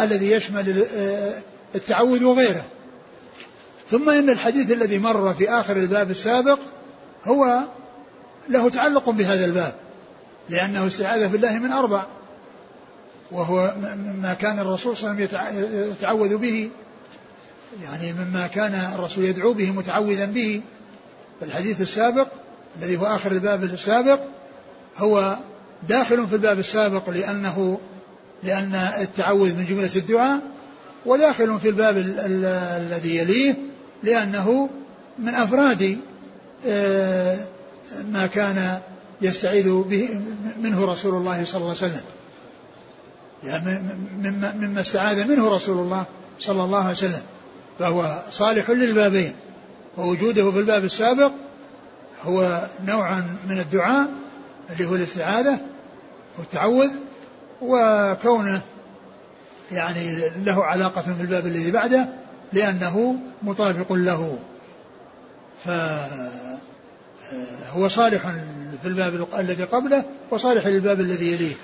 الذي 0.00 0.30
يشمل 0.30 0.86
التعوذ 1.74 2.24
وغيره. 2.24 2.64
ثم 3.90 4.10
إن 4.10 4.30
الحديث 4.30 4.70
الذي 4.70 4.98
مر 4.98 5.34
في 5.34 5.50
آخر 5.50 5.76
الباب 5.76 6.10
السابق 6.10 6.58
هو 7.24 7.60
له 8.48 8.70
تعلق 8.70 9.10
بهذا 9.10 9.44
الباب 9.44 9.74
لأنه 10.48 10.86
استعاذ 10.86 11.28
بالله 11.28 11.58
من 11.58 11.72
أربع 11.72 12.04
وهو 13.30 13.74
ما 14.22 14.34
كان 14.34 14.58
الرسول 14.58 14.96
صلى 14.96 15.10
الله 15.10 15.22
عليه 15.22 15.58
وسلم 15.58 15.90
يتعوذ 15.90 16.36
به 16.36 16.70
يعني 17.82 18.12
مما 18.12 18.46
كان 18.46 18.74
الرسول 18.94 19.24
يدعو 19.24 19.52
به 19.52 19.70
متعوذا 19.70 20.24
به. 20.24 20.60
فالحديث 21.40 21.80
السابق 21.80 22.26
الذي 22.82 22.96
هو 22.96 23.06
آخر 23.06 23.32
الباب 23.32 23.64
السابق 23.64 24.20
هو 24.98 25.36
داخل 25.88 26.26
في 26.26 26.34
الباب 26.34 26.58
السابق 26.58 27.10
لأنه 27.10 27.80
لأن 28.42 28.74
التعوذ 28.74 29.56
من 29.56 29.64
جملة 29.64 29.90
الدعاء 29.96 30.40
وداخل 31.06 31.60
في 31.60 31.68
الباب 31.68 31.96
الذي 32.76 33.16
يليه 33.16 33.54
لأنه 34.02 34.68
من 35.18 35.34
أفراد 35.34 35.98
آه، 36.66 37.38
ما 38.12 38.26
كان 38.26 38.80
يستعيذ 39.22 39.72
به 39.72 40.20
منه 40.62 40.84
رسول 40.84 41.14
الله 41.14 41.44
صلى 41.44 41.60
الله 41.60 41.76
عليه 41.82 41.92
وسلم. 41.92 42.00
يعني 43.44 43.82
مما, 44.22 44.54
مما 44.60 44.80
استعاذ 44.80 45.28
منه 45.28 45.48
رسول 45.48 45.78
الله 45.78 46.04
صلى 46.40 46.64
الله 46.64 46.78
عليه 46.78 46.90
وسلم. 46.90 47.22
فهو 47.78 48.22
صالح 48.30 48.70
للبابين. 48.70 49.32
ووجوده 49.96 50.50
في 50.50 50.58
الباب 50.58 50.84
السابق 50.84 51.32
هو 52.22 52.66
نوع 52.86 53.18
من 53.48 53.58
الدعاء 53.58 54.08
اللي 54.72 54.86
هو 54.86 54.94
الاستعاذة 54.94 55.60
والتعوذ. 56.38 56.90
وكونه 57.62 58.62
يعني 59.72 60.20
له 60.44 60.64
علاقة 60.64 61.02
في 61.02 61.20
الباب 61.20 61.46
الذي 61.46 61.70
بعده 61.70 62.08
لأنه 62.52 63.16
مطابق 63.42 63.92
له. 63.92 64.38
فهو 65.64 66.58
صالح 67.88 68.22
في 68.82 68.88
الباب 68.88 69.26
الذي 69.38 69.64
قبله 69.64 70.04
وصالح 70.30 70.66
للباب 70.66 71.00
الذي 71.00 71.32
يليه. 71.32 71.54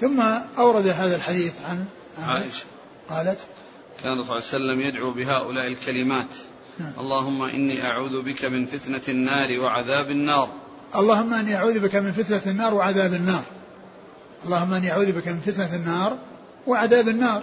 ثم 0.00 0.22
أورد 0.58 0.86
هذا 0.86 1.16
الحديث 1.16 1.52
عن, 1.70 1.84
عائشة. 2.26 2.64
قالت 3.08 3.38
كان 4.02 4.22
صلى 4.22 4.22
الله 4.22 4.34
عليه 4.34 4.44
وسلم 4.44 4.80
يدعو 4.80 5.10
بهؤلاء 5.10 5.66
الكلمات. 5.66 6.26
نعم. 6.78 6.92
اللهم 6.98 7.42
إني 7.42 7.86
أعوذ 7.86 8.22
بك 8.22 8.44
من 8.44 8.66
فتنة 8.66 9.02
النار 9.08 9.60
وعذاب 9.60 10.10
النار. 10.10 10.48
اللهم 10.94 11.34
إني 11.34 11.56
أعوذ 11.56 11.80
بك 11.80 11.96
من 11.96 12.12
فتنة 12.12 12.42
النار 12.46 12.74
وعذاب 12.74 13.14
النار. 13.14 13.42
اللهم 14.44 14.72
إني 14.72 14.92
أعوذ 14.92 15.12
بك 15.12 15.28
من 15.28 15.40
فتنة 15.40 15.74
النار 15.74 16.18
وعذاب 16.66 17.08
النار. 17.08 17.42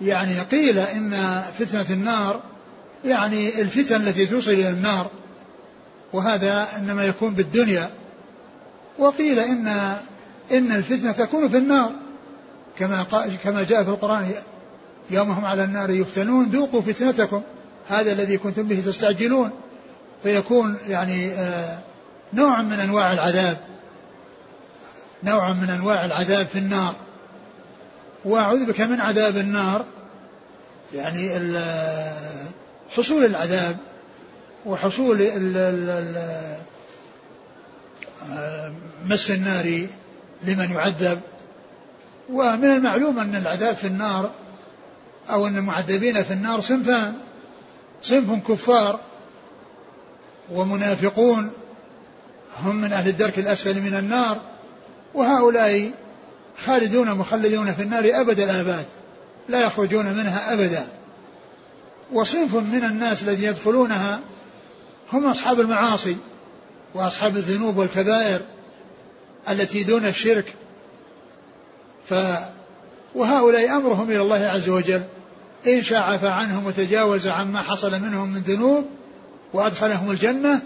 يعني 0.00 0.40
قيل 0.40 0.78
إن 0.78 1.42
فتنة 1.58 1.86
النار 1.90 2.40
يعني 3.04 3.60
الفتن 3.60 3.96
التي 3.96 4.26
توصل 4.26 4.50
إلى 4.50 4.70
النار 4.70 5.10
وهذا 6.12 6.68
إنما 6.76 7.04
يكون 7.04 7.34
بالدنيا. 7.34 7.90
وقيل 8.98 9.38
إن 9.38 9.68
إن 10.52 10.72
الفتنة 10.72 11.12
تكون 11.12 11.48
في 11.48 11.56
النار 11.56 11.92
كما 12.78 13.06
كما 13.44 13.62
جاء 13.62 13.84
في 13.84 13.90
القرآن 13.90 14.30
يومهم 15.10 15.44
على 15.44 15.64
النار 15.64 15.90
يفتنون 15.90 16.44
ذوقوا 16.44 16.80
فتنتكم. 16.80 17.42
هذا 17.88 18.12
الذي 18.12 18.38
كنتم 18.38 18.62
به 18.62 18.82
تستعجلون. 18.86 19.50
فيكون 20.22 20.76
يعني 20.86 21.32
آه، 21.32 21.78
نوع 22.34 22.62
من 22.62 22.72
أنواع 22.72 23.12
العذاب. 23.12 23.67
نوع 25.24 25.52
من 25.52 25.70
أنواع 25.70 26.04
العذاب 26.04 26.46
في 26.46 26.58
النار. 26.58 26.94
وأعوذ 28.24 28.66
بك 28.66 28.80
من 28.80 29.00
عذاب 29.00 29.36
النار 29.36 29.84
يعني 30.94 31.30
حصول 32.90 33.24
العذاب 33.24 33.76
وحصول 34.66 35.16
مس 39.06 39.30
النار 39.30 39.86
لمن 40.44 40.72
يعذب. 40.72 41.20
ومن 42.32 42.64
المعلوم 42.64 43.18
أن 43.18 43.34
العذاب 43.36 43.76
في 43.76 43.86
النار 43.86 44.30
أو 45.30 45.46
أن 45.46 45.56
المعذبين 45.56 46.22
في 46.22 46.32
النار 46.32 46.60
صنفان 46.60 47.14
صنف 48.02 48.48
كفار 48.48 49.00
ومنافقون 50.52 51.50
هم 52.62 52.76
من 52.76 52.92
أهل 52.92 53.08
الدرك 53.08 53.38
الأسفل 53.38 53.80
من 53.82 53.94
النار. 53.94 54.40
وهؤلاء 55.14 55.90
خالدون 56.64 57.10
مخلدون 57.10 57.72
في 57.72 57.82
النار 57.82 58.04
أبد 58.04 58.40
الآباد 58.40 58.84
لا 59.48 59.66
يخرجون 59.66 60.06
منها 60.06 60.52
أبدا. 60.52 60.86
وصنف 62.12 62.54
من 62.54 62.84
الناس 62.84 63.22
الذين 63.22 63.48
يدخلونها 63.48 64.20
هم 65.12 65.26
أصحاب 65.26 65.60
المعاصي 65.60 66.16
وأصحاب 66.94 67.36
الذنوب 67.36 67.76
والكبائر 67.76 68.40
التي 69.48 69.84
دون 69.84 70.06
الشرك. 70.06 70.54
ف 72.08 72.14
وهؤلاء 73.14 73.76
أمرهم 73.76 74.10
إلى 74.10 74.20
الله 74.20 74.46
عز 74.46 74.68
وجل 74.68 75.02
إن 75.66 75.82
شاء 75.82 76.02
عفى 76.02 76.28
عنهم 76.28 76.66
وتجاوز 76.66 77.26
عما 77.26 77.62
حصل 77.62 78.00
منهم 78.00 78.28
من 78.28 78.40
ذنوب 78.40 78.84
وأدخلهم 79.52 80.10
الجنة 80.10 80.60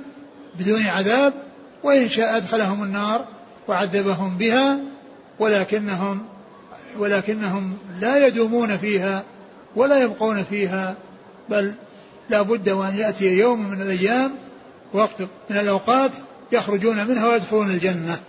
بدون 0.58 0.86
عذاب 0.86 1.32
وإن 1.82 2.08
شاء 2.08 2.36
أدخلهم 2.36 2.82
النار 2.82 3.24
وعذبهم 3.68 4.38
بها 4.38 4.78
ولكنهم 5.38 6.24
ولكنهم 6.98 7.78
لا 8.00 8.26
يدومون 8.26 8.76
فيها 8.76 9.22
ولا 9.76 10.02
يبقون 10.02 10.44
فيها 10.44 10.96
بل 11.48 11.72
لا 12.30 12.42
بد 12.42 12.70
وأن 12.70 12.96
يأتي 12.96 13.38
يوم 13.38 13.70
من 13.70 13.82
الأيام 13.82 14.32
وقت 14.92 15.22
من 15.50 15.58
الأوقات 15.58 16.10
يخرجون 16.52 17.06
منها 17.06 17.28
ويدخلون 17.28 17.70
الجنة. 17.70 18.20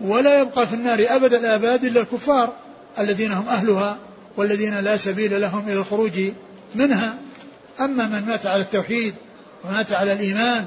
ولا 0.00 0.40
يبقى 0.40 0.66
في 0.66 0.74
النار 0.74 1.06
أبد 1.08 1.34
الآباد 1.34 1.84
إلا 1.84 2.00
الكفار 2.00 2.52
الذين 2.98 3.32
هم 3.32 3.48
أهلها 3.48 3.98
والذين 4.36 4.80
لا 4.80 4.96
سبيل 4.96 5.40
لهم 5.40 5.68
إلى 5.68 5.72
الخروج 5.78 6.12
منها. 6.74 7.14
أما 7.80 8.06
من 8.06 8.26
مات 8.26 8.46
على 8.46 8.62
التوحيد 8.62 9.14
ومات 9.64 9.92
على 9.92 10.12
الإيمان 10.12 10.66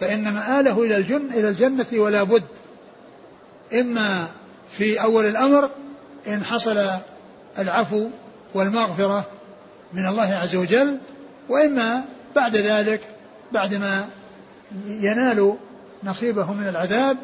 فإن 0.00 0.34
مآله 0.34 0.82
إلى 0.82 0.96
الجنة 0.96 1.34
إلى 1.34 1.48
الجنة 1.48 1.86
ولا 1.92 2.22
بد 2.22 2.44
إما 3.72 4.26
في 4.70 5.02
أول 5.02 5.24
الأمر 5.24 5.70
إن 6.28 6.44
حصل 6.44 6.86
العفو 7.58 8.08
والمغفرة 8.54 9.24
من 9.92 10.06
الله 10.06 10.34
عز 10.34 10.56
وجل 10.56 10.98
وإما 11.48 12.04
بعد 12.36 12.56
ذلك 12.56 13.00
بعدما 13.52 14.08
ينال 14.86 15.56
نصيبه 16.04 16.52
من 16.52 16.68
العذاب 16.68 17.16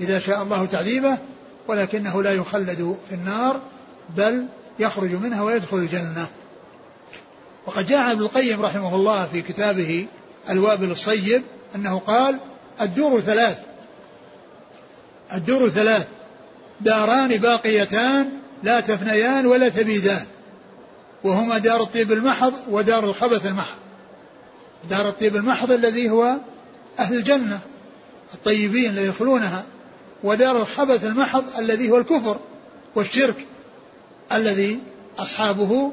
إذا 0.00 0.18
شاء 0.18 0.42
الله 0.42 0.66
تعذيبه 0.66 1.18
ولكنه 1.68 2.22
لا 2.22 2.32
يخلد 2.32 2.96
في 3.08 3.14
النار 3.14 3.60
بل 4.16 4.46
يخرج 4.78 5.10
منها 5.12 5.42
ويدخل 5.42 5.76
الجنة. 5.76 6.26
وقد 7.66 7.86
جاء 7.86 8.12
ابن 8.12 8.22
القيم 8.22 8.62
رحمه 8.62 8.94
الله 8.94 9.26
في 9.26 9.42
كتابه 9.42 10.06
الوابل 10.50 10.90
الصيب 10.90 11.42
أنه 11.74 11.98
قال 11.98 12.38
الدور 12.80 13.20
ثلاث 13.20 13.58
الدور 15.34 15.68
ثلاث. 15.68 16.06
داران 16.80 17.28
باقيتان 17.28 18.28
لا 18.62 18.80
تفنيان 18.80 19.46
ولا 19.46 19.68
تبيدان. 19.68 20.26
وهما 21.24 21.58
دار 21.58 21.82
الطيب 21.82 22.12
المحض 22.12 22.52
ودار 22.70 23.04
الخبث 23.04 23.46
المحض. 23.46 23.78
دار 24.90 25.08
الطيب 25.08 25.36
المحض 25.36 25.72
الذي 25.72 26.10
هو 26.10 26.36
أهل 26.98 27.14
الجنة 27.16 27.60
الطيبين 28.34 28.90
الذي 28.90 29.06
يدخلونها 29.06 29.64
ودار 30.24 30.56
الخبث 30.56 31.04
المحض 31.04 31.44
الذي 31.58 31.90
هو 31.90 31.98
الكفر 31.98 32.38
والشرك 32.94 33.46
الذي 34.32 34.78
أصحابه 35.18 35.92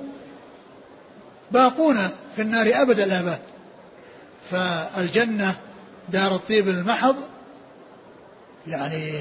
باقون 1.51 1.97
في 2.35 2.41
النار 2.41 2.71
أبد 2.73 2.99
الآباد 2.99 3.39
فالجنة 4.51 5.55
دار 6.09 6.35
الطيب 6.35 6.67
المحض 6.69 7.15
يعني 8.67 9.11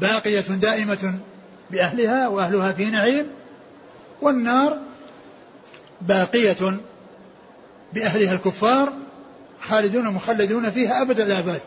باقية 0.00 0.40
دائمة 0.40 1.14
بأهلها 1.70 2.28
وأهلها 2.28 2.72
في 2.72 2.84
نعيم 2.84 3.26
والنار 4.22 4.78
باقية 6.00 6.80
بأهلها 7.92 8.34
الكفار 8.34 8.92
خالدون 9.60 10.08
مخلدون 10.08 10.70
فيها 10.70 11.02
أبد 11.02 11.20
الآباد 11.20 11.60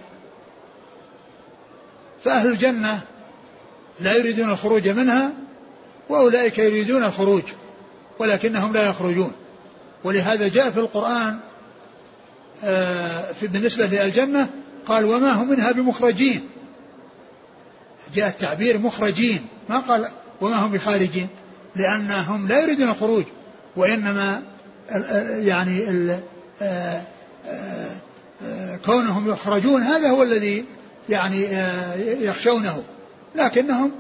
فأهل 2.24 2.47
الجنة 2.47 2.99
لا 3.99 4.18
يريدون 4.18 4.49
الخروج 4.49 4.89
منها 4.89 5.32
وأولئك 6.10 6.60
يريدون 6.60 7.04
الخروج 7.04 7.43
ولكنهم 8.20 8.74
لا 8.74 8.89
يخرجون. 8.89 9.32
ولهذا 10.04 10.47
جاء 10.47 10.70
في 10.70 10.80
القرآن 10.80 11.39
آه، 12.64 13.32
في 13.32 13.47
بالنسبة 13.47 13.86
للجنة 13.86 14.49
قال 14.86 15.06
وما 15.06 15.32
هم 15.32 15.49
منها 15.49 15.72
بمخرجين. 15.72 16.49
جاء 18.16 18.30
التعبير 18.30 18.78
مخرجين. 18.78 19.45
ما 19.70 19.80
قال 19.80 20.08
وما 20.41 20.56
هم 20.56 20.72
بخارجين 20.72 21.28
لأنهم 21.76 22.47
لا 22.47 22.64
يريدون 22.64 22.89
الخروج 22.89 23.24
وإنما 23.76 24.41
يعني 25.30 25.89
ال 25.89 26.20
كونهم 28.86 29.30
يخرجون 29.30 29.84
هذا 29.84 30.10
هو 30.10 30.24
الذي 30.24 30.66
يعني 31.10 31.47
يخشونه. 32.26 32.84
لكنهم 33.36 33.91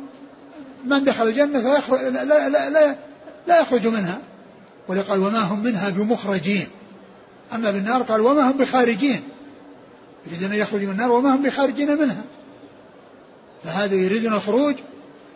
من 0.85 1.03
دخل 1.03 1.27
الجنة 1.27 1.59
لا, 1.59 2.25
لا, 2.25 2.49
لا, 2.49 2.69
لا, 2.69 2.95
لا 3.47 3.61
يخرج 3.61 3.87
منها. 3.87 4.19
ولقال 4.87 5.19
وما 5.19 5.39
هم 5.39 5.63
منها 5.63 5.89
بمخرجين. 5.89 6.67
أما 7.53 7.71
بالنار 7.71 8.01
قال 8.01 8.21
وما 8.21 8.51
هم 8.51 8.57
بخارجين. 8.57 9.21
يريدون 10.27 10.51
أن 10.51 10.57
يخرجوا 10.57 10.87
من 10.87 10.91
النار 10.91 11.11
وما 11.11 11.35
هم 11.35 11.41
بخارجين 11.41 11.97
منها. 11.97 12.23
فهذا 13.63 13.95
يريدون 13.95 14.33
الخروج 14.33 14.75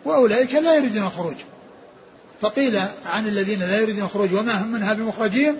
وأولئك 0.04 0.54
لا 0.54 0.74
يريدون 0.74 1.04
الخروج. 1.04 1.34
فقيل 2.40 2.76
عن 3.06 3.26
الذين 3.26 3.60
لا 3.60 3.80
يريدون 3.80 4.04
الخروج 4.04 4.34
وما 4.34 4.62
هم 4.62 4.72
منها 4.72 4.94
بمخرجين 4.94 5.56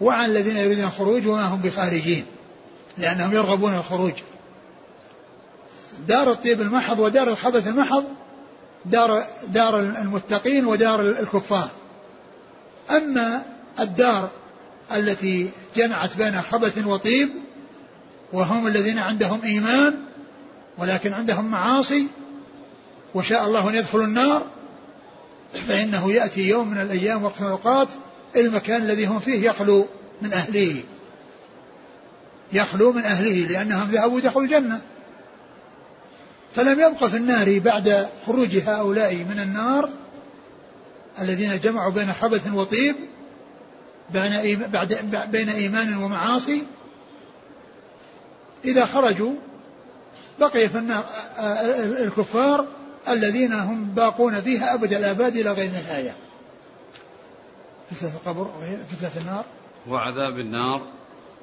وعن 0.00 0.30
الذين 0.30 0.56
يريدون 0.56 0.84
الخروج 0.84 1.26
وما 1.26 1.44
هم 1.46 1.60
بخارجين 1.60 2.24
لأنهم 2.98 3.32
يرغبون 3.32 3.74
الخروج. 3.74 4.12
دار 6.08 6.30
الطيب 6.30 6.60
المحض 6.60 6.98
ودار 6.98 7.28
الخبث 7.28 7.68
المحض 7.68 8.04
دار 8.84 9.24
دار 9.48 9.80
المتقين 9.80 10.66
ودار 10.66 11.00
الكفار. 11.00 11.68
أما 12.90 13.42
الدار 13.80 14.30
التي 14.96 15.50
جمعت 15.76 16.16
بين 16.16 16.42
خبث 16.42 16.86
وطيب 16.86 17.28
وهم 18.32 18.66
الذين 18.66 18.98
عندهم 18.98 19.40
إيمان 19.44 20.03
ولكن 20.78 21.12
عندهم 21.12 21.44
معاصي 21.44 22.06
وشاء 23.14 23.46
الله 23.46 23.70
أن 23.70 23.74
يدخلوا 23.74 24.04
النار 24.04 24.46
فإنه 25.68 26.12
يأتي 26.12 26.48
يوم 26.48 26.68
من 26.68 26.80
الأيام 26.80 27.24
وقت 27.24 27.40
من 27.40 27.46
الأوقات 27.46 27.88
المكان 28.36 28.82
الذي 28.82 29.06
هم 29.06 29.20
فيه 29.20 29.46
يخلو 29.46 29.86
من 30.22 30.32
أهله. 30.32 30.82
يخلو 32.52 32.92
من 32.92 33.02
أهله 33.02 33.46
لأنهم 33.46 33.90
ذهبوا 33.90 34.20
دخلوا 34.20 34.44
الجنة. 34.44 34.80
فلم 36.54 36.80
يبق 36.80 37.04
في 37.04 37.16
النار 37.16 37.58
بعد 37.58 38.08
خروج 38.26 38.56
هؤلاء 38.56 39.14
من 39.14 39.40
النار 39.40 39.90
الذين 41.20 41.60
جمعوا 41.60 41.92
بين 41.92 42.12
خبث 42.12 42.52
وطيب 42.52 42.94
بين 45.30 45.48
إيمان 45.48 45.96
ومعاصي. 45.96 46.62
إذا 48.64 48.84
خرجوا 48.86 49.34
بقي 50.40 50.68
في 50.68 50.78
النار 50.78 51.04
الكفار 52.06 52.66
الذين 53.08 53.52
هم 53.52 53.84
باقون 53.84 54.40
فيها 54.40 54.74
أبد 54.74 54.92
الآباد 54.92 55.36
إلى 55.36 55.52
غير 55.52 55.70
نهاية. 55.70 56.14
فتنة 57.90 58.10
القبر 58.14 58.48
فتنة 58.96 59.22
النار. 59.22 59.44
وعذاب 59.88 60.38
النار 60.38 60.82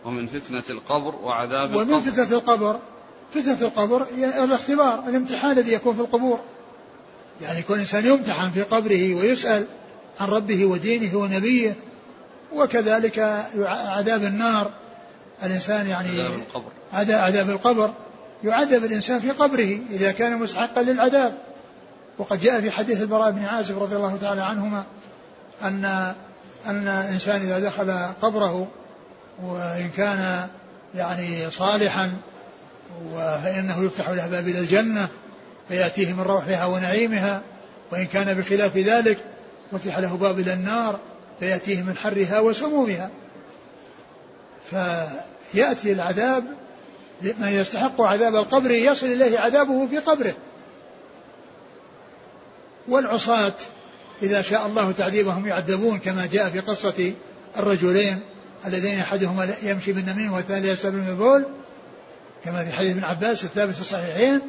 ومن 0.05 0.27
فتنة 0.27 0.63
القبر 0.69 1.15
وعذاب 1.15 1.75
ومن 1.75 1.93
القبر 1.93 2.11
فتنة 2.11 2.37
القبر 2.37 2.79
فتنة 3.33 3.61
القبر 3.61 4.07
يعني 4.17 4.43
الاختبار 4.43 5.03
الامتحان 5.07 5.51
الذي 5.51 5.73
يكون 5.73 5.95
في 5.95 6.01
القبور. 6.01 6.39
يعني 7.41 7.59
يكون 7.59 7.75
الإنسان 7.75 8.05
يمتحن 8.05 8.51
في 8.51 8.61
قبره 8.61 9.15
ويسأل 9.15 9.65
عن 10.19 10.27
ربه 10.27 10.65
ودينه 10.65 11.17
ونبيه 11.17 11.75
وكذلك 12.53 13.19
عذاب 13.67 14.23
النار. 14.23 14.71
الإنسان 15.43 15.87
يعني 15.87 16.09
عذاب 16.09 16.31
القبر. 16.33 16.71
عذاب 16.93 17.49
القبر. 17.49 17.93
يعذب 18.43 18.83
الإنسان 18.83 19.19
في 19.19 19.31
قبره 19.31 19.79
إذا 19.89 20.11
كان 20.11 20.37
مستحقا 20.37 20.81
للعذاب. 20.81 21.33
وقد 22.17 22.39
جاء 22.39 22.61
في 22.61 22.71
حديث 22.71 23.01
البراء 23.01 23.31
بن 23.31 23.45
عازب 23.45 23.83
رضي 23.83 23.95
الله 23.95 24.17
تعالى 24.21 24.41
عنهما 24.41 24.83
أن 25.63 26.13
أن 26.67 26.87
الإنسان 26.87 27.41
إذا 27.41 27.59
دخل 27.59 27.91
قبره 28.21 28.67
وإن 29.43 29.89
كان 29.97 30.47
يعني 30.95 31.51
صالحا 31.51 32.11
فإنه 33.15 33.83
يفتح 33.83 34.09
له 34.09 34.27
باب 34.27 34.47
إلى 34.47 34.59
الجنة 34.59 35.07
فيأتيه 35.69 36.13
من 36.13 36.21
روحها 36.21 36.65
ونعيمها 36.65 37.41
وإن 37.91 38.05
كان 38.05 38.33
بخلاف 38.33 38.77
ذلك 38.77 39.17
فتح 39.71 39.97
له 39.97 40.17
باب 40.17 40.39
إلى 40.39 40.53
النار 40.53 40.99
فيأتيه 41.39 41.83
من 41.83 41.97
حرها 41.97 42.39
وسمومها. 42.39 43.09
فيأتي 44.69 45.91
العذاب 45.93 46.43
من 47.23 47.47
يستحق 47.47 48.01
عذاب 48.01 48.35
القبر 48.35 48.71
يصل 48.71 49.05
إليه 49.05 49.39
عذابه 49.39 49.87
في 49.87 49.97
قبره. 49.97 50.33
والعصاة 52.87 53.53
إذا 54.23 54.41
شاء 54.41 54.67
الله 54.67 54.91
تعذيبهم 54.91 55.47
يعذبون 55.47 55.99
كما 55.99 56.25
جاء 56.25 56.49
في 56.49 56.59
قصة 56.59 57.13
الرجلين 57.57 58.19
اللذين 58.65 58.99
أحدهما 58.99 59.55
يمشي 59.63 59.93
بالنميم 59.93 60.33
والثاني 60.33 60.67
يسأل 60.67 60.93
من 60.93 61.07
البول 61.09 61.45
كما 62.45 62.65
في 62.65 62.71
حديث 62.71 62.91
ابن 62.91 63.03
عباس 63.03 63.43
الثابت 63.43 63.73
في 63.73 63.81
الصحيحين. 63.81 64.41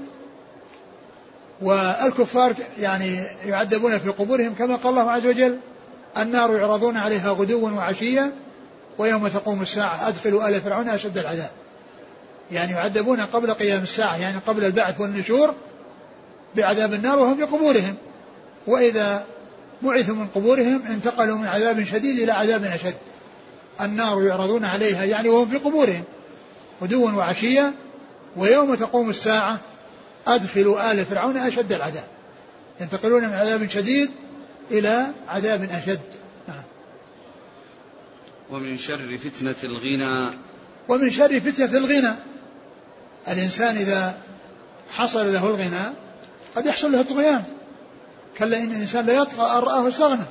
والكفار 1.63 2.55
يعني 2.81 3.17
يعذبون 3.45 3.99
في 3.99 4.09
قبورهم 4.09 4.55
كما 4.55 4.77
قال 4.77 4.89
الله 4.89 5.11
عز 5.11 5.27
وجل 5.27 5.59
النار 6.17 6.57
يعرضون 6.57 6.97
عليها 6.97 7.31
غدوا 7.31 7.71
وعشيا 7.71 8.33
ويوم 8.99 9.29
تقوم 9.29 9.63
الساعة 9.63 10.09
أدخلوا 10.09 10.49
آل 10.49 10.61
فرعون 10.61 10.89
أشد 10.89 11.19
العذاب. 11.19 11.51
يعني 12.53 12.73
يعذبون 12.73 13.21
قبل 13.21 13.55
قيام 13.55 13.83
الساعة 13.83 14.17
يعني 14.17 14.37
قبل 14.47 14.65
البعث 14.65 15.01
والنشور 15.01 15.55
بعذاب 16.57 16.93
النار 16.93 17.19
وهم 17.19 17.37
في 17.37 17.43
قبورهم. 17.43 17.95
وإذا 18.67 19.27
بعثوا 19.83 20.15
من 20.15 20.27
قبورهم 20.27 20.83
انتقلوا 20.87 21.39
من 21.39 21.47
عذاب 21.47 21.85
شديد 21.85 22.19
إلى 22.19 22.33
عذاب 22.33 22.65
أشد. 22.65 22.95
النار 23.81 24.23
يعرضون 24.23 24.65
عليها 24.65 25.05
يعني 25.05 25.29
وهم 25.29 25.49
في 25.49 25.57
قبورهم. 25.57 26.05
غدوا 26.83 27.11
وعشيا 27.11 27.73
ويوم 28.37 28.75
تقوم 28.75 29.11
الساعة 29.11 29.61
أدخلوا 30.27 30.93
آل 30.93 31.05
فرعون 31.05 31.37
أشد 31.37 31.73
العذاب. 31.73 32.07
ينتقلون 32.81 33.23
من 33.25 33.35
عذاب 33.35 33.69
شديد 33.71 34.11
إلى 34.71 35.07
عذاب 35.29 35.63
أشد. 35.63 36.01
نعم. 36.49 36.63
ومن 38.51 38.79
شر 38.79 39.19
فتنة 39.19 39.55
الغنى. 39.65 40.31
ومن 40.89 41.11
شر 41.11 41.41
فتنة 41.41 41.79
الغنى. 41.79 42.15
الإنسان 43.29 43.77
إذا 43.77 44.15
حصل 44.91 45.33
له 45.33 45.47
الغنى 45.47 45.93
قد 46.57 46.67
يحصل 46.67 46.93
له 46.93 47.01
الطغيان. 47.01 47.43
كلا 48.39 48.59
إن 48.59 48.71
الإنسان 48.71 49.07
لا 49.07 49.13
يطغى 49.13 49.59
أن 49.59 49.59
رآه 49.59 49.89
استغنى. 49.89 50.25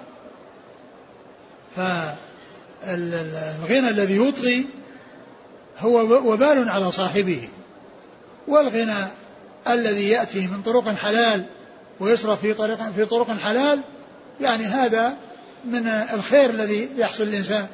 فالغنى 1.75 3.89
الذي 3.89 4.27
يطغي 4.27 4.65
هو 5.79 5.99
وبال 6.31 6.69
على 6.69 6.91
صاحبه. 6.91 7.49
والغنى 8.47 9.07
الذي 9.67 10.09
يأتي 10.09 10.47
من 10.47 10.61
طرق 10.61 10.95
حلال 10.95 11.45
ويصرف 11.99 12.41
في 12.41 12.53
طريق 12.53 12.91
في 12.91 13.05
طرق 13.05 13.37
حلال 13.37 13.81
يعني 14.41 14.63
هذا 14.63 15.13
من 15.65 15.87
الخير 15.87 16.49
الذي 16.49 16.89
يحصل 16.97 17.23
للإنسان 17.23 17.67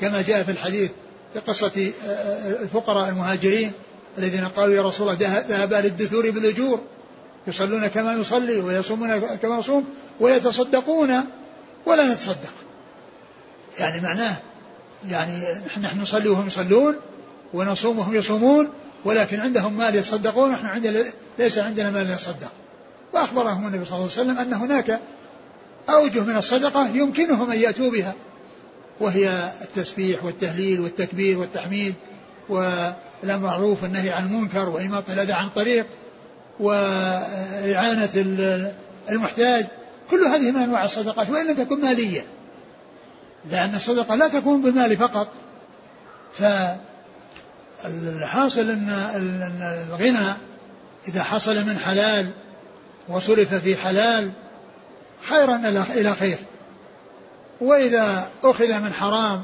كما 0.00 0.22
جاء 0.22 0.42
في 0.42 0.50
الحديث 0.50 0.90
في 1.34 1.40
قصة 1.40 1.92
الفقراء 2.62 3.08
المهاجرين. 3.08 3.72
الذين 4.18 4.44
قالوا 4.44 4.74
يا 4.74 4.82
رسول 4.82 5.08
الله 5.08 5.44
ذهب 5.48 5.72
أهل 5.72 5.86
الدثور 5.86 6.30
بالأجور. 6.30 6.80
يصلون 7.46 7.86
كما 7.86 8.12
يصلي 8.12 8.56
ويصومون 8.56 9.20
كما 9.42 9.58
يصوم 9.58 9.84
ويتصدقون 10.20 11.20
ولا 11.86 12.12
نتصدق. 12.12 12.52
يعني 13.78 14.00
معناه 14.00 14.36
يعني 15.08 15.42
نحن 15.82 16.00
نصلي 16.00 16.28
وهم 16.28 16.46
يصلون 16.46 16.96
ونصوم 17.54 17.98
وهم 17.98 18.14
يصومون 18.14 18.68
ولكن 19.04 19.40
عندهم 19.40 19.76
مال 19.76 19.94
يتصدقون 19.94 20.50
ونحن 20.50 20.66
عندنا 20.66 21.04
ليس 21.38 21.58
عندنا 21.58 21.90
مال 21.90 22.10
يتصدق. 22.10 22.52
وأخبرهم 23.12 23.66
النبي 23.66 23.84
صلى 23.84 23.94
الله 23.96 24.10
عليه 24.12 24.22
وسلم 24.22 24.38
أن 24.38 24.52
هناك 24.52 25.00
أوجه 25.90 26.20
من 26.20 26.36
الصدقة 26.36 26.88
يمكنهم 26.88 27.50
أن 27.50 27.58
يأتوا 27.58 27.90
بها 27.90 28.14
وهي 29.00 29.52
التسبيح 29.62 30.24
والتهليل 30.24 30.80
والتكبير 30.80 31.38
والتحميد 31.38 31.94
والمعروف 33.22 33.82
والنهي 33.82 34.10
عن 34.10 34.26
المنكر 34.26 34.68
وإماطة 34.68 35.12
الأذى 35.12 35.32
عن 35.32 35.46
الطريق 35.46 35.86
وإعانة 36.60 38.10
المحتاج. 39.10 39.66
كل 40.10 40.24
هذه 40.24 40.50
من 40.50 40.62
أنواع 40.62 40.84
الصدقات 40.84 41.30
وإن 41.30 41.46
لم 41.46 41.56
تكن 41.56 41.80
مالية. 41.80 42.24
لأن 43.50 43.74
الصدقة 43.74 44.14
لا 44.14 44.28
تكون 44.28 44.62
بالمال 44.62 44.96
فقط. 44.96 45.28
فالحاصل 47.82 48.70
أن 48.70 48.88
الغنى 49.88 50.32
إذا 51.08 51.22
حصل 51.22 51.56
من 51.56 51.78
حلال 51.78 52.30
وصرف 53.08 53.54
في 53.54 53.76
حلال 53.76 54.30
خيرا 55.28 55.56
إلى 55.94 56.14
خير. 56.14 56.38
وإذا 57.60 58.28
أخذ 58.44 58.80
من 58.80 58.92
حرام 58.92 59.42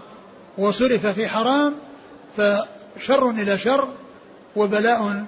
وصرف 0.58 1.06
في 1.06 1.28
حرام 1.28 1.74
فشر 2.98 3.30
إلى 3.30 3.58
شر 3.58 3.88
وبلاء 4.56 5.24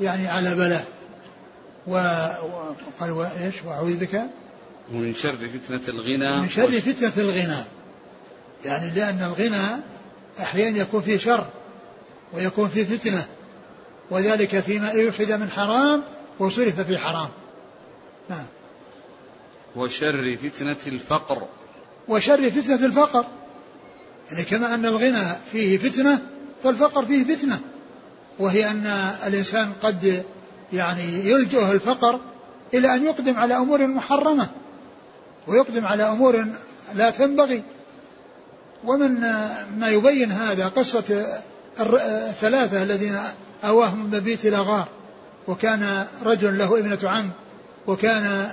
يعني 0.00 0.28
على 0.28 0.54
بلاء. 0.54 0.86
وقال 1.86 3.30
إيش؟ 3.40 3.54
وأعوذ 3.64 3.96
بك. 3.96 4.22
ومن 4.92 5.14
شر 5.14 5.36
فتنة 5.48 5.80
الغنى 5.88 6.40
من 6.40 6.48
شر 6.48 6.80
فتنة 6.80 7.12
الغنى. 7.18 7.64
يعني 8.64 8.90
لأن 8.90 9.22
الغنى 9.22 9.82
أحيانا 10.40 10.78
يكون 10.78 11.02
فيه 11.02 11.18
شر 11.18 11.46
ويكون 12.32 12.68
فيه 12.68 12.84
فتنة. 12.84 13.26
وذلك 14.10 14.60
فيما 14.60 14.90
يؤخذ 14.90 15.36
من 15.36 15.50
حرام 15.50 16.02
وصرف 16.38 16.80
في 16.80 16.98
حرام. 16.98 17.28
نعم. 18.30 18.46
وشر 19.76 20.36
فتنة 20.36 20.76
الفقر. 20.86 21.46
وشر 22.08 22.50
فتنة 22.50 22.86
الفقر. 22.86 23.26
يعني 24.30 24.44
كما 24.44 24.74
أن 24.74 24.86
الغنى 24.86 25.26
فيه 25.52 25.78
فتنة 25.78 26.22
فالفقر 26.62 27.04
فيه 27.04 27.36
فتنة 27.36 27.60
وهي 28.38 28.70
أن 28.70 28.86
الإنسان 29.26 29.72
قد 29.82 30.24
يعني 30.72 31.30
يلجأه 31.30 31.72
الفقر 31.72 32.20
إلى 32.74 32.94
أن 32.94 33.04
يقدم 33.04 33.36
على 33.36 33.56
أمور 33.56 33.86
محرمة 33.86 34.48
ويقدم 35.46 35.86
على 35.86 36.02
أمور 36.02 36.46
لا 36.94 37.10
تنبغي. 37.10 37.62
ومن 38.84 39.20
ما 39.78 39.88
يبين 39.88 40.32
هذا 40.32 40.68
قصة 40.68 41.26
الثلاثة 41.80 42.82
الذين 42.82 43.18
أواهم 43.64 44.10
مبيت 44.12 44.46
إلى 44.46 44.56
غار 44.56 44.88
وكان 45.48 46.06
رجل 46.24 46.58
له 46.58 46.78
ابنة 46.78 46.98
عم 47.10 47.30
وكان 47.86 48.50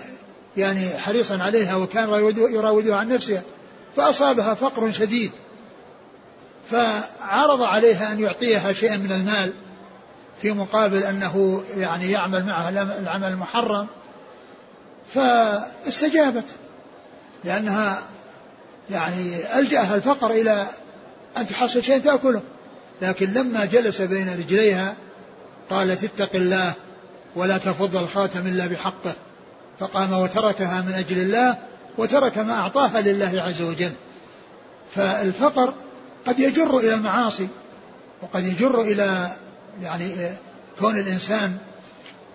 يعني 0.58 0.90
حريصا 0.90 1.38
عليها 1.38 1.76
وكان 1.76 2.10
يراودها 2.38 2.96
عن 2.96 3.10
نفسها 3.10 3.42
فأصابها 3.96 4.54
فقر 4.54 4.92
شديد. 4.92 5.32
فعرض 6.72 7.64
عليها 7.64 8.12
أن 8.12 8.20
يعطيها 8.20 8.74
شيئا 8.74 8.98
من 8.98 9.12
المال 9.12 9.54
في 10.42 10.52
مقابل 10.52 11.04
أنه 11.04 11.64
يعني 11.78 12.12
يعمل 12.12 12.46
معها 12.46 12.70
العمل 13.00 13.28
المحرم 13.28 13.88
فاستجابت 15.14 16.56
لأنها 17.44 18.02
يعني 18.90 19.60
ألجأها 19.60 19.96
الفقر 19.96 20.32
إلى 20.32 20.68
أن 21.38 21.48
تحصل 21.48 21.84
شيئا 21.84 21.98
تأكله. 21.98 22.42
لكن 23.02 23.34
لما 23.34 23.66
جلس 23.66 24.02
بين 24.02 24.30
رجليها 24.30 24.96
قالت 25.70 26.04
اتق 26.04 26.36
الله 26.36 26.74
ولا 27.36 27.58
تفض 27.58 27.96
الخاتم 27.96 28.48
إلا 28.48 28.68
بحقه 28.68 29.14
فقام 29.80 30.14
وتركها 30.14 30.82
من 30.82 30.94
أجل 30.94 31.18
الله 31.22 31.58
وترك 31.98 32.38
ما 32.38 32.54
أعطاها 32.54 33.02
لله 33.02 33.42
عز 33.42 33.62
وجل. 33.62 33.92
فالفقر 34.92 35.74
قد 36.26 36.40
يجر 36.40 36.80
إلى 36.80 36.94
المعاصي 36.94 37.48
وقد 38.22 38.46
يجر 38.48 38.82
إلى 38.82 39.32
يعني 39.82 40.30
كون 40.80 41.00
الإنسان 41.00 41.58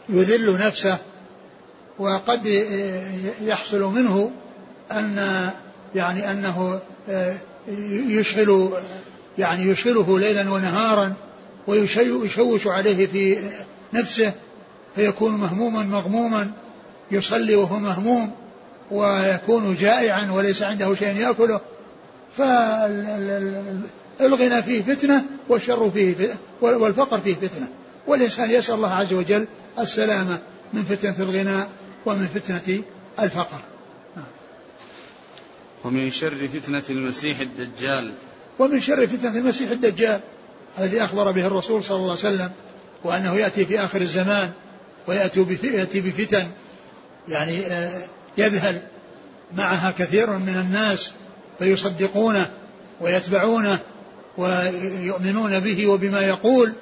يذل 0.09 0.59
نفسه 0.67 0.99
وقد 1.99 2.47
يحصل 3.41 3.83
منه 3.83 4.31
أن 4.93 5.51
يعني 5.95 6.31
أنه 6.31 6.81
يشغل 8.09 8.71
يعني 9.39 9.63
يشغله 9.63 10.19
ليلا 10.19 10.51
ونهارا 10.51 11.15
ويشوش 11.67 12.67
عليه 12.67 13.07
في 13.07 13.39
نفسه 13.93 14.33
فيكون 14.95 15.33
مهموما 15.33 15.83
مغموما 15.83 16.51
يصلي 17.11 17.55
وهو 17.55 17.79
مهموم 17.79 18.31
ويكون 18.91 19.77
جائعا 19.77 20.33
وليس 20.33 20.63
عنده 20.63 20.95
شيء 20.95 21.17
يأكله. 21.17 21.61
فالغنى 22.37 23.43
فيه 24.63 24.83
فتنة 24.83 25.25
والشر 25.49 25.91
فيه 25.91 26.15
فتنة 26.15 26.37
والفقر 26.61 27.19
فيه 27.19 27.35
فتنة. 27.35 27.69
والإنسان 28.07 28.51
يسأل 28.51 28.75
الله 28.75 28.95
عز 28.95 29.13
وجل 29.13 29.47
السلامه 29.79 30.39
من 30.73 30.83
فتنة 30.83 31.15
الغنى 31.19 31.65
ومن 32.07 32.29
فتنة 32.35 32.83
الفقر. 33.19 33.61
ومن 35.85 36.11
شر 36.11 36.49
فتنة 36.49 36.83
المسيح 36.91 37.41
الدجال. 37.41 38.13
ومن 38.59 38.81
شر 38.81 39.07
فتنة 39.07 39.39
المسيح 39.39 39.71
الدجال 39.71 40.21
الذي 40.79 41.05
أخبر 41.05 41.31
به 41.31 41.47
الرسول 41.47 41.85
صلى 41.85 41.97
الله 41.97 42.11
عليه 42.11 42.21
وسلم 42.21 42.51
وأنه 43.05 43.35
يأتي 43.35 43.65
في 43.65 43.81
آخر 43.81 44.01
الزمان 44.01 44.51
ويأتي 45.07 45.47
يأتي 45.63 46.01
بفتن 46.01 46.47
يعني 47.29 47.67
آه، 47.67 48.07
يذهل 48.39 48.83
معها 49.57 49.95
كثير 49.99 50.31
من 50.31 50.57
الناس 50.57 51.13
فيصدقونه 51.61 52.51
ويتبعونه 53.01 53.79
ويؤمنون 54.39 55.61
به 55.61 55.87
وبما 55.87 56.21
يقول 56.21 56.73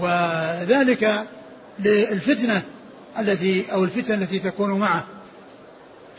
وذلك 0.00 1.26
للفتنة 1.78 2.62
التي 3.18 3.72
أو 3.72 3.84
الفتن 3.84 4.22
التي 4.22 4.38
تكون 4.38 4.78
معه. 4.78 5.04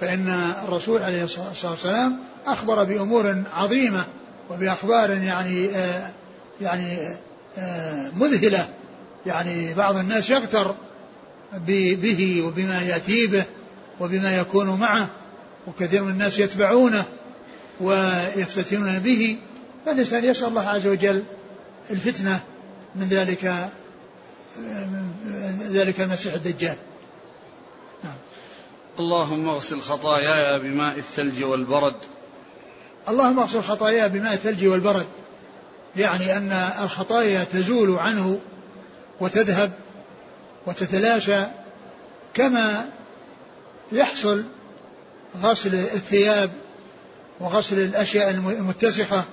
فإن 0.01 0.53
الرسول 0.63 1.03
عليه 1.03 1.23
الصلاة 1.23 1.71
والسلام 1.71 2.19
أخبر 2.45 2.83
بأمور 2.83 3.43
عظيمة 3.53 4.03
وبأخبار 4.49 5.11
يعني 5.11 5.69
يعني 6.61 7.15
مذهلة 8.15 8.67
يعني 9.25 9.73
بعض 9.73 9.97
الناس 9.97 10.29
يغتر 10.29 10.75
به 11.67 12.43
وبما 12.45 12.81
يأتي 12.81 13.27
به 13.27 13.43
وبما 13.99 14.37
يكون 14.37 14.79
معه 14.79 15.09
وكثير 15.67 16.03
من 16.03 16.11
الناس 16.11 16.39
يتبعونه. 16.39 17.03
ويفتتنون 17.81 18.99
به 18.99 19.37
فالإنسان 19.85 20.25
يسأل 20.25 20.47
الله 20.47 20.69
عز 20.69 20.87
وجل 20.87 21.23
الفتنة 21.89 22.39
من 22.95 23.07
ذلك 23.07 23.69
من 24.57 25.69
ذلك 25.71 26.01
المسيح 26.01 26.33
الدجال. 26.33 26.75
نعم. 28.03 28.13
اللهم 28.99 29.49
اغسل 29.49 29.81
خطاياي 29.81 30.59
بماء 30.59 30.97
الثلج 30.97 31.43
والبرد. 31.43 31.95
اللهم 33.09 33.39
اغسل 33.39 33.61
خطاياي 33.61 34.09
بماء 34.09 34.33
الثلج 34.33 34.65
والبرد. 34.65 35.07
يعني 35.95 36.37
أن 36.37 36.51
الخطايا 36.83 37.43
تزول 37.43 37.99
عنه 37.99 38.39
وتذهب 39.19 39.71
وتتلاشى 40.67 41.43
كما 42.33 42.89
يحصل 43.91 44.43
غسل 45.41 45.75
الثياب 45.75 46.51
وغسل 47.39 47.79
الأشياء 47.79 48.29
المتسخة 48.29 49.23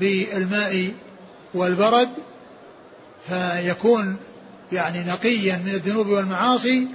بالماء 0.00 0.92
والبرد 1.54 2.08
فيكون 3.28 4.16
يعني 4.72 5.04
نقيا 5.04 5.56
من 5.56 5.68
الذنوب 5.68 6.06
والمعاصي 6.06 6.88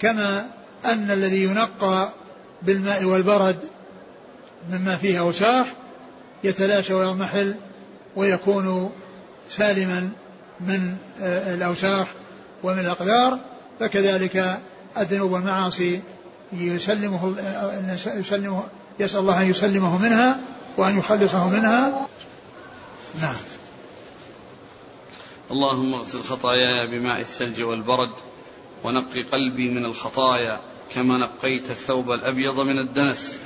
كما 0.00 0.46
أن 0.84 1.10
الذي 1.10 1.42
ينقى 1.42 2.08
بالماء 2.62 3.04
والبرد 3.04 3.58
مما 4.70 4.96
فيه 4.96 5.20
أوساخ 5.20 5.66
يتلاشى 6.44 6.94
ويضمحل 6.94 7.54
ويكون 8.16 8.90
سالما 9.50 10.10
من 10.60 10.96
آه، 11.22 11.54
الأوساخ 11.54 12.06
ومن 12.62 12.78
الأقدار 12.78 13.38
فكذلك 13.80 14.58
الذنوب 14.98 15.32
والمعاصي 15.32 16.00
يسلمه 16.52 17.34
يسلمه 18.16 18.64
يسأل 18.98 19.20
الله 19.20 19.42
أن 19.42 19.50
يسلمه 19.50 19.98
منها 19.98 20.40
وأن 20.78 20.98
يخلصه 20.98 21.48
منها. 21.48 22.06
نعم. 23.20 23.34
اللهم 25.50 25.94
اغسل 25.94 26.22
خطاياي 26.22 26.86
بماء 26.86 27.20
الثلج 27.20 27.62
والبرد 27.62 28.10
ونقي 28.84 29.22
قلبي 29.22 29.70
من 29.70 29.84
الخطايا 29.84 30.60
كما 30.94 31.18
نقيت 31.18 31.70
الثوب 31.70 32.10
الأبيض 32.10 32.60
من 32.60 32.78
الدنس. 32.78 33.38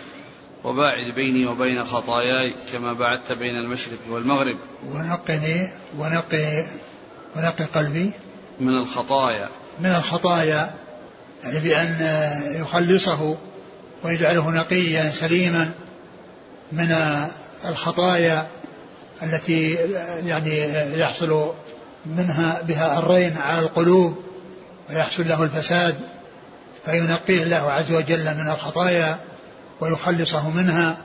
وباعد 0.65 1.15
بيني 1.15 1.47
وبين 1.47 1.85
خطاياي 1.85 2.55
كما 2.73 2.93
بعدت 2.93 3.33
بين 3.33 3.57
المشرق 3.57 3.99
والمغرب. 4.09 4.59
ونقني 4.87 5.73
ونقي 5.99 6.67
ونقي 7.37 7.65
قلبي. 7.75 8.13
من 8.61 8.75
الخطايا. 8.83 9.49
من 9.81 9.91
الخطايا 9.91 10.75
يعني 11.45 11.61
بأن 11.61 11.99
يخلصه. 12.61 13.37
ويجعله 14.05 14.51
نقيا 14.51 15.11
سليما 15.11 15.71
من 16.73 16.97
الخطايا 17.69 18.47
التي 19.23 19.79
يعني 20.25 20.73
يحصل 20.99 21.53
منها 22.07 22.63
بها 22.63 22.99
الرين 22.99 23.37
على 23.37 23.59
القلوب 23.59 24.25
ويحصل 24.91 25.29
له 25.29 25.43
الفساد 25.43 26.01
فينقيه 26.85 27.43
الله 27.43 27.73
عز 27.73 27.93
وجل 27.93 28.35
من 28.35 28.49
الخطايا 28.49 29.19
ويخلصه 29.81 30.51
منها 30.51 30.99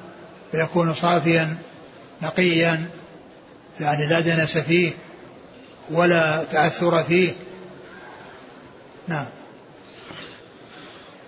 فيكون 0.52 0.94
صافيا 0.94 1.58
نقيا 2.22 2.90
يعني 3.80 4.06
لا 4.06 4.20
دنس 4.20 4.58
فيه 4.58 4.92
ولا 5.92 6.44
تعثر 6.44 7.04
فيه. 7.04 7.34
نعم. 9.08 9.26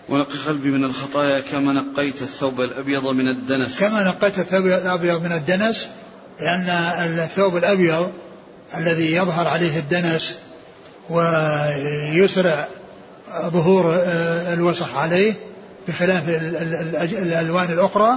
ونقي 0.09 0.37
قلبي 0.47 0.69
من 0.69 0.83
الخطايا 0.83 1.39
كما 1.39 1.73
نقيت 1.73 2.21
الثوب 2.21 2.61
الأبيض 2.61 3.05
من 3.05 3.27
الدنس. 3.27 3.79
كما 3.79 4.03
نقيت 4.03 4.39
الثوب 4.39 4.65
الأبيض 4.65 5.23
من 5.23 5.31
الدنس 5.31 5.87
لأن 6.39 6.69
الثوب 7.19 7.57
الأبيض 7.57 8.11
الذي 8.77 9.13
يظهر 9.13 9.47
عليه 9.47 9.79
الدنس 9.79 10.37
ويسرع 11.09 12.67
ظهور 13.45 13.95
الوسخ 14.53 14.95
عليه 14.95 15.33
بخلاف 15.87 16.29
الألوان 17.13 17.71
الأخرى 17.71 18.15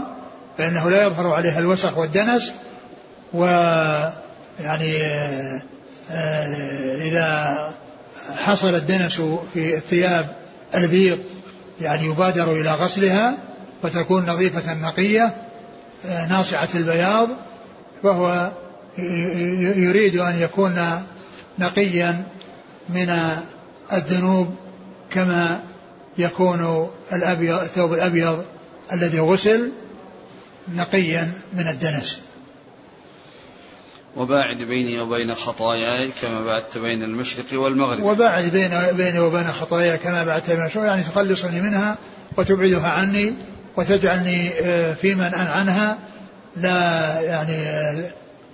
فإنه 0.58 0.90
لا 0.90 1.06
يظهر 1.06 1.26
عليها 1.26 1.58
الوسخ 1.58 1.98
والدنس. 1.98 2.52
و 3.34 3.44
يعني 4.60 5.02
آه، 6.10 6.46
إذا 6.96 7.70
حصل 8.30 8.74
الدنس 8.74 9.20
في 9.54 9.74
الثياب 9.74 10.26
البيض 10.74 11.18
يعني 11.80 12.06
يبادر 12.06 12.52
إلى 12.52 12.70
غسلها 12.70 13.38
فتكون 13.82 14.26
نظيفة 14.26 14.74
نقية 14.74 15.34
آه، 16.06 16.26
ناصعة 16.26 16.68
البياض 16.74 17.28
فهو 18.02 18.50
يريد 19.76 20.16
أن 20.16 20.40
يكون 20.40 21.02
نقيا 21.58 22.22
من 22.88 23.18
الذنوب 23.92 24.54
كما 25.10 25.60
يكون 26.18 26.90
الأبيض 27.12 27.58
الثوب 27.60 27.92
الأبيض 27.92 28.44
الذي 28.92 29.20
غسل 29.20 29.72
نقيا 30.74 31.32
من 31.52 31.68
الدنس. 31.68 32.20
وباعد 34.16 34.56
بيني 34.56 35.00
وبين 35.00 35.34
خطاياي 35.34 36.10
كما 36.22 36.44
بعدت 36.44 36.78
بين 36.78 37.02
المشرق 37.02 37.60
والمغرب. 37.60 38.02
وباعد 38.02 38.44
بين 38.44 38.70
بيني 38.92 39.18
وبين 39.18 39.44
خطاياي 39.44 39.98
كما 39.98 40.24
بعدت 40.24 40.50
بين 40.50 40.60
المشرق. 40.60 40.84
يعني 40.84 41.02
تخلصني 41.02 41.60
منها 41.60 41.98
وتبعدها 42.36 42.88
عني 42.88 43.34
وتجعلني 43.76 44.50
آه، 44.60 44.94
في 44.94 45.14
من 45.14 45.34
أن 45.34 45.46
عنها 45.46 45.98
لا 46.56 47.20
يعني 47.20 47.56
آه، 47.56 48.10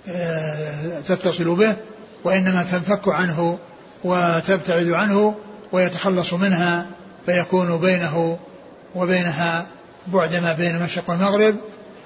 آه، 0.09 1.01
تتصل 1.07 1.55
به 1.55 1.75
وإنما 2.23 2.63
تنفك 2.63 3.07
عنه 3.07 3.59
وتبتعد 4.03 4.89
عنه 4.89 5.35
ويتخلص 5.71 6.33
منها 6.33 6.85
فيكون 7.25 7.77
بينه 7.77 8.37
وبينها 8.95 9.65
بعد 10.07 10.35
ما 10.35 10.53
بين 10.53 10.75
المشرق 10.75 11.09
والمغرب. 11.09 11.55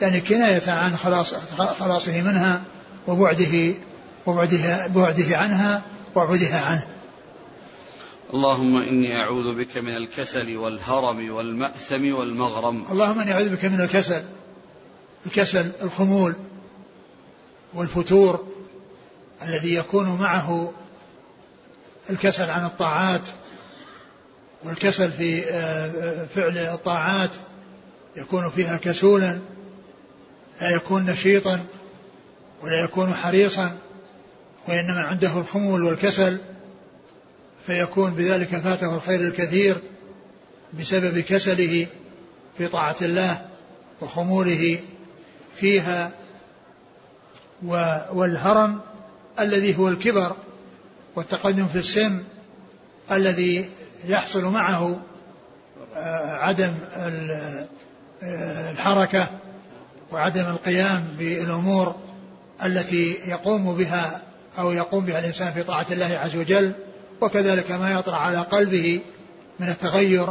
يعني 0.01 0.19
كناية 0.19 0.71
عن 0.71 0.97
خلاص 0.97 1.33
خلاصه 1.79 2.21
منها. 2.21 2.61
وبعده 3.07 3.73
وبعده 4.25 4.87
بعده 4.87 5.37
عنها 5.37 5.81
وبعدها 6.15 6.61
عنه. 6.61 6.87
اللهم 8.33 8.75
إني 8.75 9.17
أعوذ 9.21 9.55
بك 9.55 9.77
من 9.77 9.97
الكسل 9.97 10.57
والهرم 10.57 11.31
والمأثم 11.31 12.13
والمغرم. 12.13 12.85
اللهم 12.91 13.19
إني 13.19 13.33
أعوذ 13.33 13.55
بك 13.55 13.65
من 13.65 13.81
الكسل 13.81 14.23
الكسل 15.25 15.71
الخمول 15.81 16.35
والفتور 17.73 18.47
الذي 19.41 19.73
يكون 19.73 20.17
معه 20.19 20.71
الكسل 22.09 22.51
عن 22.51 22.65
الطاعات 22.65 23.21
والكسل 24.63 25.11
في 25.11 25.43
آه، 25.49 26.25
فعل 26.35 26.57
الطاعات 26.57 27.29
يكون 28.15 28.49
فيها 28.49 28.77
كسولا 28.77 29.39
لا 30.61 30.69
يكون 30.69 31.05
نشيطا. 31.05 31.65
ولا 32.63 32.83
يكون 32.83 33.13
حريصا 33.13 33.77
وإنما 34.67 35.01
عنده 35.01 35.39
الخمول 35.39 35.83
والكسل 35.83 36.39
فيكون 37.67 38.13
بذلك 38.13 38.55
فاته 38.55 38.95
الخير 38.95 39.21
الكثير 39.21 39.77
بسبب 40.79 41.19
كسله 41.19 41.87
في 42.57 42.67
طاعة 42.67 42.95
الله 43.01 43.45
وخموله 44.01 44.79
فيها 45.55 46.11
والهرم 48.13 48.81
الذي 49.39 49.77
هو 49.77 49.87
الكبر 49.87 50.35
والتقدم 51.15 51.67
في 51.67 51.77
السن 51.77 52.23
الذي 53.11 53.69
يحصل 54.05 54.45
معه 54.45 55.01
آه، 55.95 56.35
عدم 56.35 56.73
آه، 56.95 58.71
الحركة 58.71 59.27
وعدم 60.11 60.45
القيام 60.45 61.07
بالأمور 61.19 61.95
التي 62.63 63.17
يقوم 63.27 63.75
بها 63.75 64.21
أو 64.59 64.71
يقوم 64.71 65.05
بها 65.05 65.19
الإنسان 65.19 65.53
في 65.53 65.63
طاعة 65.63 65.85
الله 65.91 66.17
عز 66.17 66.35
وجل 66.35 66.71
وكذلك 67.21 67.71
ما 67.71 67.91
يطرأ 67.91 68.15
على 68.15 68.37
قلبه 68.37 68.99
من 69.59 69.69
التغير 69.69 70.27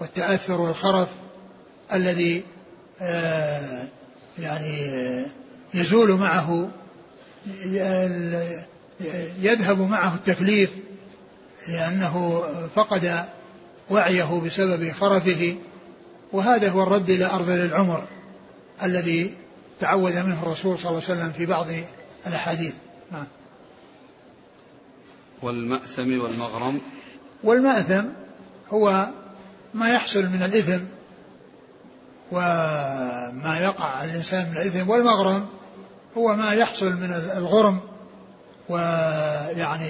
والتأثر 0.00 0.60
والخرف 0.60 1.08
الذي 1.92 2.42
آه، 3.00 3.82
يعني 4.38 4.88
يزول 5.74 6.12
معه 6.12 6.70
يذهب 9.40 9.80
معه 9.80 10.14
التكليف 10.14 10.70
لأنه 11.68 12.44
فقد 12.74 13.24
وعيه 13.90 14.40
بسبب 14.44 14.92
خرفه 14.92 15.56
وهذا 16.32 16.70
هو 16.70 16.82
الرد 16.82 17.10
إلى 17.10 17.26
أرض 17.26 17.50
العمر 17.50 18.04
الذي 18.82 19.34
تعوذ 19.80 20.22
منه 20.22 20.42
الرسول 20.42 20.78
صلى 20.78 20.90
الله 20.90 21.02
عليه 21.08 21.20
وسلم 21.20 21.32
في 21.32 21.46
بعض 21.46 21.66
الأحاديث. 22.26 22.74
نعم 23.12 23.26
والمأثم 25.42 26.20
والمغرم. 26.20 26.80
والمأثم 27.44 28.04
هو 28.70 29.08
ما 29.74 29.88
يحصل 29.88 30.22
من 30.22 30.42
الإثم 30.42 30.84
وما 32.32 33.58
يقع 33.60 33.84
على 33.84 34.10
الإنسان 34.10 34.50
من 34.50 34.56
الإثم 34.56 34.90
والمغرم 34.90 35.46
هو 36.16 36.36
ما 36.36 36.52
يحصل 36.52 36.86
من 36.86 37.32
الغرم 37.36 37.80
ويعني 38.68 39.88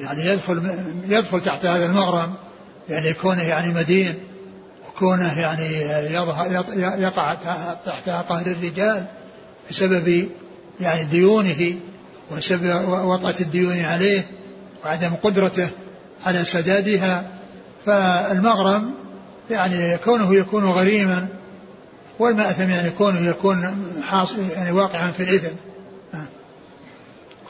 يعني 0.00 0.26
يدخل 0.26 0.80
يدخل 1.08 1.40
تحت 1.40 1.66
هذا 1.66 1.86
المغرم 1.86 2.34
يعني 2.88 3.14
كونه 3.14 3.42
يعني 3.42 3.74
مدين. 3.74 4.14
وكونه 4.88 5.40
يعني 5.40 5.80
يظهر 6.14 6.64
يقع 6.98 7.34
تحت 7.84 8.08
قهر 8.08 8.46
الرجال 8.46 9.04
بسبب 9.70 10.28
يعني 10.80 11.04
ديونه 11.04 11.74
وسبب 12.30 12.88
وطأة 12.88 13.34
الديون 13.40 13.80
عليه 13.80 14.26
وعدم 14.84 15.10
قدرته 15.22 15.68
على 16.26 16.44
سدادها. 16.44 17.24
فالمغرم 17.86 18.94
يعني 19.50 19.96
كونه 19.98 20.34
يكون 20.34 20.64
غريما 20.64 21.28
والمأثم 22.18 22.70
يعني 22.70 22.90
كونه 22.90 23.20
يكون 23.20 23.76
حاصل 24.08 24.38
يعني 24.56 24.72
واقعا 24.72 25.10
في 25.10 25.22
الإثم. 25.22 25.56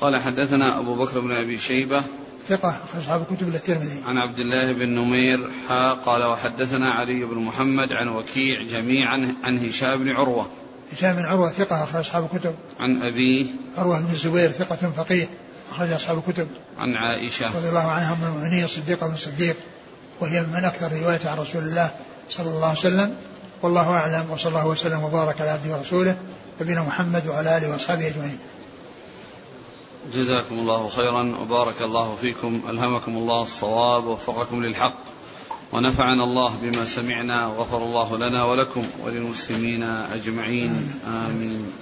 قال 0.01 0.20
حدثنا 0.20 0.78
أبو 0.78 0.95
بكر 0.95 1.20
بن 1.20 1.32
أبي 1.32 1.59
شيبة 1.59 2.03
ثقة 2.49 2.76
أصحاب 2.99 3.26
الكتب 3.30 3.55
الترمذي. 3.55 4.03
عن 4.07 4.18
عبد 4.18 4.38
الله 4.38 4.72
بن 4.72 4.88
نمير 4.88 5.51
حا 5.68 5.92
قال 5.92 6.24
وحدثنا 6.24 6.94
علي 6.94 7.24
بن 7.24 7.38
محمد 7.38 7.92
عن 7.92 8.09
وكيع 8.09 8.62
جميعا 8.62 9.34
عن 9.44 9.66
هشام 9.66 9.99
بن 9.99 10.11
عروة. 10.11 10.47
هشام 10.92 11.16
بن 11.16 11.22
عروة 11.22 11.49
ثقة 11.49 11.82
أخرج 11.84 12.01
أصحاب 12.01 12.28
الكتب. 12.32 12.55
عن 12.80 13.03
أبيه. 13.03 13.47
عروة 13.78 14.01
بن 14.01 14.11
الزبير 14.12 14.51
ثقة 14.51 14.92
فقيه 14.97 15.28
أخرج 15.72 15.92
أصحاب 15.92 16.18
الكتب. 16.18 16.49
عن 16.78 16.94
عائشة. 16.94 17.57
رضي 17.57 17.68
الله 17.68 17.90
عنها 17.90 18.14
من 18.14 18.26
المؤمنين 18.26 18.64
الصديقة 18.64 19.07
بن 19.07 19.14
الصديق. 19.14 19.57
وهي 20.20 20.42
من 20.42 20.64
أكثر 20.64 20.92
رواية 20.92 21.20
عن 21.24 21.38
رسول 21.38 21.62
الله 21.62 21.90
صلى 22.28 22.49
الله 22.49 22.68
عليه 22.68 22.78
وسلم. 22.78 23.14
والله 23.62 23.90
أعلم 23.90 24.30
وصلى 24.30 24.49
الله 24.49 24.66
وسلم 24.66 25.03
وبارك 25.03 25.40
على 25.40 25.51
عبده 25.51 25.76
ورسوله 25.76 26.16
نبينا 26.61 26.82
محمد 26.82 27.26
وعلى 27.26 27.57
آله 27.57 27.70
وأصحابه 27.70 28.07
أجمعين. 28.07 28.38
جزاكم 30.14 30.59
الله 30.59 30.88
خيرا 30.88 31.36
وبارك 31.42 31.82
الله 31.82 32.16
فيكم 32.20 32.61
ألهمكم 32.68 33.16
الله 33.16 33.42
الصواب 33.42 34.04
ووفقكم 34.07 34.64
للحق 34.64 34.98
ونفعنا 35.72 36.24
الله 36.24 36.57
بما 36.62 36.84
سمعنا 36.84 37.46
وغفر 37.46 37.78
الله 37.78 38.16
لنا 38.16 38.44
ولكم 38.44 38.86
وللمسلمين 39.04 39.82
أجمعين 39.82 40.90
آمين. 41.07 41.72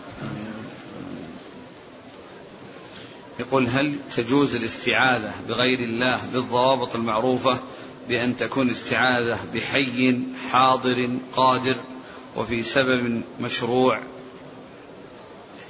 يقول 3.41 3.67
هل 3.67 3.95
تجوز 4.17 4.55
الاستعاذة 4.55 5.33
بغير 5.49 5.81
الله 5.81 6.21
بالضوابط 6.33 6.95
المعروفة 6.95 7.59
بأن 8.09 8.37
تكون 8.37 8.71
استعاذة 8.71 9.39
بحي 9.55 10.19
حاضر 10.51 11.11
قادر 11.37 11.77
وفي 12.37 12.63
سبب 12.63 13.23
مشروع 13.41 13.99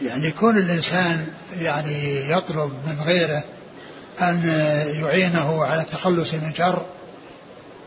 يعني 0.03 0.31
كون 0.31 0.59
الإنسان 0.59 1.27
يعني 1.59 2.31
يطلب 2.31 2.73
من 2.87 3.01
غيره 3.05 3.45
أن 4.21 4.43
يعينه 5.01 5.65
على 5.65 5.83
التخلص 5.83 6.35
من 6.35 6.53
شر 6.55 6.83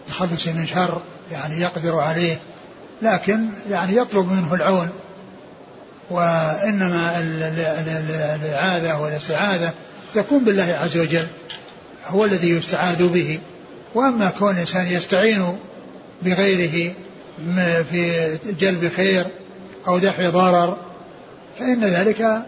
التخلص 0.07 0.47
من 0.47 0.67
شر 0.67 1.01
يعني 1.31 1.61
يقدر 1.61 1.99
عليه 1.99 2.39
لكن 3.01 3.49
يعني 3.69 3.95
يطلب 3.95 4.31
منه 4.31 4.53
العون. 4.53 4.89
وإنما 6.09 7.19
الإعاذة 8.35 8.99
والاستعاذة 8.99 9.73
تكون 10.15 10.45
بالله 10.45 10.63
عز 10.63 10.97
وجل 10.97 11.27
هو 12.07 12.25
الذي 12.25 12.49
يستعاذ 12.49 13.07
به. 13.07 13.39
وأما 13.95 14.29
كون 14.29 14.55
الإنسان 14.55 14.87
يستعين 14.87 15.57
بغيره 16.21 16.93
في 17.91 18.37
جلب 18.59 18.91
خير 18.95 19.27
أو 19.87 19.99
دفع 19.99 20.29
ضرر 20.29 20.77
فإن 21.59 21.83
ذلك 21.83 22.45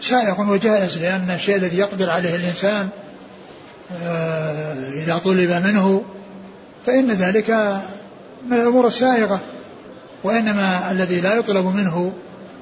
سائق 0.00 0.40
وجائز 0.40 0.98
لأن 0.98 1.30
الشيء 1.30 1.56
الذي 1.56 1.78
يقدر 1.78 2.10
عليه 2.10 2.36
الإنسان 2.36 2.88
آه، 4.02 4.90
إذا 4.90 5.18
طلب 5.18 5.50
منه 5.50 6.04
فإن 6.86 7.10
ذلك 7.10 7.50
من 8.48 8.56
الأمور 8.56 8.86
السائغة. 8.86 9.40
وإنما 10.24 10.90
الذي 10.90 11.20
لا 11.20 11.34
يطلب 11.34 11.66
منه 11.66 12.12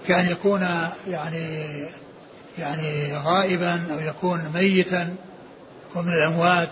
كأن 0.09 0.27
يكون 0.27 0.67
يعني 1.09 1.65
يعني 2.59 3.17
غائبا 3.25 3.83
أو 3.93 4.01
يكون 4.09 4.43
ميتا 4.55 5.15
يكون 5.91 6.07
من 6.07 6.13
الأموات 6.13 6.69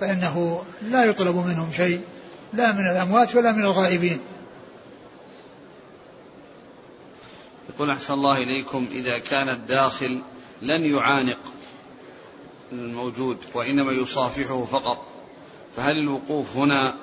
فإنه 0.00 0.62
لا 0.82 1.04
يطلب 1.04 1.36
منهم 1.36 1.70
شيء 1.76 2.00
لا 2.52 2.72
من 2.72 2.90
الأموات 2.90 3.36
ولا 3.36 3.52
من 3.52 3.62
الغائبين. 3.62 4.18
يقول 7.80 7.92
أحسن 7.92 8.14
الله 8.14 8.36
إليكم 8.36 8.88
إذا 8.92 9.18
كان 9.18 9.48
الداخل 9.48 10.20
لن 10.62 10.84
يعانق 10.84 11.38
الموجود 12.72 13.36
وإنما 13.54 13.92
يصافحه 13.92 14.64
فقط. 14.64 15.06
فهل 15.76 15.98
الوقوف 15.98 16.56
هنا 16.56 16.94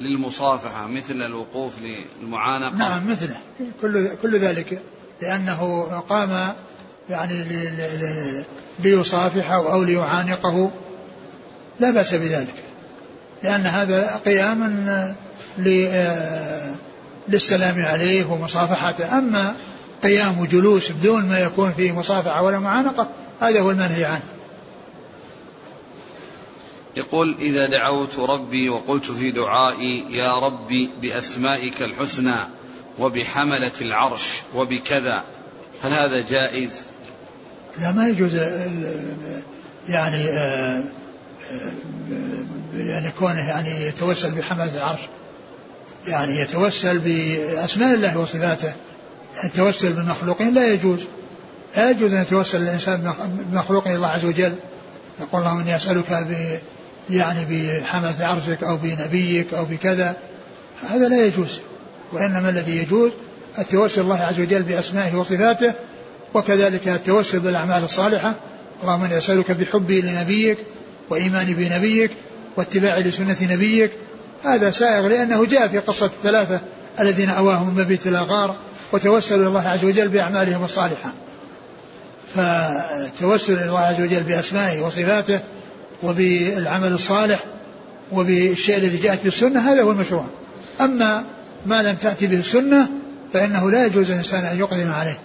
للمصافحة 0.00 0.86
مثل 0.86 1.14
الوقوف 1.14 1.72
للمعانقة؟ 1.80 2.76
نعم 2.76 3.10
مثله. 3.10 3.36
كل, 3.82 4.08
كل 4.22 4.38
ذلك 4.38 4.82
لأنه 5.22 5.82
قام 6.08 6.54
يعني 7.08 7.44
ليصافحه 8.78 9.72
أو 9.72 9.84
ليعانقه. 9.84 10.70
لا 11.80 11.90
بأس 11.90 12.14
بذلك 12.14 12.54
لأن 13.42 13.66
هذا 13.66 14.20
قيام 14.24 15.14
للسلام 17.28 17.84
عليه 17.84 18.24
ومصافحته. 18.24 19.18
أما 19.18 19.56
قيام 20.02 20.40
وجلوس 20.40 20.92
بدون 20.92 21.26
ما 21.26 21.38
يكون 21.38 21.72
فيه 21.72 21.92
مصافحة 21.92 22.42
ولا 22.42 22.58
معانقة 22.58 23.08
هذا 23.40 23.60
هو 23.60 23.70
المنهي 23.70 24.04
عنه. 24.04 24.22
يقول 26.96 27.36
إذا 27.38 27.70
دعوت 27.70 28.18
ربي 28.18 28.68
وقلت 28.68 29.04
في 29.04 29.30
دعائي 29.30 30.06
يا 30.10 30.38
ربي 30.38 30.90
بأسمائك 31.02 31.82
الحسنى 31.82 32.36
وبحملة 32.98 33.72
العرش 33.80 34.42
وبكذا 34.54 35.24
هل 35.84 35.92
هذا 35.92 36.20
جائز؟ 36.20 36.70
لا 37.80 37.92
ما 37.92 38.08
يجوز 38.08 38.34
يعني 39.88 40.24
آه، 40.28 40.82
آه، 41.52 41.72
يعني 42.76 43.10
كونه 43.18 43.48
يعني 43.48 43.86
يتوسل 43.86 44.30
بحملة 44.30 44.76
العرش. 44.76 45.00
يعني 46.06 46.40
يتوسل 46.40 46.98
بأسماء 46.98 47.94
الله 47.94 48.18
وصفاته. 48.18 48.72
التوسل 49.44 49.92
بالمخلوقين 49.92 50.54
لا 50.54 50.72
يجوز. 50.72 51.00
لا 51.76 51.90
يجوز 51.90 52.12
أن 52.12 52.22
يتوسل 52.22 52.62
الإنسان 52.62 53.12
بمخلوق 53.50 53.88
الله 53.88 54.08
عز 54.08 54.24
وجل. 54.24 54.54
يقول 55.20 55.40
اللهم 55.40 55.60
إني 55.60 55.76
أسألك 55.76 56.12
ب 56.12 56.58
يعني 57.10 57.46
بحملة 57.50 58.14
عرشك 58.20 58.64
أو 58.64 58.76
بنبيك 58.76 59.54
أو 59.54 59.64
بكذا. 59.64 60.16
هذا 60.90 61.08
لا 61.08 61.26
يجوز. 61.26 61.60
وإنما 62.12 62.48
الذي 62.48 62.76
يجوز 62.76 63.12
التوسل 63.58 64.00
الله 64.00 64.20
عز 64.20 64.40
وجل 64.40 64.62
بأسمائه 64.62 65.14
وصفاته 65.14 65.72
وكذلك 66.34 66.88
التوسل 66.88 67.40
بالأعمال 67.40 67.84
الصالحة. 67.84 68.34
اللهم 68.82 69.04
إني 69.04 69.18
أسألك 69.18 69.50
بحبي 69.50 70.00
لنبيك 70.00 70.58
وإيماني 71.10 71.54
بنبيك 71.54 72.10
واتباعي 72.56 73.02
لسنة 73.02 73.36
نبيك. 73.42 73.90
هذا 74.44 74.70
سائغ 74.70 75.08
لأنه 75.08 75.44
جاء 75.44 75.68
في 75.68 75.78
قصة 75.78 76.06
الثلاثة 76.06 76.60
الذين 77.00 77.30
أواهم 77.30 77.74
من 77.74 77.82
مبيت 77.84 78.06
إلى 78.06 78.18
غار 78.18 78.54
وتوسلوا 78.92 79.40
إلى 79.40 79.48
الله 79.48 79.68
عز 79.68 79.84
وجل 79.84 80.08
بأعمالهم 80.08 80.64
الصالحة. 80.64 81.12
فالتوسل 82.34 83.52
إلى 83.52 83.68
الله 83.68 83.80
عز 83.80 84.00
وجل 84.00 84.22
بأسمائه 84.22 84.80
وصفاته 84.80 85.40
وبالعمل 86.02 86.92
الصالح 86.92 87.44
وبالشيء 88.12 88.76
الذي 88.76 88.98
جاءت 88.98 89.22
به 89.22 89.28
السنة 89.28 89.72
هذا 89.72 89.82
هو 89.82 89.90
المشروع. 89.90 90.26
أما 90.80 91.24
ما 91.66 91.82
لم 91.82 91.96
تأتي 91.96 92.26
به 92.26 92.38
السنة 92.38 92.88
فإنه 93.32 93.70
لا 93.70 93.86
يجوز 93.86 94.10
للإنسان 94.10 94.44
أن 94.44 94.58
يقدم 94.58 94.92
عليه. 94.92 95.18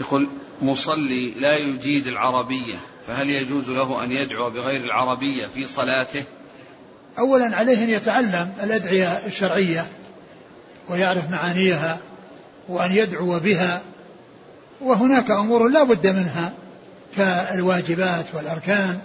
يقول 0.00 0.28
مصلي 0.62 1.34
لا 1.40 1.56
يجيد 1.56 2.06
العربية 2.06 2.76
فهل 3.06 3.26
يجوز 3.30 3.70
له 3.70 4.04
أن 4.04 4.12
يدعو 4.12 4.50
بغير 4.50 4.84
العربية 4.84 5.46
في 5.46 5.66
صلاته؟ 5.66 6.24
أولا 7.18 7.56
عليه 7.56 7.84
أن 7.84 7.90
يتعلم 7.90 8.52
الأدعية 8.62 9.26
الشرعية 9.26 9.86
ويعرف 10.90 11.30
معانيها 11.30 11.98
وأن 12.68 12.92
يدعو 12.92 13.38
بها 13.38 13.80
وهناك 14.80 15.30
أمور 15.30 15.68
لا 15.68 15.82
بد 15.82 16.06
منها 16.06 16.52
كالواجبات 17.16 18.24
والأركان 18.34 18.98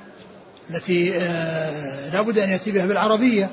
التي 0.70 1.18
آه، 1.18 2.10
لا 2.10 2.22
بد 2.22 2.40
أن 2.40 2.50
يأتي 2.50 2.72
بها 2.72 2.86
بالعربية. 2.86 3.50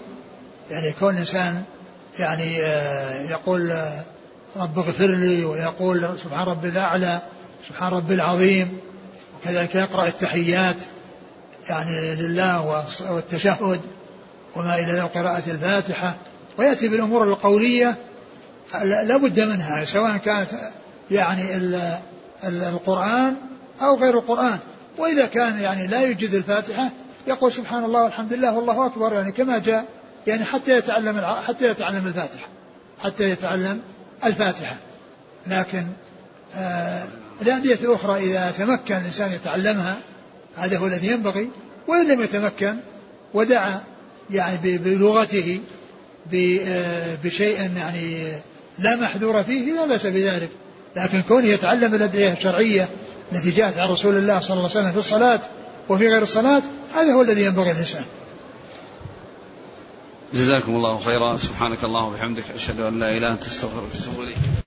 يعني 0.70 0.93
كون 0.93 1.14
الإنسان 1.14 1.62
يعني 2.18 2.62
آه، 2.62 3.30
يقول 3.30 3.70
آه، 3.70 4.03
رب 4.57 4.78
اغفر 4.78 5.07
لي 5.07 5.45
ويقول 5.45 6.09
سبحان 6.24 6.47
ربي 6.47 6.68
الأعلى 6.68 7.20
سبحان 7.68 7.93
ربي 7.93 8.14
العظيم 8.14 8.78
وكذلك 9.37 9.74
يقرأ 9.74 10.07
التحيات 10.07 10.76
يعني 11.68 12.14
لله 12.14 12.87
والتشهد 13.11 13.80
وما 14.57 14.74
إلى 14.74 15.01
قراءة 15.01 15.43
الفاتحة 15.51 16.14
ويأتي 16.59 16.89
بالأمور 16.89 17.24
القولية 17.24 17.97
لا 18.85 19.16
بد 19.16 19.41
منها 19.41 19.85
سواء 19.85 20.16
كانت 20.16 20.49
يعني 21.11 21.43
القرآن 22.45 23.37
أو 23.83 23.97
غير 23.97 24.18
القرآن. 24.18 24.59
وإذا 24.99 25.27
كان 25.27 25.59
يعني 25.59 25.87
لا 25.87 26.03
يجد 26.03 26.35
الفاتحة 26.35 26.91
يقول 27.27 27.53
سبحان 27.53 27.85
الله 27.85 28.05
والحمد 28.05 28.33
لله 28.33 28.57
والله 28.57 28.87
أكبر 28.87 29.12
يعني 29.12 29.33
كما 29.33 29.59
جاء 29.59 29.85
يعني 30.27 30.45
حتى 30.45 30.79
يتعلم 30.79 31.20
حتى 31.47 31.70
يتعلم 31.70 32.07
الفاتحة 32.07 32.47
حتى 33.03 33.31
يتعلم 33.31 33.81
الفاتحة. 34.25 34.77
لكن 35.47 35.87
آه 36.57 37.05
الأندية 37.43 37.75
الأخرى 37.75 38.20
إذا 38.20 38.53
تمكن 38.59 38.95
الإنسان 38.95 39.33
يتعلمها 39.33 39.97
هذا 40.57 40.79
هو 40.79 40.87
الذي 40.87 41.07
ينبغي. 41.07 41.51
وإن 41.89 42.12
لم 42.12 42.20
يتمكن 42.20 42.77
ودعا 43.35 43.81
يعني 44.31 44.79
بلغته 44.79 45.61
آه، 46.35 47.16
بشيء 47.25 47.70
يعني 47.77 48.33
لا 48.79 48.97
محذور 48.97 49.43
فيه 49.43 49.73
لا 49.73 49.87
بأس 49.87 50.07
بذلك. 50.07 50.51
لكن 50.97 51.23
كونه 51.28 51.47
يتعلم 51.47 51.94
الأدعية 51.94 52.32
الشرعية 52.32 52.89
التي 53.32 53.51
جاءت 53.51 53.78
عن 53.78 53.89
رسول 53.89 54.16
الله 54.16 54.40
صلى 54.40 54.57
الله 54.57 54.70
عليه 54.70 54.81
وسلم 54.81 54.93
في 54.93 54.99
الصلاة 54.99 55.40
وفي 55.89 56.09
غير 56.09 56.23
الصلاة 56.23 56.62
هذا 56.94 57.12
هو 57.12 57.23
الذي 57.23 57.44
ينبغي 57.44 57.70
الإنسان 57.70 58.05
جزاكم 60.35 60.77
الله 60.77 60.99
خيرا. 60.99 61.36
سبحانك 61.36 61.85
اللهم 61.85 62.12
وبحمدك 62.12 62.44
أشهد 62.55 62.81
أن 62.81 63.01
لا 63.01 63.09
إله 63.09 63.19
إلا 63.19 63.32
أنت 63.32 63.47
أستغفرك 63.47 63.82
وأتوب 63.94 64.23
إليك. 64.23 64.61